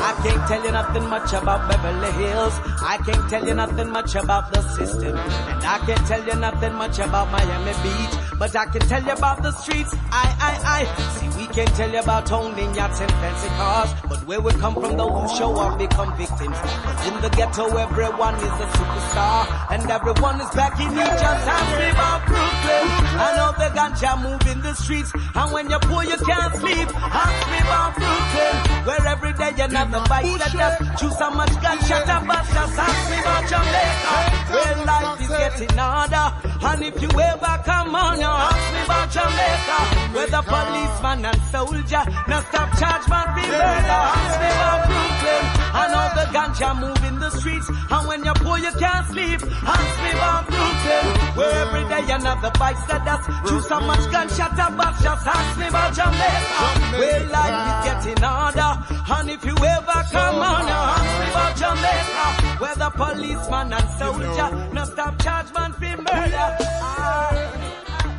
I 0.10 0.12
can't 0.24 0.48
tell 0.48 0.64
you 0.64 0.72
nothing 0.72 1.08
much 1.10 1.34
about 1.34 1.70
Beverly 1.70 2.12
Hills. 2.12 2.54
I 2.82 2.98
can't 3.06 3.30
tell 3.30 3.46
you 3.46 3.54
nothing 3.54 3.90
much 3.90 4.16
about 4.16 4.54
the 4.54 4.62
system. 4.76 5.16
And 5.16 5.64
I 5.64 5.78
can't 5.86 6.06
tell 6.08 6.24
you 6.26 6.36
nothing 6.36 6.74
much 6.74 7.00
about 7.00 7.32
Miami 7.32 7.74
Beach. 7.84 8.28
But 8.40 8.56
I 8.56 8.66
can 8.66 8.82
tell 8.82 9.04
you 9.04 9.14
about 9.14 9.42
the 9.42 9.52
streets. 9.52 9.94
I, 10.12 10.26
I, 10.40 10.52
I. 10.78 10.82
See, 11.18 11.30
we 11.40 11.48
can 11.48 11.68
tell 11.68 11.92
you 11.92 12.00
about 12.00 12.32
owning 12.32 12.74
yachts 12.76 13.02
and 13.02 13.12
fancy 13.12 13.48
cars. 13.58 13.90
But 14.08 14.28
where 14.28 14.40
we 14.40 14.52
come 14.54 14.76
from, 14.76 14.96
those 14.96 15.32
who 15.32 15.38
show 15.38 15.56
up 15.56 15.80
become 15.80 16.16
victims. 16.18 16.58
But 16.86 16.98
in 17.08 17.22
the 17.22 17.30
ghetto, 17.30 17.66
everyone 17.76 18.36
is 18.36 18.56
a 18.66 18.68
superstar. 18.78 19.72
And 19.72 19.90
everyone 19.90 20.40
is 20.40 20.50
back 20.52 20.80
in 20.80 20.92
each 20.94 21.24
ask 21.24 21.72
me 21.82 21.90
Brooklyn. 22.30 22.86
I 23.20 23.34
know 23.38 23.52
the 23.58 23.74
ganja 23.74 24.14
move 24.22 24.46
in 24.54 24.62
the 24.62 24.74
streets. 24.76 25.12
And 25.36 25.52
when 25.54 25.70
you're 25.70 25.80
poor, 25.80 26.04
you 26.04 26.18
can't 26.18 26.54
sleep. 26.56 26.90
Ask 26.96 27.42
me 27.52 27.60
about 27.60 27.96
Brooklyn. 27.96 28.56
Where 28.86 29.08
every 29.08 29.34
day 29.34 29.52
another 29.64 30.04
bike 30.08 30.38
that 30.40 30.52
just 30.52 31.00
choose 31.00 31.18
so 31.18 31.30
much 31.32 31.54
gunshot 31.62 32.04
about. 32.04 32.46
Just 32.48 32.80
ask 32.80 33.04
me 33.12 33.18
about 33.20 33.44
Jamaica. 33.52 34.16
Where 34.54 34.86
life 34.86 35.22
is 35.22 35.28
getting 35.28 35.78
harder. 35.78 36.28
And 36.68 36.84
if 36.84 37.02
you 37.02 37.10
ever 37.10 37.56
come 37.66 37.96
on, 37.96 38.20
you 38.20 38.26
ask 38.26 38.74
me 38.74 38.82
about 38.86 39.08
Jamaica. 39.12 39.78
Where 40.16 40.28
the 40.28 40.42
policeman 40.42 41.26
and 41.26 41.42
soldier 41.52 42.04
no 42.28 42.38
stop 42.50 42.70
charge 42.80 43.08
man 43.10 43.28
be 43.36 43.42
murder. 43.42 44.02
Ask 44.18 44.40
me 44.40 44.48
about 44.48 44.88
Brooklyn. 44.88 45.57
I 45.74 45.84
know 45.92 46.06
the 46.18 46.26
ganja 46.32 46.80
move 46.80 47.04
in 47.04 47.20
the 47.20 47.30
streets. 47.32 47.68
And 47.70 48.08
when 48.08 48.24
you're 48.24 48.36
poor, 48.36 48.58
you 48.58 48.72
can't 48.72 49.06
sleep. 49.08 49.40
Ask 49.64 49.96
me 50.04 50.12
about 50.12 50.48
Brooklyn. 50.48 51.06
Where 51.38 51.52
every 51.64 51.84
day 51.90 52.14
another 52.14 52.52
bikes 52.58 52.84
that 52.88 53.04
that's 53.06 53.26
choose 53.50 53.68
so 53.68 53.80
much 53.82 54.04
gunshot 54.12 54.54
about. 54.54 54.96
Just 55.02 55.28
ask 55.28 55.60
me 55.60 55.68
about 55.68 55.94
Jamaica. 55.94 56.68
Where 57.00 57.24
life 57.30 57.60
is 57.68 57.78
getting 57.88 58.24
harder. 58.24 58.74
And 59.14 59.30
if 59.30 59.46
you 59.46 59.56
ever 59.56 60.00
come 60.12 60.36
on, 60.40 60.66
ask 60.68 61.12
me 61.20 61.28
about 61.32 61.54
Jamaica. 61.62 62.28
Where 62.62 62.76
the 62.76 62.90
policeman 62.90 63.74
and 63.74 63.90
soldier 64.00 64.50
no 64.74 64.84
stop 64.86 65.22
charge 65.22 65.54
man 65.54 65.72
for 65.74 65.98
murder. 65.98 66.48
Ah, 66.82 67.32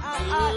ah, 0.03 0.21
ah, 0.31 0.53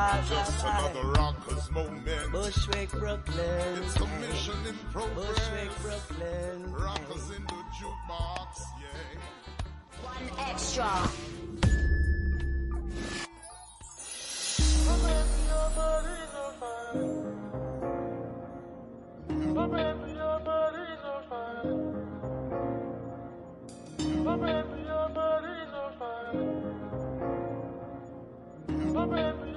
Just 0.00 0.64
another 0.64 1.08
rockers 1.08 1.70
moment. 1.72 2.32
Bushwick, 2.32 2.90
Brooklyn. 2.90 3.82
It's 3.82 3.96
a 3.96 4.06
mission 4.06 4.54
in 4.66 4.74
progress. 4.92 5.28
Bushwick, 5.28 5.70
Brooklyn. 5.82 6.72
Rockers 6.72 7.30
in 7.36 7.42
the 7.44 7.60
jukebox, 7.76 8.62
yeah. 8.80 9.20
One 10.02 10.30
extra. 10.48 10.90
Me, 29.10 29.49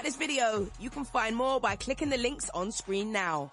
out 0.00 0.04
this 0.04 0.16
video. 0.16 0.66
You 0.78 0.90
can 0.90 1.04
find 1.04 1.36
more 1.36 1.60
by 1.60 1.76
clicking 1.76 2.08
the 2.08 2.16
links 2.16 2.48
on 2.54 2.72
screen 2.72 3.12
now. 3.12 3.50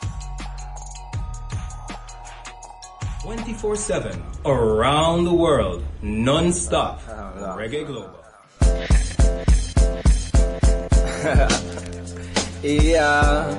24 3.24 3.76
7 3.76 4.24
around 4.46 5.26
the 5.26 5.34
world, 5.34 5.84
non 6.02 6.54
stop. 6.54 7.02
Oh, 7.40 7.56
reggae 7.56 7.86
Global. 7.86 8.18
yeah, 12.64 13.54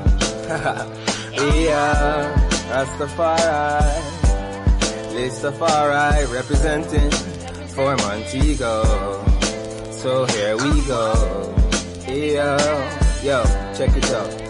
yeah, 1.54 2.34
Rastafari, 2.70 4.02
Rastafari 5.14 6.26
representing 6.32 7.10
for 7.68 7.96
Montego. 7.98 8.82
So 9.92 10.26
here 10.26 10.56
we 10.56 10.80
go. 10.86 11.57
Yeah, 12.08 13.22
yo, 13.22 13.42
check 13.74 13.96
it 13.96 14.10
out. 14.12 14.48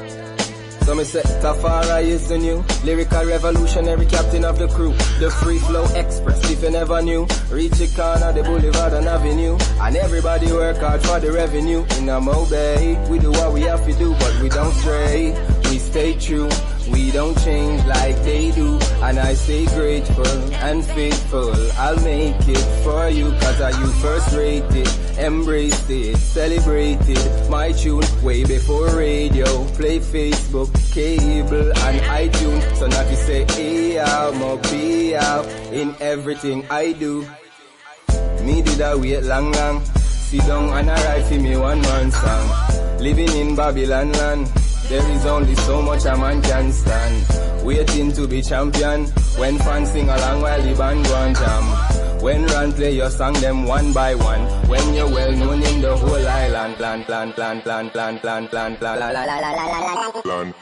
So 0.89 0.95
me 0.95 1.05
say 1.05 1.21
Tafari 1.43 2.05
is 2.05 2.29
the 2.29 2.39
new 2.39 2.65
lyrical 2.83 3.23
revolutionary 3.27 4.07
captain 4.07 4.43
of 4.45 4.59
the 4.59 4.69
crew. 4.69 4.95
The 5.21 5.31
free 5.43 5.59
flow 5.59 5.85
express, 5.95 6.51
if 6.51 6.63
you 6.63 6.71
never 6.71 7.03
knew. 7.03 7.27
Reach 7.51 7.73
the 7.73 7.89
corner, 7.95 8.33
the 8.33 8.43
boulevard 8.43 8.95
and 8.95 9.07
avenue. 9.07 9.59
And 9.83 9.97
everybody 9.97 10.51
work 10.51 10.79
hard 10.79 11.03
for 11.03 11.21
the 11.21 11.31
revenue. 11.31 11.85
In 11.99 12.09
a 12.09 12.21
Bay, 12.49 13.07
we 13.11 13.19
do 13.19 13.33
what 13.33 13.53
we 13.53 13.63
have 13.63 13.85
to 13.85 13.93
do, 13.99 14.15
but 14.15 14.41
we 14.41 14.49
don't 14.49 14.73
stray. 14.77 15.37
We 15.65 15.79
stay 15.79 16.15
true, 16.15 16.49
we 16.91 17.11
don't 17.11 17.37
change 17.45 17.85
like 17.85 18.17
they 18.23 18.51
do. 18.53 18.79
And 19.03 19.19
I 19.19 19.35
stay 19.35 19.67
grateful 19.67 20.27
and 20.55 20.85
faithful. 20.85 21.55
I'll 21.73 22.01
make 22.03 22.37
it 22.49 22.83
for 22.85 23.09
you, 23.09 23.31
cause 23.43 23.61
I 23.61 23.71
you 23.81 23.87
first 24.03 24.37
rated, 24.37 24.89
embraced 25.19 25.91
it, 25.91 26.17
celebrated 26.17 27.51
my 27.51 27.73
tune 27.73 28.05
way 28.23 28.45
before 28.45 28.89
radio. 28.97 29.65
Play 29.75 29.99
Facebook, 30.01 30.71
cable, 30.93 31.73
and 31.73 32.01
iTunes. 32.03 32.77
So 32.77 32.87
now 32.87 33.09
you 33.09 33.17
say, 33.17 33.45
hey, 33.53 34.01
I'm 34.01 34.43
a 34.43 34.57
be 34.71 35.17
out 35.17 35.47
in 35.73 35.95
everything 36.01 36.67
I 36.71 36.93
do. 36.93 37.27
Me 38.43 38.63
did 38.63 38.81
I 38.81 38.95
wait 38.95 39.23
long, 39.25 39.53
long. 39.53 39.85
Sit 39.85 40.41
down 40.47 40.69
and 40.77 40.91
I 40.91 41.05
write 41.05 41.27
for 41.27 41.35
me 41.41 41.57
one 41.57 41.81
man 41.81 42.11
song. 42.11 42.99
Living 42.99 43.31
in 43.37 43.57
Babylon 43.57 44.13
land. 44.13 44.58
There 44.89 45.11
is 45.11 45.27
only 45.27 45.55
so 45.55 45.83
much 45.83 46.07
a 46.07 46.17
man 46.17 46.41
can 46.41 46.73
stand. 46.73 47.63
Waiting 47.63 48.11
to 48.13 48.27
be 48.27 48.41
champion. 48.41 49.05
When 49.37 49.59
fans 49.59 49.91
sing 49.91 50.09
along 50.09 50.41
while 50.41 50.63
the 50.63 50.75
band 50.75 51.05
go 51.05 51.15
and 51.15 51.37
jam. 51.37 52.23
When 52.23 52.47
run 52.47 52.73
play 52.73 52.93
your 52.93 53.11
song 53.11 53.35
them 53.35 53.65
one 53.67 53.93
by 53.93 54.15
one. 54.15 54.41
When 54.67 54.95
you're 54.95 55.11
well 55.11 55.33
known 55.33 55.63
in 55.63 55.83
the 55.83 55.95
whole 55.95 56.27
island. 56.27 56.77
Plan, 56.77 57.05
plan, 57.05 57.33
plan, 57.35 57.61
plan, 57.61 57.91
plan, 57.91 58.19
plan, 58.19 58.49
plan, 58.49 58.77
plan, 58.79 58.99
la 58.99 59.11
la 59.11 59.25
la 59.25 59.39
la 59.39 59.53
la 59.53 59.79
la 59.79 59.93
la. 59.93 60.23
Plan. 60.23 60.55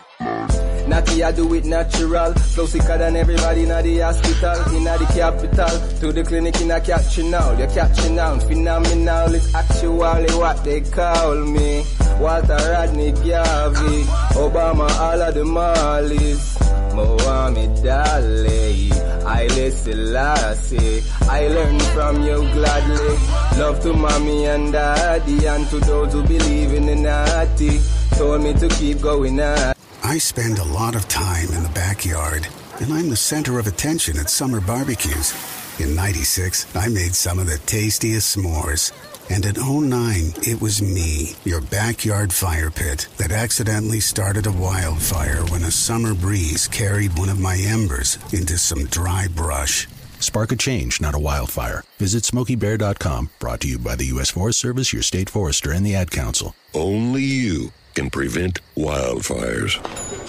Natty, 0.89 1.23
I 1.23 1.31
do 1.33 1.55
it 1.55 1.65
natural. 1.65 2.33
Flow 2.35 2.67
sicker 2.67 2.99
than 2.99 3.15
everybody 3.17 3.63
in 3.63 3.69
the 3.69 3.99
hospital, 4.01 4.77
in 4.77 4.85
the 4.85 5.07
capital. 5.15 6.01
To 6.01 6.13
the 6.13 6.25
clinic 6.25 6.61
in 6.61 6.73
a 6.73 6.81
catching 6.81 7.31
now. 7.31 7.53
You're 7.53 7.71
catching 7.71 8.19
out. 8.19 8.43
Phenomenal 8.43 9.35
is 9.35 9.55
actually 9.55 10.35
what 10.35 10.65
they 10.65 10.81
call 10.81 11.37
me. 11.45 11.85
Walter 12.21 12.57
Rodney 12.73 13.13
Garvey. 13.13 14.05
Obama, 14.35 14.89
all 14.99 15.23
of 15.23 15.35
the 15.35 15.45
Marleys. 15.45 16.57
Mohammed 16.95 17.87
Ali. 17.87 18.91
I 19.27 19.49
Selassie. 19.71 21.03
I 21.29 21.49
learned 21.49 21.83
from 21.83 22.23
you 22.23 22.41
gladly. 22.53 23.17
Love 23.59 23.81
to 23.81 23.93
mommy 23.93 24.47
and 24.47 24.73
daddy. 24.73 25.47
And 25.47 25.69
to 25.69 25.81
those 25.81 26.13
who 26.13 26.23
believe 26.23 26.73
in 26.73 26.87
the 26.87 26.95
natty. 26.95 27.81
Told 28.17 28.43
me 28.43 28.55
to 28.55 28.69
keep 28.69 29.01
going 29.01 29.41
on. 29.41 29.75
I 30.03 30.19
spend 30.19 30.59
a 30.59 30.65
lot 30.65 30.95
of 30.95 31.09
time 31.09 31.49
in 31.49 31.63
the 31.63 31.73
backyard, 31.75 32.47
and 32.81 32.93
I'm 32.93 33.11
the 33.11 33.17
center 33.17 33.59
of 33.59 33.67
attention 33.67 34.19
at 34.19 34.31
summer 34.31 34.61
barbecues. 34.61 35.35
In 35.79 35.95
96, 35.95 36.75
I 36.77 36.89
made 36.89 37.15
some 37.15 37.39
of 37.39 37.47
the 37.47 37.59
tastiest 37.67 38.37
s'mores. 38.37 38.93
And 39.29 39.45
in 39.45 39.57
09, 39.57 40.35
it 40.43 40.61
was 40.61 40.81
me, 40.81 41.35
your 41.45 41.61
backyard 41.61 42.33
fire 42.33 42.71
pit, 42.71 43.09
that 43.17 43.33
accidentally 43.33 43.99
started 43.99 44.47
a 44.47 44.53
wildfire 44.53 45.45
when 45.47 45.65
a 45.65 45.71
summer 45.71 46.15
breeze 46.15 46.69
carried 46.69 47.19
one 47.19 47.29
of 47.29 47.41
my 47.41 47.57
embers 47.57 48.19
into 48.33 48.57
some 48.57 48.85
dry 48.87 49.27
brush. 49.29 49.89
Spark 50.21 50.53
a 50.53 50.57
change, 50.57 51.01
not 51.01 51.15
a 51.15 51.19
wildfire. 51.19 51.83
Visit 51.99 52.23
SmokeyBear.com, 52.23 53.31
brought 53.39 53.61
to 53.61 53.69
you 53.69 53.79
by 53.79 53.97
the 53.97 54.07
U.S. 54.07 54.31
Forest 54.31 54.61
Service, 54.61 54.93
your 54.93 55.03
state 55.03 55.29
forester, 55.29 55.73
and 55.73 55.85
the 55.85 55.95
Ad 55.97 56.11
Council. 56.11 56.55
Only 56.73 57.23
you 57.23 57.73
can 57.95 58.11
prevent 58.11 58.61
wildfires. 58.77 59.75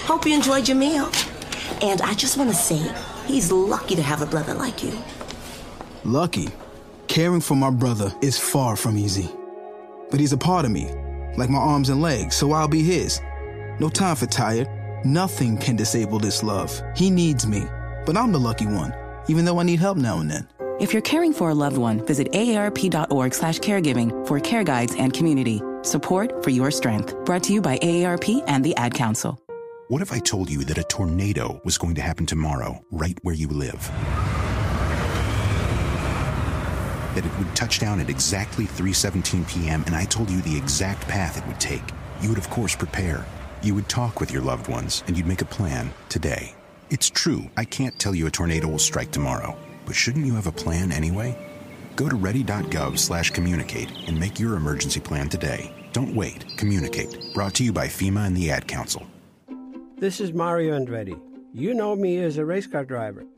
Hope 0.02 0.26
you 0.26 0.34
enjoyed 0.34 0.68
your 0.68 0.78
meal. 0.78 1.10
And 1.82 2.02
I 2.02 2.14
just 2.16 2.38
want 2.38 2.50
to 2.50 2.56
say, 2.56 2.82
he's 3.26 3.52
lucky 3.52 3.96
to 3.96 4.02
have 4.02 4.22
a 4.22 4.26
brother 4.26 4.54
like 4.56 4.84
you. 4.84 4.98
Lucky? 6.04 6.50
Caring 7.08 7.42
for 7.42 7.56
my 7.56 7.70
brother 7.70 8.14
is 8.22 8.38
far 8.38 8.76
from 8.76 8.98
easy. 8.98 9.30
But 10.12 10.20
he's 10.20 10.34
a 10.34 10.38
part 10.38 10.66
of 10.66 10.72
me, 10.72 10.92
like 11.38 11.50
my 11.50 11.58
arms 11.58 11.90
and 11.90 12.02
legs, 12.02 12.36
so 12.36 12.52
I'll 12.52 12.68
be 12.68 12.84
his. 12.84 13.22
No 13.80 13.90
time 13.90 14.16
for 14.16 14.26
tired. 14.26 14.68
Nothing 15.06 15.58
can 15.58 15.76
disable 15.76 16.20
this 16.20 16.44
love. 16.44 16.82
He 16.96 17.10
needs 17.10 17.48
me, 17.48 17.64
but 18.06 18.18
I'm 18.18 18.32
the 18.32 18.40
lucky 18.40 18.68
one, 18.68 18.94
even 19.28 19.46
though 19.46 19.60
I 19.60 19.64
need 19.64 19.80
help 19.80 19.98
now 19.98 20.20
and 20.20 20.30
then. 20.30 20.48
If 20.80 20.94
you're 20.94 21.02
caring 21.02 21.34
for 21.34 21.50
a 21.50 21.56
loved 21.56 21.78
one, 21.78 22.06
visit 22.06 22.32
aarp.org 22.34 23.34
slash 23.34 23.60
caregiving 23.60 24.28
for 24.28 24.40
care 24.40 24.64
guides 24.64 24.94
and 24.96 25.14
community. 25.14 25.62
Support 25.82 26.44
for 26.44 26.52
your 26.52 26.72
strength. 26.72 27.16
Brought 27.26 27.44
to 27.44 27.54
you 27.54 27.62
by 27.62 27.78
AARP 27.80 28.44
and 28.48 28.64
the 28.64 28.76
Ad 28.76 28.94
Council. 28.94 29.42
What 29.88 30.02
if 30.02 30.12
I 30.12 30.20
told 30.20 30.50
you 30.50 30.66
that 30.66 30.78
a 30.78 30.84
tornado 30.84 31.62
was 31.64 31.78
going 31.78 31.96
to 31.96 32.02
happen 32.02 32.26
tomorrow, 32.26 32.84
right 32.92 33.18
where 33.24 33.34
you 33.34 33.48
live? 33.48 33.90
That 37.18 37.26
it 37.26 37.38
would 37.40 37.56
touch 37.56 37.80
down 37.80 38.00
at 38.00 38.12
exactly 38.12 38.66
3:17 38.66 39.48
p.m. 39.50 39.84
and 39.88 39.96
I 39.96 40.06
told 40.06 40.30
you 40.30 40.40
the 40.42 40.56
exact 40.56 41.08
path 41.08 41.36
it 41.36 41.48
would 41.48 41.60
take. 41.60 41.82
You 42.22 42.30
would 42.30 42.38
of 42.38 42.48
course 42.52 42.76
prepare. 42.76 43.26
You 43.64 43.74
would 43.74 43.90
talk 43.90 44.20
with 44.20 44.32
your 44.32 44.44
loved 44.44 44.68
ones 44.68 45.04
and 45.08 45.18
you'd 45.18 45.26
make 45.26 45.42
a 45.42 45.46
plan 45.46 45.90
today. 46.10 46.54
It's 46.92 47.10
true, 47.10 47.50
I 47.58 47.66
can't 47.66 47.98
tell 47.98 48.14
you 48.14 48.28
a 48.28 48.30
tornado 48.30 48.68
will 48.68 48.78
strike 48.78 49.10
tomorrow, 49.10 49.58
but 49.88 49.96
shouldn't 49.96 50.28
you 50.28 50.36
have 50.36 50.46
a 50.46 50.52
plan 50.52 50.92
anyway? 50.92 51.36
Go 51.96 52.08
to 52.08 52.16
ready.gov/communicate 52.16 53.90
and 54.06 54.20
make 54.20 54.40
your 54.40 54.56
emergency 54.56 55.00
plan 55.00 55.28
today. 55.28 55.74
Don't 55.94 56.16
wait. 56.16 56.46
Communicate. 56.56 57.34
Brought 57.34 57.56
to 57.56 57.64
you 57.64 57.74
by 57.74 57.88
FEMA 57.88 58.28
and 58.28 58.38
the 58.38 58.52
Ad 58.52 58.68
Council. 58.68 59.08
This 59.98 60.22
is 60.22 60.34
Mario 60.34 60.78
Andretti. 60.78 61.20
You 61.52 61.74
know 61.74 61.96
me 61.96 62.20
as 62.20 62.38
a 62.38 62.46
race 62.46 62.68
car 62.68 62.86
driver, 62.86 63.26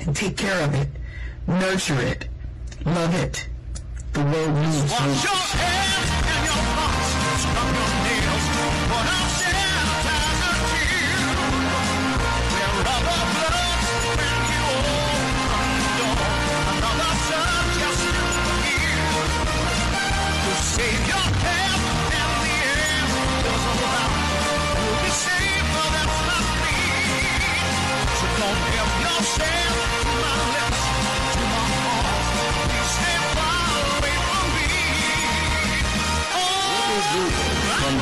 and 0.00 0.14
take 0.14 0.36
care 0.36 0.64
of 0.64 0.74
it. 0.74 0.88
Nurture 1.46 1.98
it. 2.00 2.28
Love 2.84 3.14
it. 3.14 3.48
The 4.12 4.24
world 4.24 4.54
needs 4.54 5.00
you. 5.00 5.14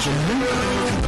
Me. 0.07 1.04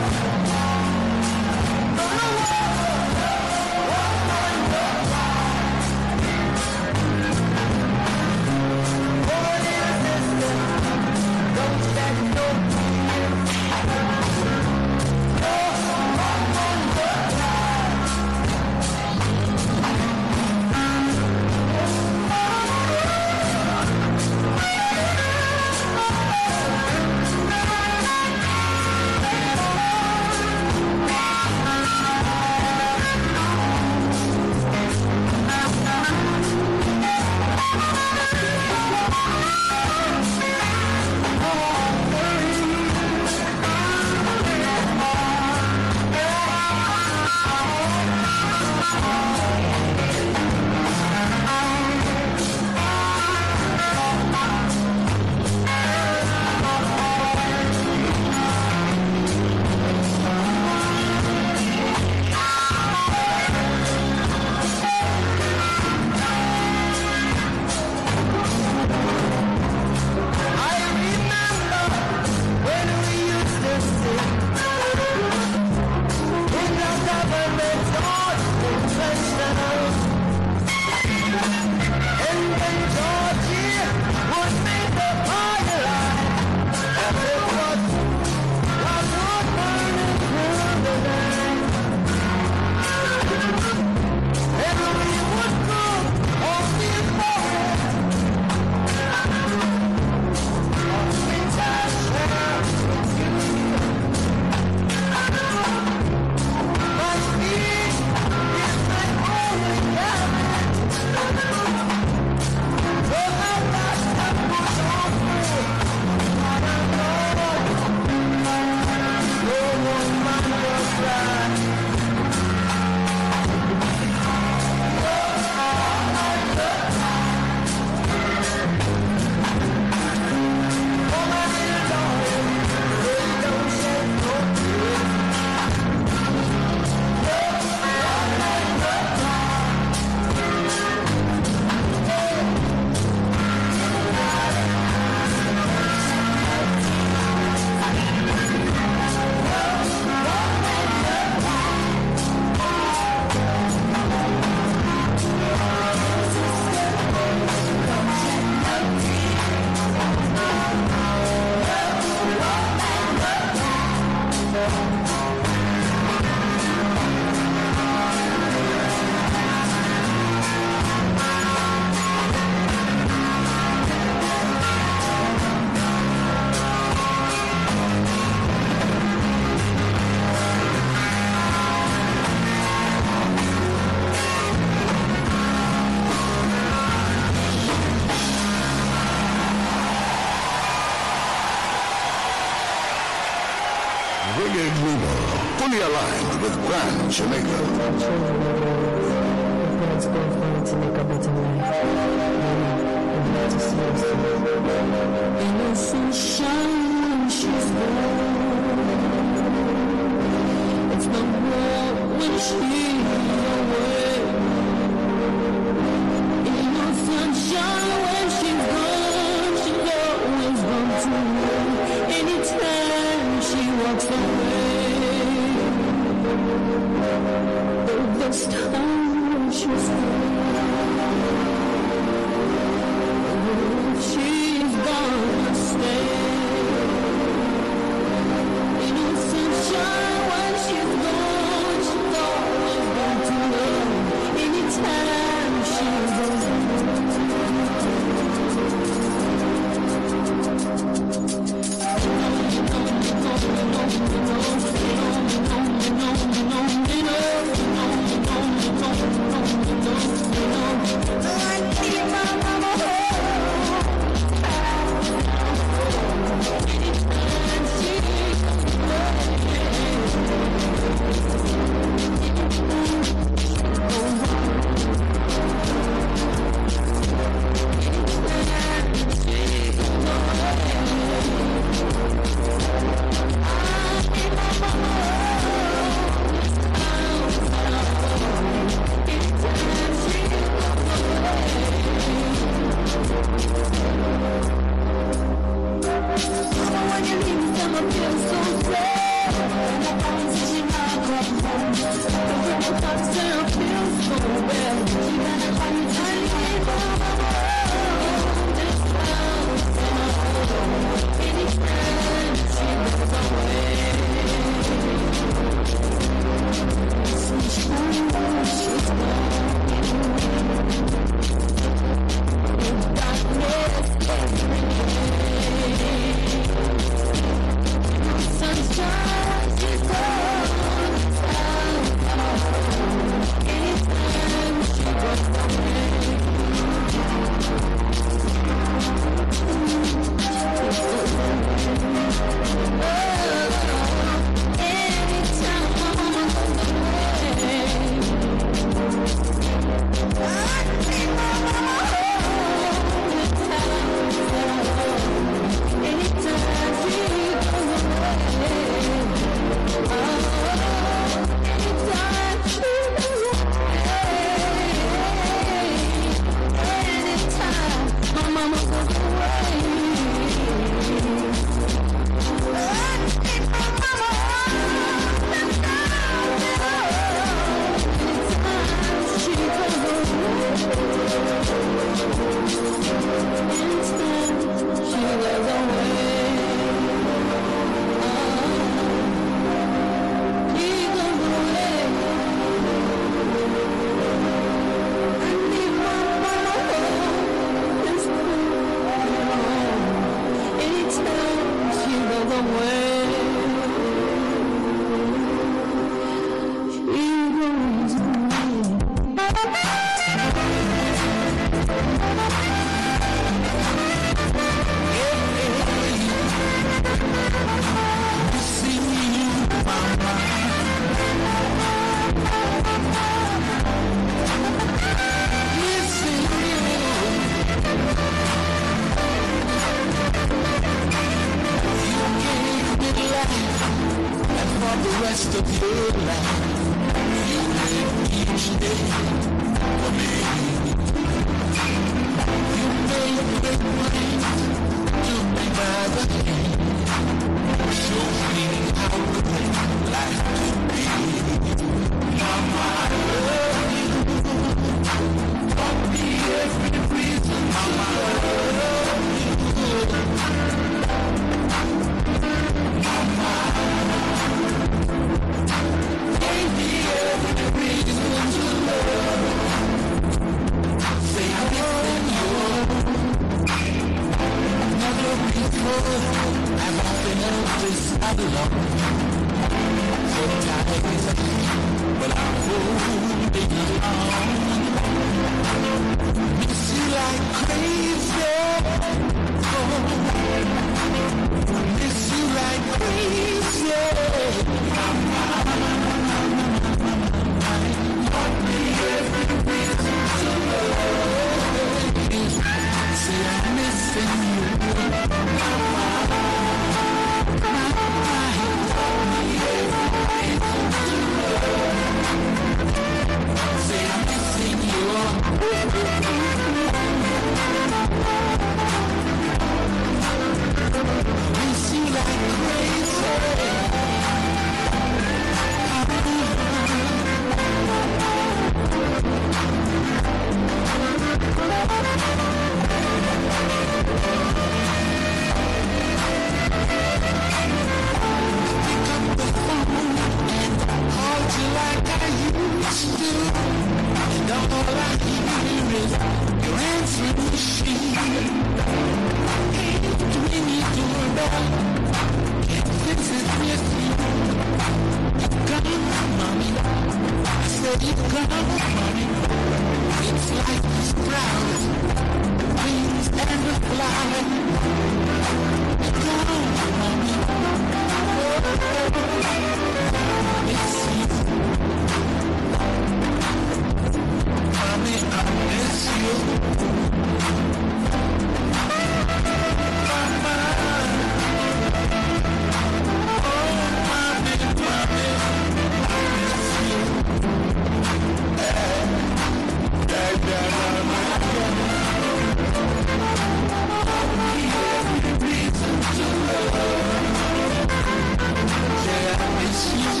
Hey 599.51 600.00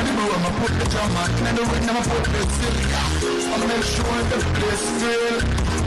Inna 0.00 0.16
the 0.16 0.24
room, 0.32 0.40
I 0.40 0.50
put 0.56 0.72
the 0.80 0.86
drama. 0.88 1.22
Inna 1.36 1.52
the 1.52 1.64
ring, 1.68 1.84
I 1.84 2.00
put 2.00 2.24
the 2.24 2.40
silver. 2.56 3.04
I'm 3.52 3.62
make 3.68 3.84
sure 3.84 4.20
the 4.32 4.38
place 4.56 4.84
still. 4.96 5.36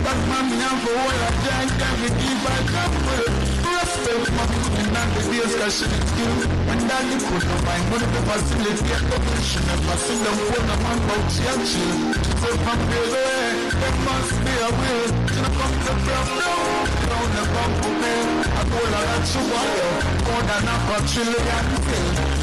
But 0.06 0.20
man, 0.30 0.46
me 0.54 0.62
a 0.62 0.70
whole 0.70 0.94
lot 0.94 1.34
of 1.34 1.36
jank 1.42 1.82
and 1.82 1.98
me 1.98 2.10
keep 2.22 2.46
a 2.46 2.54
couple. 2.70 3.26
Respect 3.74 4.30
my 4.38 4.46
women 4.54 4.94
and 5.02 5.10
the 5.18 5.22
days 5.34 5.54
cause 5.58 5.74
she 5.82 5.90
is 5.90 6.10
you. 6.14 6.30
When 6.70 6.80
that 6.86 7.04
you 7.10 7.18
could 7.26 7.42
not 7.42 7.62
find 7.66 7.86
one 7.90 8.04
of 8.06 8.12
the 8.14 8.22
facility 8.22 8.86
at 8.94 9.02
the 9.02 9.18
mission. 9.34 9.64
Never 9.66 9.98
see 9.98 10.18
them 10.22 10.38
phone 10.46 10.70
a 10.70 10.76
man 10.78 11.00
about 11.10 11.26
she 11.34 11.44
and 11.50 11.64
chill. 11.66 11.98
So 12.38 12.50
from 12.54 12.80
days 12.94 13.14
away, 13.18 13.50
there 13.82 13.98
must 14.06 14.36
be 14.46 14.54
a 14.62 14.70
will. 14.78 15.10
She 15.26 15.40
not 15.42 15.54
come 15.58 15.74
to 15.74 15.94
from 16.06 16.28
now. 16.38 16.62
Down 17.10 17.28
the 17.34 17.44
bump 17.50 17.74
for 17.82 17.94
me. 17.98 18.16
I 18.46 18.62
told 18.62 18.94
her 18.94 19.04
that 19.10 19.24
she 19.26 19.42
want 19.42 19.74
more 20.22 20.44
than 20.46 20.70
a 20.70 20.76
quadrillion. 20.86 22.43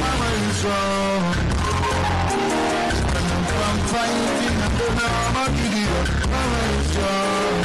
Mama 0.00 0.28
is 0.48 0.64
wrong. 0.64 1.24
I'm 3.60 3.78
fighting 3.92 4.58
and 4.60 4.76
how 4.78 5.46
to. 5.46 5.84
Mama 6.32 6.60
is 6.80 6.90
wrong. 6.96 7.56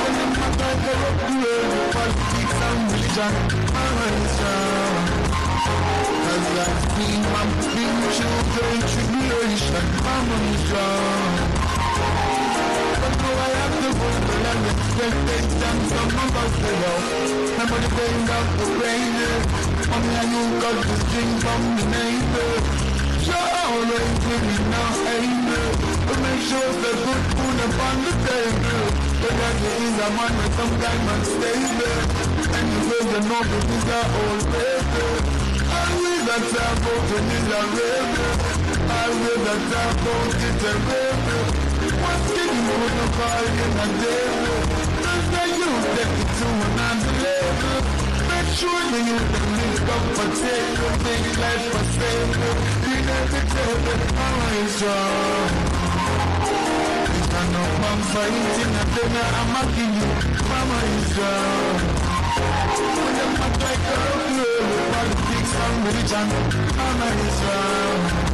When 0.00 0.14
I'm 0.22 0.32
not 0.34 0.54
like 0.60 0.84
a 0.84 0.94
rock 1.02 1.20
world, 1.40 1.92
politics 1.94 2.58
and. 2.68 3.34
Mama 3.74 4.06
is 4.22 4.36
wrong. 4.42 5.06
As 6.32 6.46
I've 6.64 6.78
seen 6.94 7.22
my 7.34 7.44
big 7.74 7.94
children 8.16 8.78
tribulation. 8.92 9.84
Mama 10.02 10.36
is 10.54 10.64
wrong. 10.72 11.53
Now 13.24 13.40
I 13.40 13.50
have 13.56 13.76
the 13.80 13.90
vocal 13.96 14.44
and 14.52 14.64
expectation 14.68 15.76
from 15.88 16.08
my 16.12 16.26
buffalo. 16.28 16.92
Remember 17.56 17.78
the 17.80 17.90
day 17.96 18.16
of 18.36 18.46
the 18.60 18.66
rain. 18.84 19.16
Mommy 19.88 20.12
and 20.20 20.28
you 20.28 20.44
from 21.40 21.60
the 21.72 21.84
neighbor. 21.88 22.52
You're 23.24 23.48
always 23.64 24.12
with 24.28 24.44
me 24.44 24.56
now, 24.68 25.08
anger. 25.16 25.66
Make 26.20 26.42
sure 26.44 26.72
the 26.84 26.92
good 27.00 27.24
food 27.32 27.58
the 28.04 28.12
table. 28.28 28.84
That 29.24 29.56
there 29.56 29.78
is 29.88 29.96
a 30.04 30.08
man 30.20 30.32
with 30.36 30.52
some 30.60 30.74
kind 30.84 31.04
of 31.14 31.20
stable. 31.24 31.96
And 32.44 32.66
you 32.72 32.80
will 32.92 33.06
the 33.08 33.20
are 33.88 34.08
all. 34.20 34.40
I 35.64 35.88
will 35.96 36.20
talk 36.28 36.76
about 36.76 37.08
it 37.16 37.32
is 37.40 37.48
a. 37.56 38.20
I 38.84 39.08
will 39.16 39.40
that 39.48 39.60
talk 39.72 39.96
about 40.04 40.44
it 40.44 40.60
a. 40.68 41.63
With 42.64 42.96
the 42.96 43.06
fire 43.16 43.52
in 43.64 43.72
devil? 44.00 44.58
Just 45.04 45.28
that 45.34 45.50
you 45.60 45.68
take 45.94 46.16
it 46.24 46.30
to 46.40 46.48
another 46.64 47.14
level. 47.24 47.76
Make 48.24 48.50
sure 48.56 48.84
that 48.88 49.04
you 49.04 49.20
can 49.20 49.46
live 49.60 49.90
up 49.94 50.04
for 50.16 50.28
table. 50.32 50.92
Make 51.04 51.28
life 51.44 51.64
for 51.72 51.84
stable. 51.92 52.54
You 52.88 52.98
never 53.04 53.42
tell 53.52 53.74
that 53.84 54.00
power 54.16 54.50
is 54.64 54.72
strong. 54.80 55.52
I 57.34 57.42
know 57.52 57.68
I'm 57.90 58.00
fighting 58.14 58.48
and 58.64 59.34
I'm 59.40 59.48
mocking 59.52 59.92
you. 60.00 60.08
Mama 60.48 60.78
is 60.88 61.04
strong. 61.12 61.76
When 63.04 63.16
I'm 63.24 63.44
a. 63.44 63.74
Cause 63.74 64.00
I'm 64.00 65.28
in 65.28 65.44
children 65.44 65.84
tribulation. 65.84 66.26
Mama 66.76 67.08
is. 67.26 68.33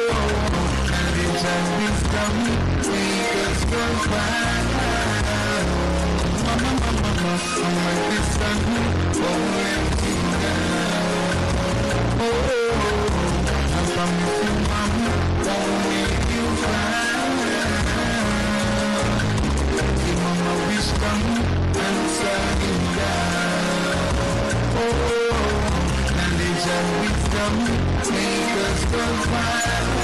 make 28.11 28.55
us 28.67 28.85
go 28.91 29.05
far. 29.31 30.00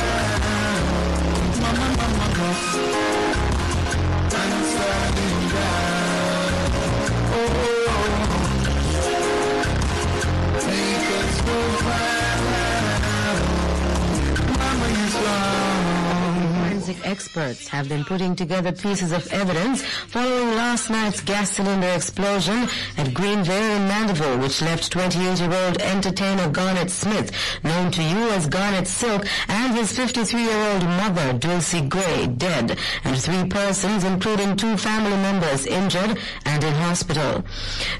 Experts 17.38 17.68
have 17.68 17.88
been 17.88 18.04
putting 18.04 18.36
together 18.36 18.72
pieces 18.72 19.12
of 19.12 19.26
evidence 19.34 19.82
following 19.82 20.50
last 20.56 20.90
night's 20.90 21.22
gas 21.22 21.52
cylinder 21.52 21.88
explosion 21.88 22.68
at 22.98 23.14
Greenville 23.14 23.72
in 23.76 23.88
Mandeville, 23.88 24.38
which 24.40 24.62
left 24.62 24.92
28-year-old 24.92 25.82
entertainer 25.82 26.50
Garnet 26.50 26.90
Smith, 26.90 27.32
known 27.78 27.92
to 27.92 28.02
you 28.02 28.30
as 28.32 28.48
Garnett 28.48 28.88
Silk, 28.88 29.26
and 29.48 29.76
his 29.76 29.94
53-year-old 29.94 30.84
mother, 30.84 31.34
Dulcie 31.34 31.82
Gray, 31.82 32.26
dead, 32.26 32.78
and 33.04 33.16
three 33.16 33.48
persons, 33.48 34.04
including 34.04 34.56
two 34.56 34.76
family 34.78 35.18
members, 35.28 35.68
injured 35.68 36.18
and 36.46 36.64
in 36.64 36.74
hospital. 36.74 37.44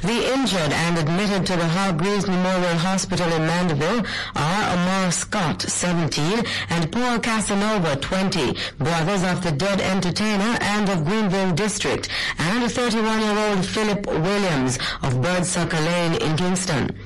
The 0.02 0.34
injured 0.34 0.74
and 0.86 0.98
admitted 0.98 1.46
to 1.46 1.56
the 1.56 1.68
Hargreaves 1.68 2.28
Memorial 2.28 2.78
Hospital 2.78 3.32
in 3.32 3.46
Mandeville 3.46 4.04
are 4.36 4.64
Amar 4.76 5.12
Scott, 5.12 5.62
17, 5.62 6.44
and 6.70 6.92
Paul 6.92 7.20
Casanova, 7.20 7.98
20, 7.98 8.58
brothers 8.80 9.24
of 9.24 9.44
the 9.44 9.52
dead 9.52 9.80
entertainer 9.80 10.58
and 10.62 10.90
of 10.90 11.06
Greenville 11.06 11.54
District, 11.54 12.10
and 12.40 12.64
a 12.64 12.68
31-year-old 12.68 13.64
Philip 13.64 14.08
Williams 14.08 14.78
of 15.04 15.14
Birdsucker 15.22 15.86
Lane 15.86 16.16
in 16.22 16.36
Kingston. 16.36 16.98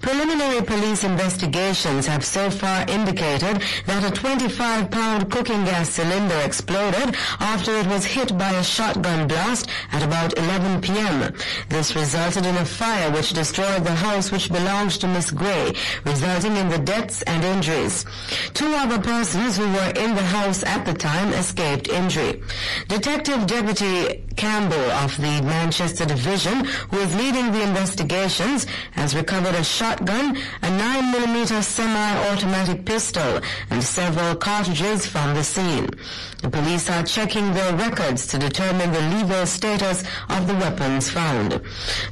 Preliminary 0.00 0.62
police 0.62 1.04
investigations 1.04 2.07
have 2.08 2.24
so 2.24 2.50
far 2.50 2.84
indicated 2.88 3.62
that 3.86 4.02
a 4.02 4.12
25-pound 4.20 5.30
cooking 5.30 5.64
gas 5.64 5.90
cylinder 5.90 6.40
exploded 6.44 7.14
after 7.38 7.72
it 7.72 7.86
was 7.86 8.04
hit 8.04 8.36
by 8.36 8.50
a 8.52 8.64
shotgun 8.64 9.28
blast 9.28 9.68
at 9.92 10.02
about 10.02 10.36
11 10.38 10.80
p.m. 10.80 11.34
This 11.68 11.94
resulted 11.94 12.46
in 12.46 12.56
a 12.56 12.64
fire 12.64 13.10
which 13.12 13.30
destroyed 13.30 13.84
the 13.84 13.94
house 13.94 14.32
which 14.32 14.50
belonged 14.50 14.92
to 14.92 15.06
Miss 15.08 15.30
Gray, 15.30 15.72
resulting 16.04 16.56
in 16.56 16.68
the 16.68 16.78
deaths 16.78 17.22
and 17.22 17.44
injuries. 17.44 18.04
Two 18.54 18.72
other 18.74 18.98
persons 18.98 19.56
who 19.56 19.68
were 19.70 19.92
in 19.96 20.14
the 20.14 20.22
house 20.22 20.64
at 20.64 20.84
the 20.86 20.94
time 20.94 21.32
escaped 21.32 21.88
injury. 21.88 22.42
Detective 22.88 23.46
Deputy 23.46 24.27
Campbell 24.38 24.90
of 25.02 25.16
the 25.16 25.42
Manchester 25.42 26.06
Division, 26.06 26.64
who 26.90 26.98
is 26.98 27.12
leading 27.16 27.50
the 27.50 27.60
investigations, 27.60 28.66
has 28.92 29.16
recovered 29.16 29.56
a 29.56 29.64
shotgun, 29.64 30.36
a 30.62 30.66
9mm 30.66 31.60
semi-automatic 31.60 32.84
pistol, 32.84 33.40
and 33.70 33.82
several 33.82 34.36
cartridges 34.36 35.04
from 35.06 35.34
the 35.34 35.42
scene. 35.42 35.88
The 36.40 36.50
police 36.50 36.88
are 36.88 37.02
checking 37.02 37.52
their 37.52 37.74
records 37.74 38.28
to 38.28 38.38
determine 38.38 38.92
the 38.92 39.02
legal 39.16 39.44
status 39.44 40.04
of 40.28 40.46
the 40.46 40.54
weapons 40.54 41.10
found. 41.10 41.60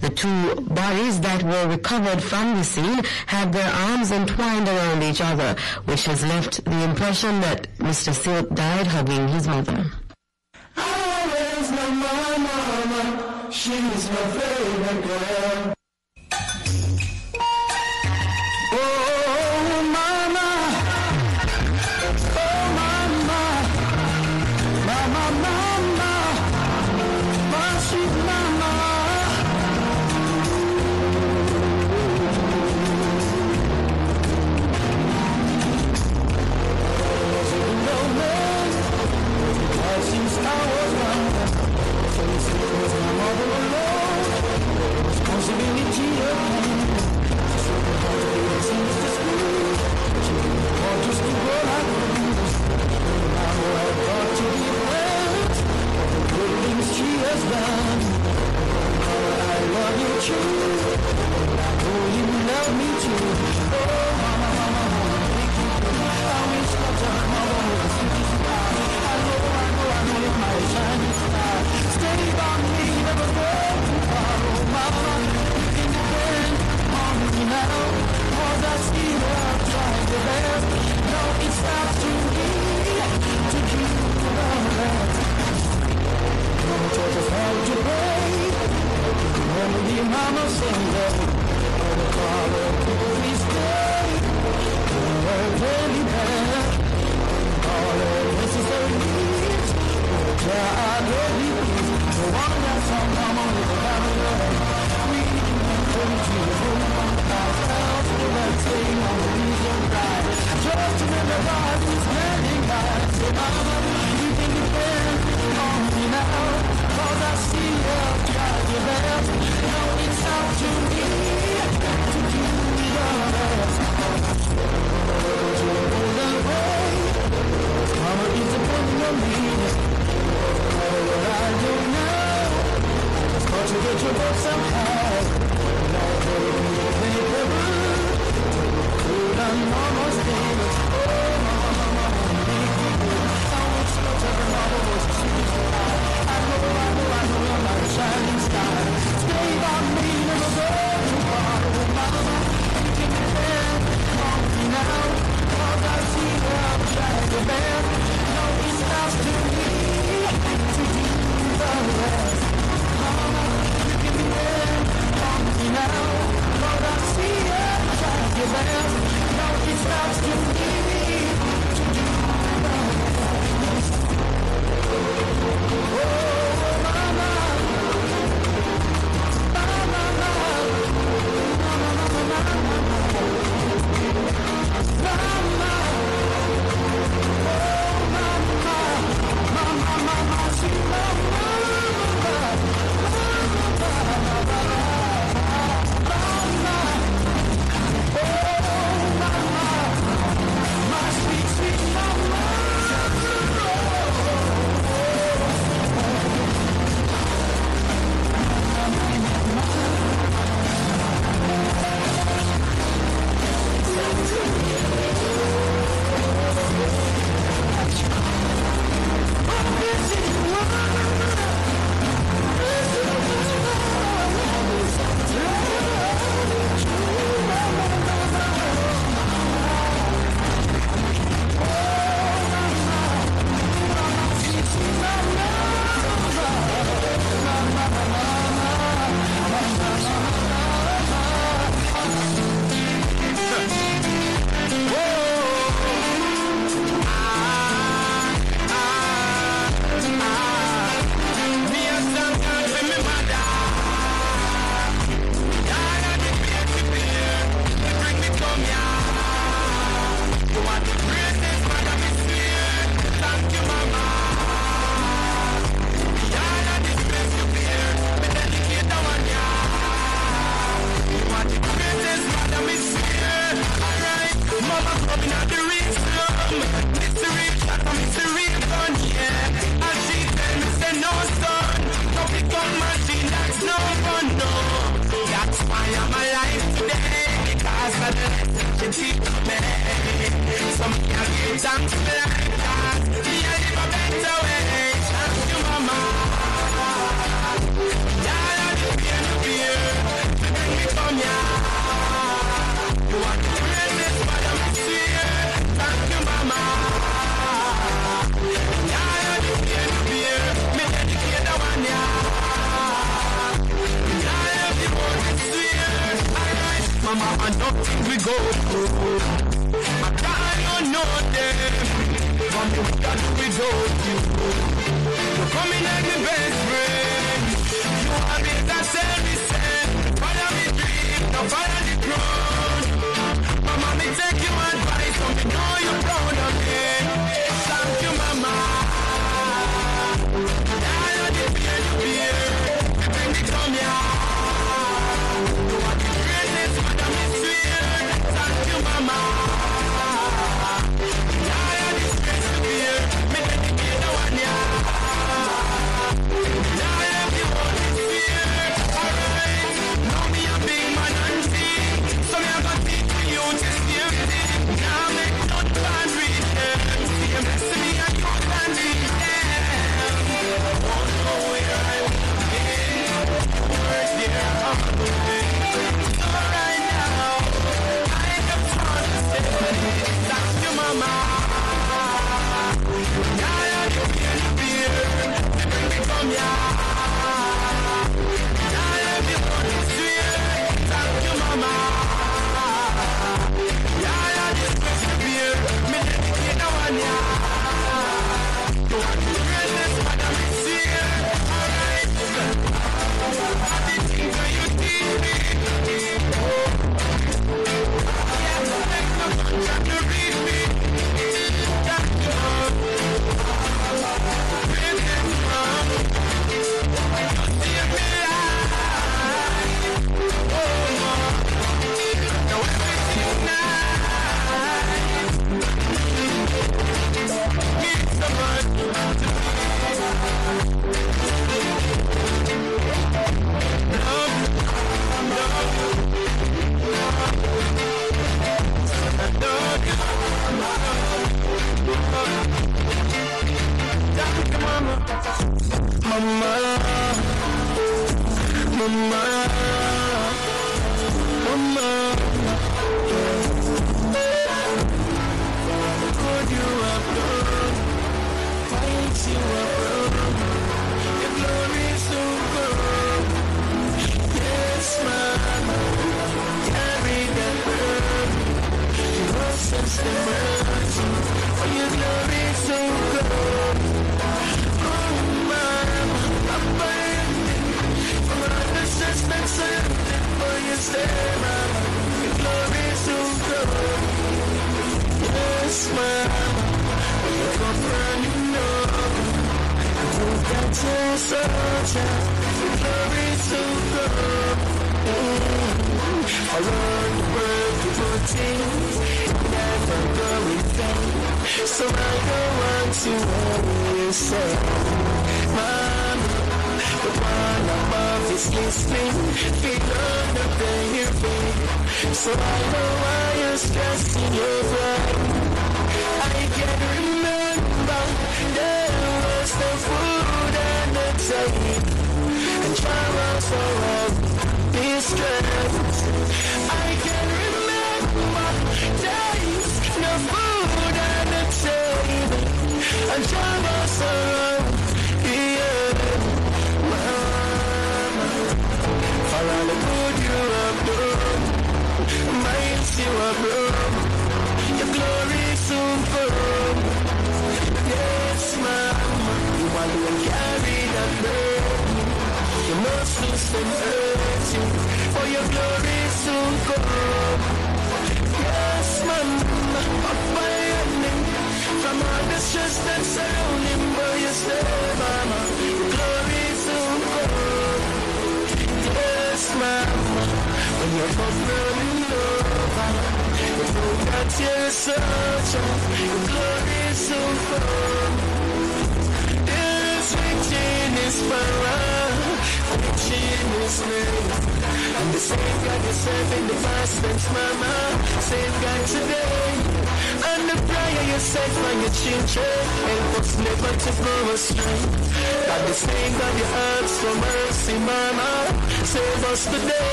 The 0.00 0.08
two 0.08 0.62
bodies 0.62 1.20
that 1.20 1.42
were 1.42 1.68
recovered 1.68 2.22
from 2.22 2.56
the 2.56 2.64
scene 2.64 3.04
had 3.26 3.52
their 3.52 3.70
arms 3.70 4.12
entwined 4.12 4.66
around 4.66 5.02
each 5.02 5.20
other, 5.20 5.56
which 5.84 6.06
has 6.06 6.24
left 6.24 6.64
the 6.64 6.84
impression 6.84 7.42
that 7.42 7.68
Mr. 7.80 8.14
Silk 8.14 8.48
died 8.54 8.86
hugging 8.86 9.28
his 9.28 9.46
mother. 9.46 9.84
Ah! 10.78 11.03
Mama, 13.54 13.92
she's 13.92 14.10
my 14.10 14.16
favorite 14.16 14.53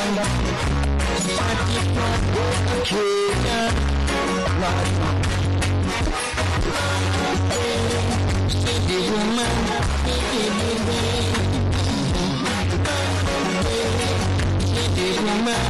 Uganda 0.00 0.24
Fatima 1.36 2.08
go 2.32 2.44
to 2.68 2.76
Kenya 2.88 3.60
See 8.48 8.80
the 8.88 8.98
woman, 9.12 9.56
see 10.06 10.22
the 10.30 10.42
woman 10.50 11.06
See 14.64 14.88
the 14.96 15.06
woman, 15.20 15.64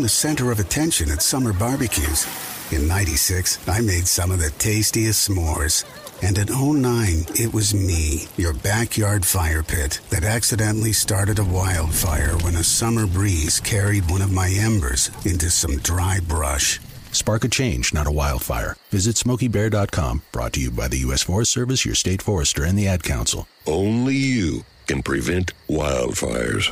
I'm 0.00 0.04
the 0.04 0.08
center 0.08 0.50
of 0.50 0.58
attention 0.58 1.10
at 1.10 1.20
summer 1.20 1.52
barbecues. 1.52 2.26
In 2.72 2.88
96, 2.88 3.68
I 3.68 3.82
made 3.82 4.06
some 4.06 4.30
of 4.30 4.38
the 4.38 4.48
tastiest 4.48 5.28
s'mores. 5.28 5.84
And 6.26 6.38
in 6.38 6.48
09, 6.48 7.26
it 7.38 7.52
was 7.52 7.74
me, 7.74 8.26
your 8.38 8.54
backyard 8.54 9.26
fire 9.26 9.62
pit, 9.62 10.00
that 10.08 10.24
accidentally 10.24 10.94
started 10.94 11.38
a 11.38 11.44
wildfire 11.44 12.34
when 12.38 12.56
a 12.56 12.64
summer 12.64 13.06
breeze 13.06 13.60
carried 13.60 14.08
one 14.08 14.22
of 14.22 14.32
my 14.32 14.48
embers 14.48 15.10
into 15.26 15.50
some 15.50 15.76
dry 15.80 16.18
brush. 16.26 16.80
Spark 17.12 17.44
a 17.44 17.48
change, 17.48 17.92
not 17.92 18.06
a 18.06 18.10
wildfire. 18.10 18.78
Visit 18.88 19.16
SmokeyBear.com. 19.16 20.22
Brought 20.32 20.54
to 20.54 20.62
you 20.62 20.70
by 20.70 20.88
the 20.88 21.00
U.S. 21.00 21.24
Forest 21.24 21.52
Service, 21.52 21.84
your 21.84 21.94
state 21.94 22.22
forester, 22.22 22.64
and 22.64 22.78
the 22.78 22.88
Ad 22.88 23.02
Council. 23.02 23.48
Only 23.66 24.16
you 24.16 24.64
can 24.86 25.02
prevent 25.02 25.52
wildfires. 25.68 26.68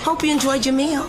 Hope 0.00 0.22
you 0.22 0.30
enjoyed 0.30 0.66
your 0.66 0.74
meal. 0.74 1.08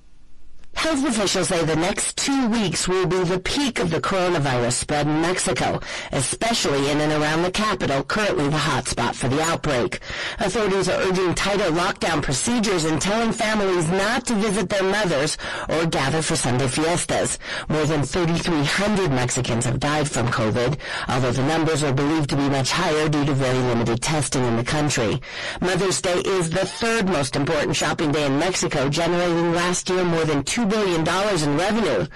Health 0.73 1.05
officials 1.05 1.49
say 1.49 1.63
the 1.63 1.75
next 1.75 2.17
two 2.17 2.47
weeks 2.49 2.87
will 2.87 3.05
be 3.05 3.23
the 3.23 3.39
peak 3.39 3.79
of 3.79 3.91
the 3.91 4.01
coronavirus 4.01 4.73
spread 4.73 5.05
in 5.05 5.21
Mexico, 5.21 5.79
especially 6.11 6.89
in 6.89 6.99
and 6.99 7.11
around 7.13 7.43
the 7.43 7.51
capital, 7.51 8.03
currently 8.03 8.45
the 8.45 8.57
hotspot 8.57 9.13
for 9.13 9.27
the 9.27 9.41
outbreak. 9.43 9.99
Authorities 10.39 10.89
are 10.89 10.99
urging 11.01 11.35
tighter 11.35 11.69
lockdown 11.71 12.21
procedures 12.23 12.85
and 12.85 12.99
telling 12.99 13.31
families 13.31 13.89
not 13.89 14.25
to 14.25 14.33
visit 14.33 14.69
their 14.69 14.83
mothers 14.83 15.37
or 15.69 15.85
gather 15.85 16.21
for 16.21 16.35
Sunday 16.35 16.67
fiestas. 16.67 17.37
More 17.69 17.85
than 17.85 18.03
3,300 18.03 19.11
Mexicans 19.11 19.65
have 19.65 19.79
died 19.79 20.09
from 20.09 20.27
COVID, 20.29 20.77
although 21.09 21.31
the 21.31 21.43
numbers 21.43 21.83
are 21.83 21.93
believed 21.93 22.31
to 22.31 22.35
be 22.35 22.49
much 22.49 22.71
higher 22.71 23.07
due 23.07 23.25
to 23.25 23.33
very 23.33 23.59
limited 23.59 24.01
testing 24.01 24.43
in 24.45 24.57
the 24.57 24.63
country. 24.63 25.21
Mother's 25.61 26.01
Day 26.01 26.21
is 26.25 26.49
the 26.49 26.65
third 26.65 27.07
most 27.07 27.35
important 27.35 27.75
shopping 27.75 28.11
day 28.11 28.25
in 28.25 28.39
Mexico, 28.39 28.89
generating 28.89 29.53
last 29.53 29.89
year 29.89 30.03
more 30.03 30.25
than 30.25 30.43
$2 30.43 30.60
billion 30.65 31.01
in 31.01 31.57
revenue. 31.57 32.07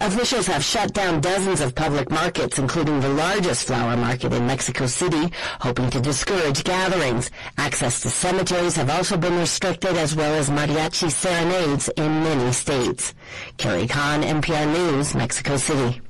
Officials 0.00 0.46
have 0.46 0.64
shut 0.64 0.92
down 0.92 1.20
dozens 1.20 1.60
of 1.60 1.74
public 1.74 2.10
markets, 2.10 2.58
including 2.58 3.00
the 3.00 3.08
largest 3.08 3.66
flower 3.66 3.96
market 3.96 4.32
in 4.32 4.46
Mexico 4.46 4.86
City, 4.86 5.32
hoping 5.60 5.90
to 5.90 6.00
discourage 6.00 6.64
gatherings. 6.64 7.30
Access 7.58 8.00
to 8.00 8.10
cemeteries 8.10 8.76
have 8.76 8.90
also 8.90 9.16
been 9.16 9.38
restricted, 9.38 9.96
as 9.96 10.14
well 10.14 10.34
as 10.34 10.50
mariachi 10.50 11.10
serenades 11.10 11.88
in 11.96 12.22
many 12.22 12.52
states. 12.52 13.14
Carrie 13.56 13.86
Kahn, 13.86 14.22
NPR 14.22 14.72
News, 14.72 15.14
Mexico 15.14 15.56
City. 15.56 16.00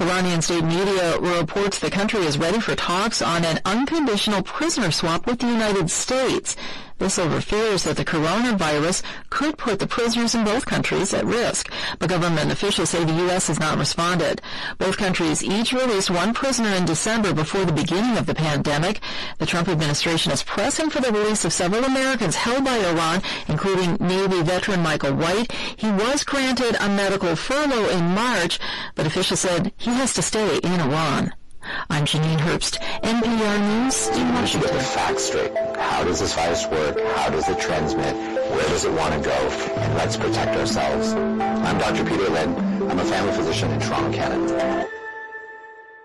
Iranian 0.00 0.42
state 0.42 0.64
media 0.64 1.18
reports 1.20 1.78
the 1.78 1.90
country 1.90 2.20
is 2.20 2.36
ready 2.36 2.58
for 2.58 2.74
talks 2.74 3.22
on 3.22 3.44
an 3.44 3.60
unconditional 3.64 4.42
prisoner 4.42 4.90
swap 4.90 5.24
with 5.26 5.38
the 5.38 5.46
United 5.46 5.88
States. 5.88 6.56
This 6.98 7.18
over 7.18 7.40
fears 7.40 7.82
that 7.84 7.96
the 7.96 8.04
coronavirus 8.04 9.02
could 9.28 9.58
put 9.58 9.80
the 9.80 9.86
prisoners 9.86 10.34
in 10.34 10.44
both 10.44 10.64
countries 10.64 11.12
at 11.12 11.24
risk, 11.24 11.70
but 11.98 12.08
government 12.08 12.52
officials 12.52 12.90
say 12.90 13.04
the 13.04 13.24
U.S. 13.24 13.48
has 13.48 13.58
not 13.58 13.78
responded. 13.78 14.40
Both 14.78 14.96
countries 14.96 15.42
each 15.42 15.72
released 15.72 16.10
one 16.10 16.32
prisoner 16.32 16.68
in 16.68 16.84
December 16.84 17.34
before 17.34 17.64
the 17.64 17.72
beginning 17.72 18.16
of 18.16 18.26
the 18.26 18.34
pandemic. 18.34 19.00
The 19.38 19.46
Trump 19.46 19.68
administration 19.68 20.30
is 20.30 20.44
pressing 20.44 20.88
for 20.88 21.00
the 21.00 21.10
release 21.10 21.44
of 21.44 21.52
several 21.52 21.84
Americans 21.84 22.36
held 22.36 22.64
by 22.64 22.76
Iran, 22.78 23.22
including 23.48 23.96
Navy 23.96 24.42
veteran 24.42 24.80
Michael 24.80 25.14
White. 25.14 25.50
He 25.52 25.90
was 25.90 26.22
granted 26.22 26.76
a 26.80 26.88
medical 26.88 27.34
furlough 27.34 27.88
in 27.88 28.14
March, 28.14 28.60
but 28.94 29.06
officials 29.06 29.40
said 29.40 29.72
he 29.76 29.90
has 29.90 30.14
to 30.14 30.22
stay 30.22 30.58
in 30.58 30.80
Iran. 30.80 31.32
I'm 31.90 32.04
Janine 32.04 32.38
Herbst, 32.38 32.78
NPR 33.02 33.84
News 33.84 34.08
in 34.08 34.28
Washington. 34.34 34.70
Get 34.70 34.78
the 34.78 34.84
facts 34.84 35.24
straight. 35.24 35.56
How 35.76 36.04
does 36.04 36.20
this 36.20 36.34
virus 36.34 36.66
work? 36.66 37.00
How 37.16 37.30
does 37.30 37.48
it 37.48 37.58
transmit? 37.58 38.14
Where 38.14 38.68
does 38.68 38.84
it 38.84 38.92
want 38.92 39.14
to 39.14 39.20
go? 39.20 39.36
And 39.76 39.94
let's 39.94 40.16
protect 40.16 40.56
ourselves. 40.56 41.12
I'm 41.12 41.78
Dr. 41.78 42.04
Peter 42.04 42.28
Lin. 42.28 42.54
I'm 42.90 42.98
a 42.98 43.04
family 43.04 43.32
physician 43.32 43.70
in 43.70 43.80
Toronto, 43.80 44.12
Canada. 44.12 44.88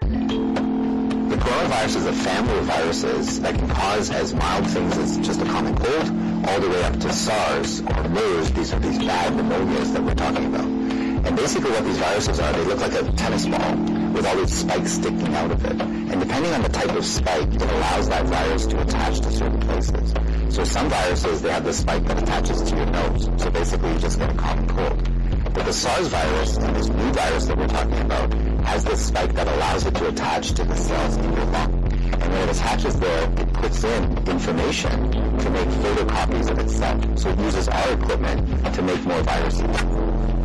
The 0.01 1.35
coronavirus 1.35 1.95
is 1.95 2.05
a 2.05 2.13
family 2.13 2.57
of 2.57 2.65
viruses 2.65 3.41
that 3.41 3.55
can 3.55 3.67
cause 3.69 4.09
as 4.11 4.33
mild 4.33 4.67
things 4.67 4.97
as 4.97 5.17
just 5.17 5.41
a 5.41 5.45
common 5.45 5.75
cold, 5.75 6.47
all 6.47 6.59
the 6.59 6.69
way 6.69 6.83
up 6.83 6.99
to 6.99 7.11
SARS 7.11 7.81
or 7.81 8.09
MERS. 8.09 8.51
These 8.51 8.73
are 8.73 8.79
these 8.79 8.99
bad 8.99 9.33
pneumonias 9.33 9.93
that 9.93 10.03
we're 10.03 10.15
talking 10.15 10.45
about. 10.45 11.08
And 11.25 11.35
basically 11.35 11.71
what 11.71 11.83
these 11.83 11.97
viruses 11.97 12.39
are, 12.39 12.53
they 12.53 12.63
look 12.65 12.79
like 12.79 12.93
a 12.93 13.03
tennis 13.13 13.45
ball 13.45 13.75
with 14.13 14.25
all 14.25 14.35
these 14.37 14.53
spikes 14.53 14.93
sticking 14.93 15.33
out 15.35 15.51
of 15.51 15.63
it. 15.65 15.81
And 15.81 16.19
depending 16.19 16.51
on 16.53 16.61
the 16.61 16.69
type 16.69 16.95
of 16.95 17.05
spike, 17.05 17.53
it 17.53 17.61
allows 17.61 18.09
that 18.09 18.25
virus 18.25 18.65
to 18.67 18.81
attach 18.81 19.19
to 19.21 19.31
certain 19.31 19.59
places. 19.59 20.13
So 20.49 20.63
some 20.63 20.89
viruses, 20.89 21.41
they 21.41 21.51
have 21.51 21.63
the 21.63 21.73
spike 21.73 22.05
that 22.05 22.21
attaches 22.21 22.61
to 22.63 22.75
your 22.75 22.85
nose. 22.87 23.29
So 23.37 23.49
basically 23.49 23.93
you 23.93 23.99
just 23.99 24.17
get 24.17 24.31
a 24.31 24.37
common 24.37 24.67
cold. 24.67 25.53
But 25.53 25.65
the 25.65 25.73
SARS 25.73 26.07
virus 26.07 26.57
and 26.57 26.75
this 26.75 26.87
new 26.87 27.11
virus 27.11 27.45
that 27.45 27.57
we're 27.57 27.67
talking 27.67 27.99
about 27.99 28.33
has 28.65 28.83
this 28.83 29.05
spike 29.05 29.33
that 29.33 29.47
allows 29.47 29.85
it 29.85 29.95
to 29.95 30.07
attach 30.07 30.53
to 30.53 30.63
the 30.63 30.75
cells 30.75 31.17
in 31.17 31.23
your 31.23 31.45
lung. 31.45 31.98
And 32.13 32.33
when 32.33 32.49
it 32.49 32.55
attaches 32.55 32.99
there, 32.99 33.23
it 33.37 33.53
puts 33.53 33.83
in 33.83 34.03
information 34.27 35.11
to 35.11 35.49
make 35.49 35.67
photocopies 35.67 36.49
of 36.49 36.59
itself. 36.59 37.19
So 37.19 37.29
it 37.29 37.39
uses 37.39 37.67
our 37.67 37.93
equipment 37.93 38.73
to 38.75 38.81
make 38.81 39.03
more 39.05 39.21
viruses. 39.23 39.61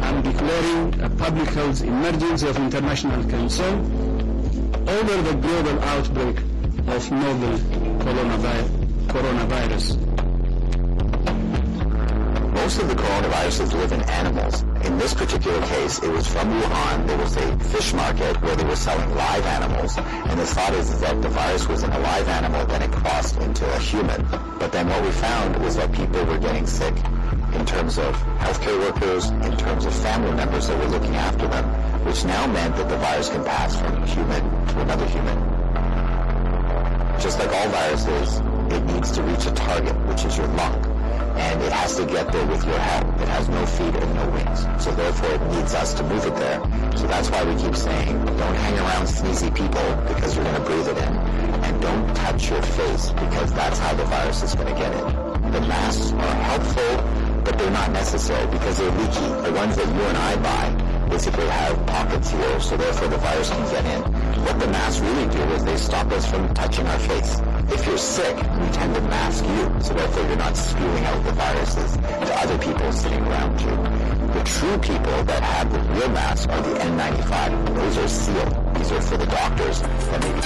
I'm 0.02 0.22
declaring 0.22 1.00
a 1.00 1.10
public 1.10 1.48
health 1.48 1.82
emergency 1.82 2.48
of 2.48 2.56
international 2.56 3.22
concern 3.28 3.78
over 4.88 5.22
the 5.22 5.34
global 5.34 5.80
outbreak 5.82 6.38
of 6.86 7.10
novel 7.10 7.58
coronavi- 8.04 8.68
coronavirus. 9.08 10.23
Most 12.64 12.80
of 12.80 12.88
the 12.88 12.94
coronaviruses 12.94 13.74
live 13.74 13.92
in 13.92 14.00
animals. 14.08 14.62
In 14.86 14.96
this 14.96 15.12
particular 15.12 15.60
case, 15.66 16.02
it 16.02 16.10
was 16.10 16.26
from 16.26 16.48
Wuhan. 16.48 17.06
There 17.06 17.18
was 17.18 17.36
a 17.36 17.58
fish 17.58 17.92
market 17.92 18.40
where 18.40 18.56
they 18.56 18.64
were 18.64 18.74
selling 18.74 19.14
live 19.14 19.44
animals, 19.44 19.98
and 19.98 20.40
the 20.40 20.46
thought 20.46 20.72
is, 20.72 20.98
that 20.98 21.20
the 21.20 21.28
virus 21.28 21.68
was 21.68 21.82
in 21.82 21.92
a 21.92 21.98
live 21.98 22.26
animal, 22.26 22.64
then 22.64 22.80
it 22.80 22.90
crossed 22.90 23.36
into 23.36 23.70
a 23.70 23.78
human. 23.78 24.26
But 24.58 24.72
then 24.72 24.88
what 24.88 25.04
we 25.04 25.10
found 25.10 25.62
was 25.62 25.76
that 25.76 25.92
people 25.92 26.24
were 26.24 26.38
getting 26.38 26.66
sick 26.66 26.96
in 27.52 27.66
terms 27.66 27.98
of 27.98 28.16
healthcare 28.40 28.78
workers, 28.78 29.28
in 29.28 29.54
terms 29.58 29.84
of 29.84 29.94
family 29.96 30.32
members 30.32 30.66
that 30.68 30.78
were 30.78 30.88
looking 30.88 31.16
after 31.16 31.46
them, 31.46 31.66
which 32.06 32.24
now 32.24 32.46
meant 32.46 32.76
that 32.76 32.88
the 32.88 32.96
virus 32.96 33.28
can 33.28 33.44
pass 33.44 33.78
from 33.78 34.02
human 34.06 34.42
to 34.68 34.80
another 34.80 35.04
human. 35.04 35.36
Just 37.20 37.38
like 37.38 37.52
all 37.52 37.68
viruses, 37.68 38.40
it 38.72 38.82
needs 38.86 39.10
to 39.12 39.22
reach 39.22 39.44
a 39.44 39.52
target, 39.52 39.94
which 40.06 40.24
is 40.24 40.38
your 40.38 40.46
lung 40.56 40.93
and 41.36 41.62
it 41.62 41.72
has 41.72 41.96
to 41.96 42.06
get 42.06 42.30
there 42.32 42.46
with 42.46 42.64
your 42.64 42.78
help. 42.78 43.20
It 43.20 43.28
has 43.28 43.48
no 43.48 43.66
feet 43.66 43.94
and 43.94 44.14
no 44.14 44.28
wings. 44.30 44.66
So 44.82 44.90
therefore 44.92 45.30
it 45.34 45.42
needs 45.52 45.74
us 45.74 45.94
to 45.94 46.02
move 46.02 46.24
it 46.26 46.34
there. 46.36 46.60
So 46.96 47.06
that's 47.06 47.30
why 47.30 47.44
we 47.44 47.54
keep 47.60 47.76
saying, 47.76 48.24
don't 48.24 48.54
hang 48.54 48.78
around 48.78 49.06
sneezy 49.06 49.54
people 49.54 49.84
because 50.08 50.36
you're 50.36 50.44
going 50.44 50.56
to 50.56 50.66
breathe 50.68 50.88
it 50.88 50.98
in. 50.98 51.14
And 51.64 51.82
don't 51.82 52.14
touch 52.16 52.50
your 52.50 52.62
face 52.62 53.10
because 53.10 53.52
that's 53.52 53.78
how 53.78 53.94
the 53.94 54.04
virus 54.04 54.42
is 54.42 54.54
going 54.54 54.68
to 54.68 54.74
get 54.74 54.92
in. 54.92 55.52
The 55.52 55.60
masks 55.60 56.12
are 56.12 56.34
helpful, 56.50 57.42
but 57.44 57.58
they're 57.58 57.70
not 57.70 57.92
necessary 57.92 58.46
because 58.50 58.78
they're 58.78 58.90
leaky. 58.90 59.28
The 59.48 59.52
ones 59.52 59.76
that 59.76 59.86
you 59.86 60.02
and 60.02 60.18
I 60.18 60.36
buy 60.36 61.08
basically 61.08 61.46
have 61.46 61.86
pockets 61.86 62.30
here, 62.30 62.60
so 62.60 62.76
therefore 62.76 63.08
the 63.08 63.18
virus 63.18 63.50
can 63.50 63.70
get 63.70 63.84
in. 63.84 64.02
What 64.44 64.58
the 64.58 64.66
masks 64.68 65.00
really 65.00 65.28
do 65.28 65.42
is 65.54 65.64
they 65.64 65.76
stop 65.76 66.10
us 66.12 66.26
from 66.28 66.52
touching 66.54 66.86
our 66.86 66.98
face. 66.98 67.40
If 67.72 67.86
you're 67.86 67.98
sick, 67.98 68.36
we 68.36 68.68
tend 68.72 68.94
to 68.94 69.00
mask 69.02 69.44
you, 69.44 69.80
so 69.80 69.94
therefore 69.94 70.22
you're 70.26 70.36
not 70.36 70.56
spewing 70.56 71.04
out 71.04 71.24
the 71.24 71.32
viruses 71.32 71.96
to 71.96 72.34
other 72.42 72.58
people 72.58 72.92
sitting 72.92 73.24
around 73.26 73.60
you. 73.60 73.70
The 74.34 74.42
true 74.44 74.78
people 74.78 75.24
that 75.24 75.42
have 75.42 75.72
the 75.72 75.80
real 75.94 76.10
masks 76.10 76.46
are 76.46 76.62
the 76.62 76.74
N95. 76.78 77.74
Those 77.74 77.98
are 77.98 78.08
sealed. 78.08 78.74
These 78.76 78.92
are 78.92 79.00
for 79.00 79.16
the 79.16 79.26
doctors 79.26 79.80
that 79.80 80.20
may 80.22 80.32
be 80.32 80.40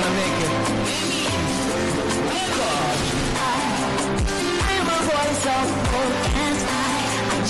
gonna 0.00 0.14
make 0.14 0.38
it. 0.44 0.52
I'm 4.62 4.86
a 4.86 4.98
voice 5.02 5.46
of 5.46 5.66
hope 5.90 6.39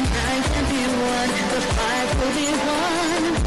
and 0.00 0.08
I 0.08 0.90
want 1.02 1.30
you 1.36 1.44
to 1.48 1.60
believe 2.18 2.68
on 2.68 2.90
truth 3.18 3.26
and 3.26 3.34
the 3.34 3.39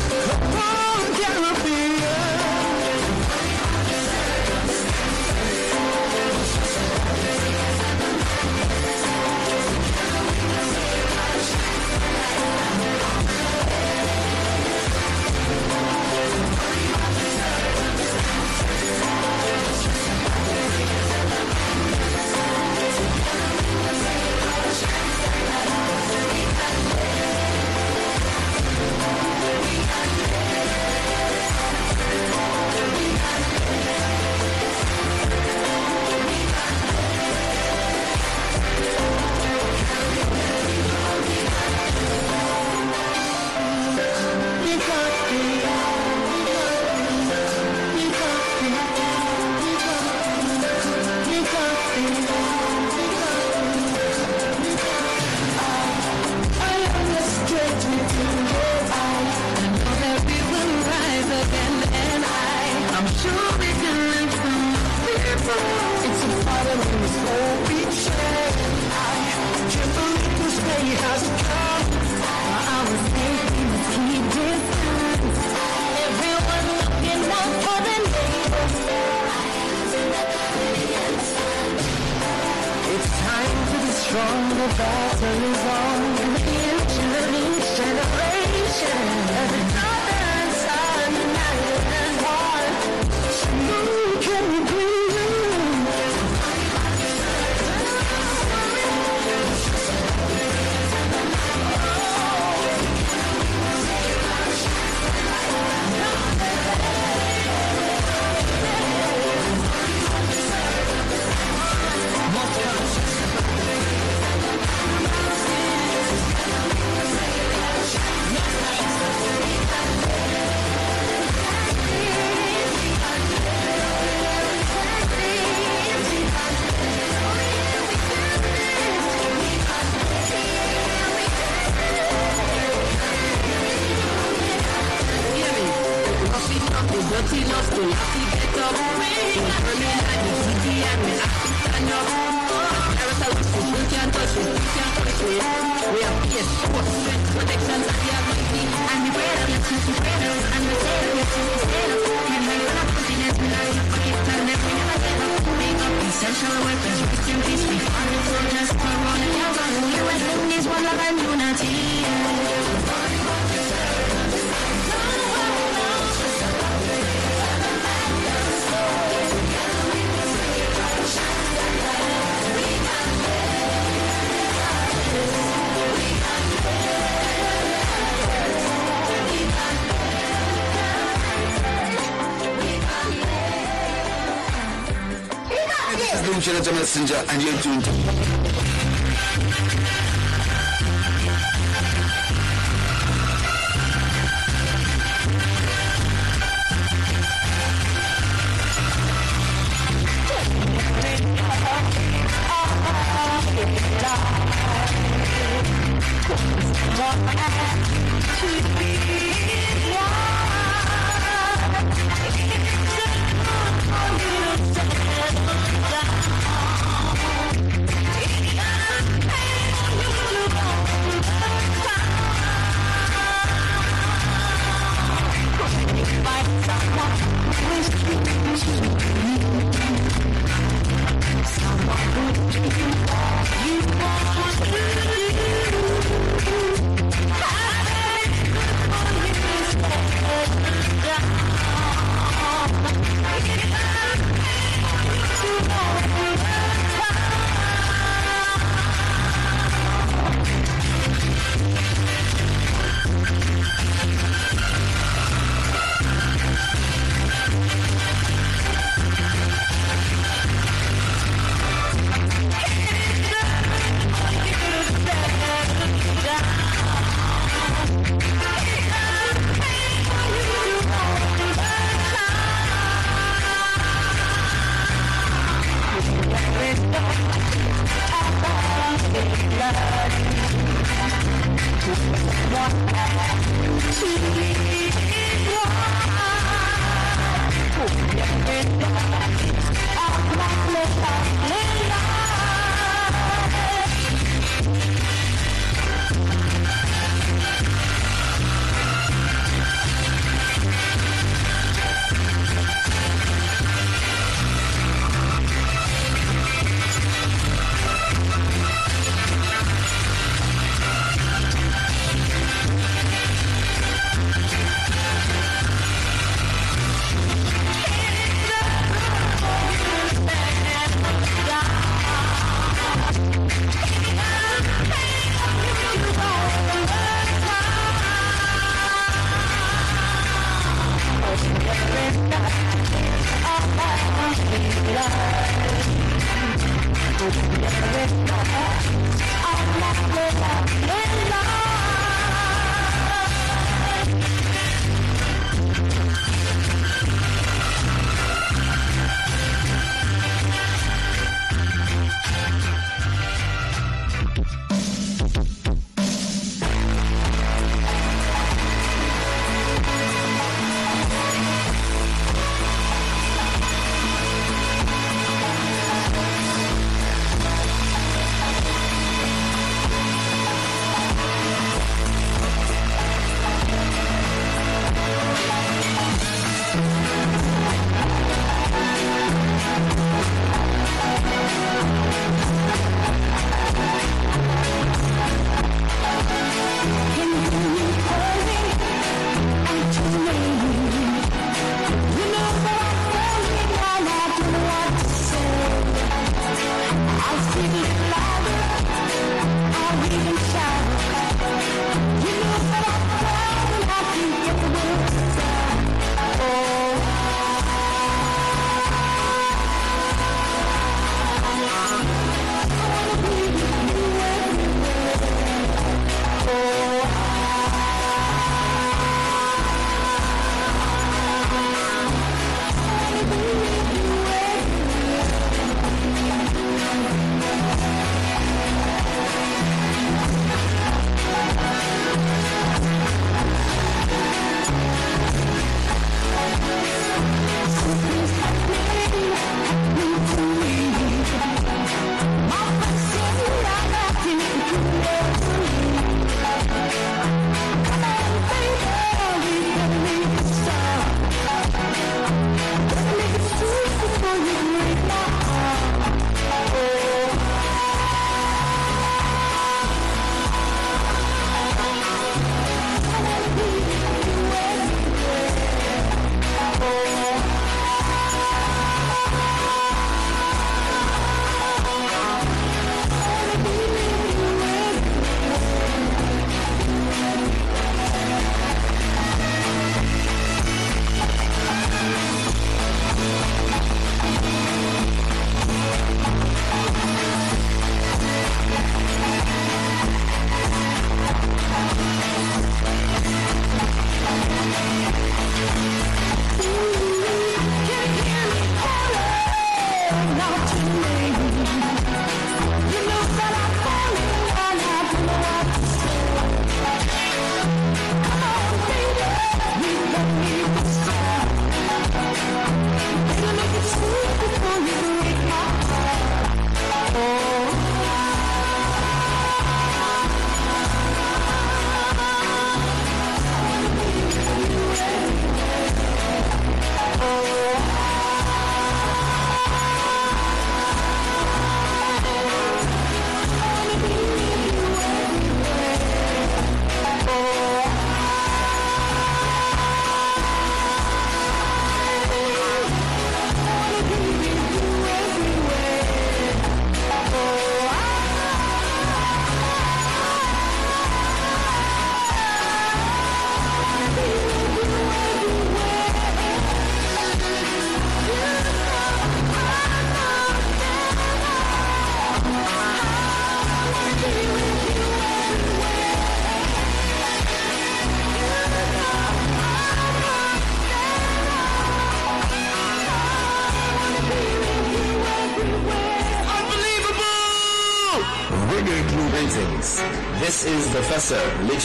the 186.83 186.99
Uchelaja 186.99 187.07
Messenger, 187.07 187.25
and 187.29 187.41
you're 187.41 187.61
tuned 187.61 188.32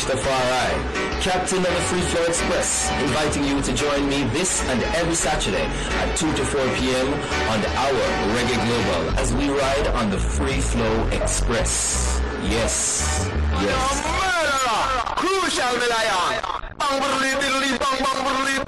Lij 0.09 0.17
Tafari, 0.17 1.21
Captain 1.21 1.59
of 1.59 1.65
the 1.65 1.83
Free 1.89 2.01
Flow 2.01 2.25
Express, 2.25 2.91
inviting 3.03 3.45
you 3.45 3.61
to 3.61 3.73
join 3.75 4.09
me 4.09 4.25
this 4.33 4.63
and 4.69 4.83
every 4.97 5.15
Saturday 5.15 5.65
at 5.65 6.17
2 6.17 6.33
to 6.35 6.45
4 6.45 6.61
p.m. 6.77 7.13
on 7.51 7.61
the 7.61 7.69
hour 7.77 8.05
Reggae 8.35 8.57
Global 8.67 9.19
as 9.19 9.35
we 9.35 9.51
ride 9.51 9.87
on 9.89 10.11
the 10.11 10.19
Free 10.19 10.61
Flow 10.61 11.07
Express. 11.09 12.21
Yes, 12.45 13.29
yes. 13.61 14.03
Crucial! 15.17 15.79
Bang 16.79 17.01
bang 17.01 17.79
bang 17.79 18.68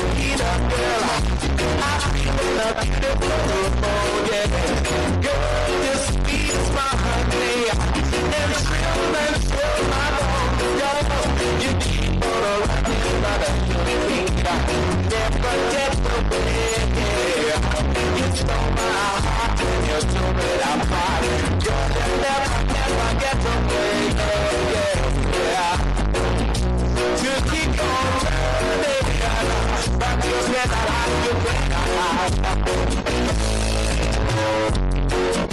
Get 0.00 0.40
up, 0.40 0.60
girl. 0.70 1.02
I'm 1.02 1.80
up, 1.82 2.14
feeling 2.14 2.58
up, 2.60 2.84
yeah. 4.30 4.79
Yes, 30.32 30.70
I'm 30.70 30.86
you 31.26 33.02
better. 35.34 35.49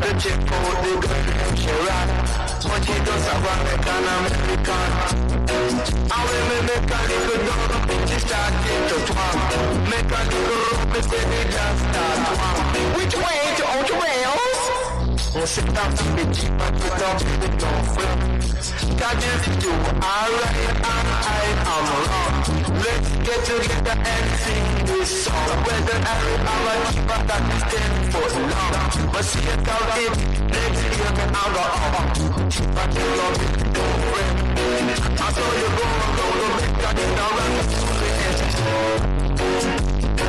The 0.00 0.12
check 0.18 0.52
out 0.52 0.82
the 0.82 0.92
girl 1.00 1.56
she 1.56 1.70
ran. 1.86 2.08
But 2.62 2.84
she 2.84 2.94
does 3.04 3.24
have 3.26 3.44
American 3.44 4.04
American. 4.04 5.11
Be 15.52 17.48
no 17.60 17.72
friend. 17.92 18.40
God 18.96 19.20
is 19.20 19.44
you, 19.62 19.74
alright, 20.00 20.56
and 20.72 21.08
I 21.12 21.44
am 21.60 21.84
wrong. 22.08 22.36
Let's 22.80 23.10
get 23.20 23.40
together 23.44 23.96
and 24.00 24.26
sing 24.40 24.64
this 24.86 25.10
song. 25.24 25.48
Whether 25.66 25.98
Harry 26.08 26.34
or 26.40 26.72
a 26.72 26.88
keeper 26.88 27.20
that 27.28 27.42
is 27.52 27.64
ten 27.68 27.92
foot 28.10 28.32
long. 28.48 28.74
But 29.12 29.24
see 29.28 29.44
it 29.44 29.68
out 29.68 29.92
in, 30.00 30.12
let's 30.48 30.80
hear 30.80 31.12
me 31.12 31.24
out 31.36 31.52
of 31.52 31.68
all. 31.68 32.00
But 32.72 32.88
you 32.96 33.06
love 33.20 33.36
it, 33.44 33.52
no 33.76 33.84
friend. 34.08 34.36
I 35.20 35.28
saw 35.36 35.52
you 35.60 35.68
go, 35.76 35.84
go, 36.16 36.26
go, 36.40 36.48
make 36.56 36.76
God 36.80 36.96
in 36.96 37.10
the 37.12 37.26
run. 37.36 37.52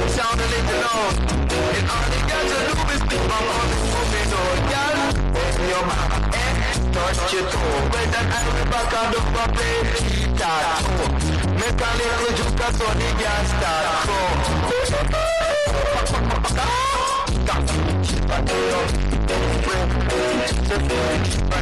Sound 0.09 0.35
a 0.35 0.45
little 0.51 0.79
low. 0.83 1.15
And 1.77 1.85
all 1.93 2.07
you 2.11 2.21
got 2.27 2.43
to 2.43 2.57
do 2.67 2.75
is 2.91 3.01
keep 3.07 3.23
on 3.23 3.45
on. 3.55 3.93
Open 3.93 4.02
your 5.73 5.85
mouth, 5.85 6.35
eh? 6.35 6.53
Touch 6.93 7.33
your 7.33 7.45
toe. 7.49 7.81
Whether 7.93 8.23
Harry 8.33 8.65
back 8.69 8.93
and 9.01 9.15
up 9.17 9.37
a 9.41 9.45
play. 9.53 9.77
Make 11.61 11.81
a 11.81 11.91
little 11.97 12.33
juke 12.37 12.63
so 12.77 12.87
the 12.99 13.09
gas 13.19 13.47
start 13.49 13.85
on 13.89 14.23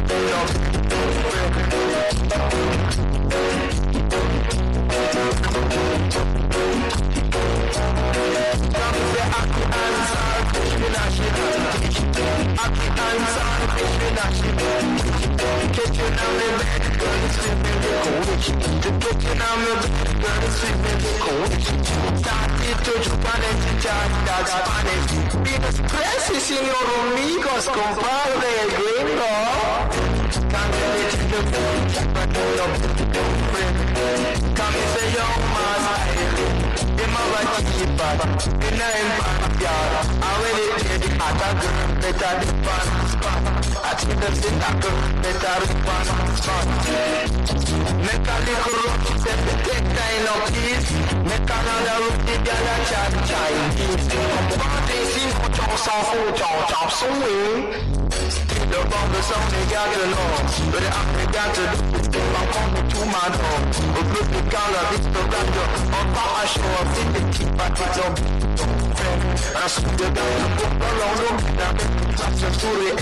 girl, 0.04 0.32
the. 13.82 14.22
The 15.42 15.78
the 18.82 18.92
the 18.92 19.22
in 26.52 26.66
your 26.68 26.84
right 37.32 37.50
keeper, 37.72 38.12
in 38.66 38.80
a 38.80 38.92
backyard. 39.18 39.92
I 40.22 40.32
really 40.42 40.66
did 40.82 41.02
it, 41.04 41.14
I 41.20 41.30
got 41.38 41.54
girl, 41.62 43.42
the 43.42 43.61
fun 43.92 44.00
spot. 44.00 44.00
I 44.00 44.04
the 44.20 44.30
thing 44.40 44.58
that 44.58 44.76
girl, 44.82 45.00
better 45.22 45.54
the 45.60 45.76
fun 45.84 46.04
spot. 46.36 46.66
Make 48.02 48.24
a 48.24 48.36
little 48.46 48.76
rock, 48.86 49.02
set 49.20 49.38
the 49.44 49.54
take 49.66 49.88
time 49.92 50.24
of 50.32 50.40
peace. 50.52 50.88
The 51.28 51.38
girl 51.46 52.66
a 52.66 52.76
chat 52.88 53.12
Chinese. 53.28 54.06
The 58.72 58.78
bumper 58.88 59.22
song 59.22 59.46
they 59.52 59.64
got 59.68 59.92
the 60.80 60.88
app 60.88 61.08
they 61.16 61.26
got 61.32 61.54
to 61.54 61.60
do 61.60 61.76
is 61.98 62.08
keep 62.08 62.32
on 62.38 62.46
coming 62.52 62.88
the 64.32 64.42
color, 64.48 64.84
it's 64.96 65.06
I 69.12 69.66
see 69.68 69.82
the 69.82 70.08
guy 70.16 70.32
who 70.40 70.48
put 70.56 70.72
the 70.80 70.88
long 71.00 71.16
room, 71.22 71.36
now 71.56 71.72
make 71.72 71.92
me 72.00 72.12
touch 72.14 72.40
your 72.40 72.52
story, 72.52 72.88
eh, 72.90 72.96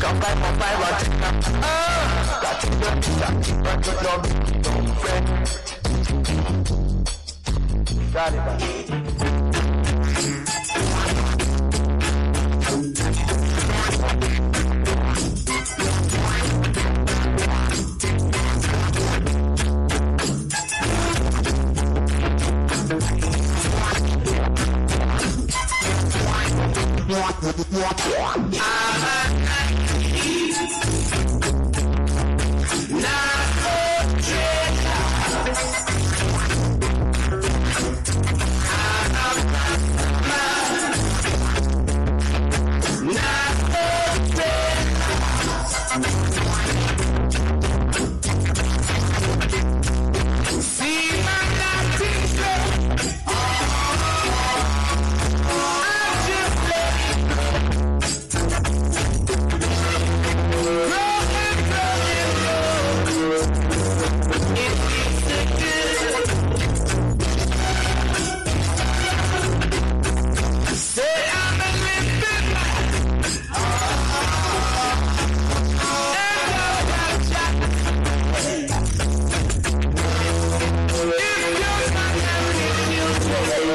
come 0.00 0.18
back 0.20 0.36
for 0.36 0.52
five, 0.60 0.80
I 0.80 0.90
take 1.00 1.16
that, 1.20 1.34
ah, 1.62 2.40
got 2.42 2.56
to 2.60 2.68
the 8.90 9.05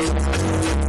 Thank 0.04 0.76
you. 0.76 0.81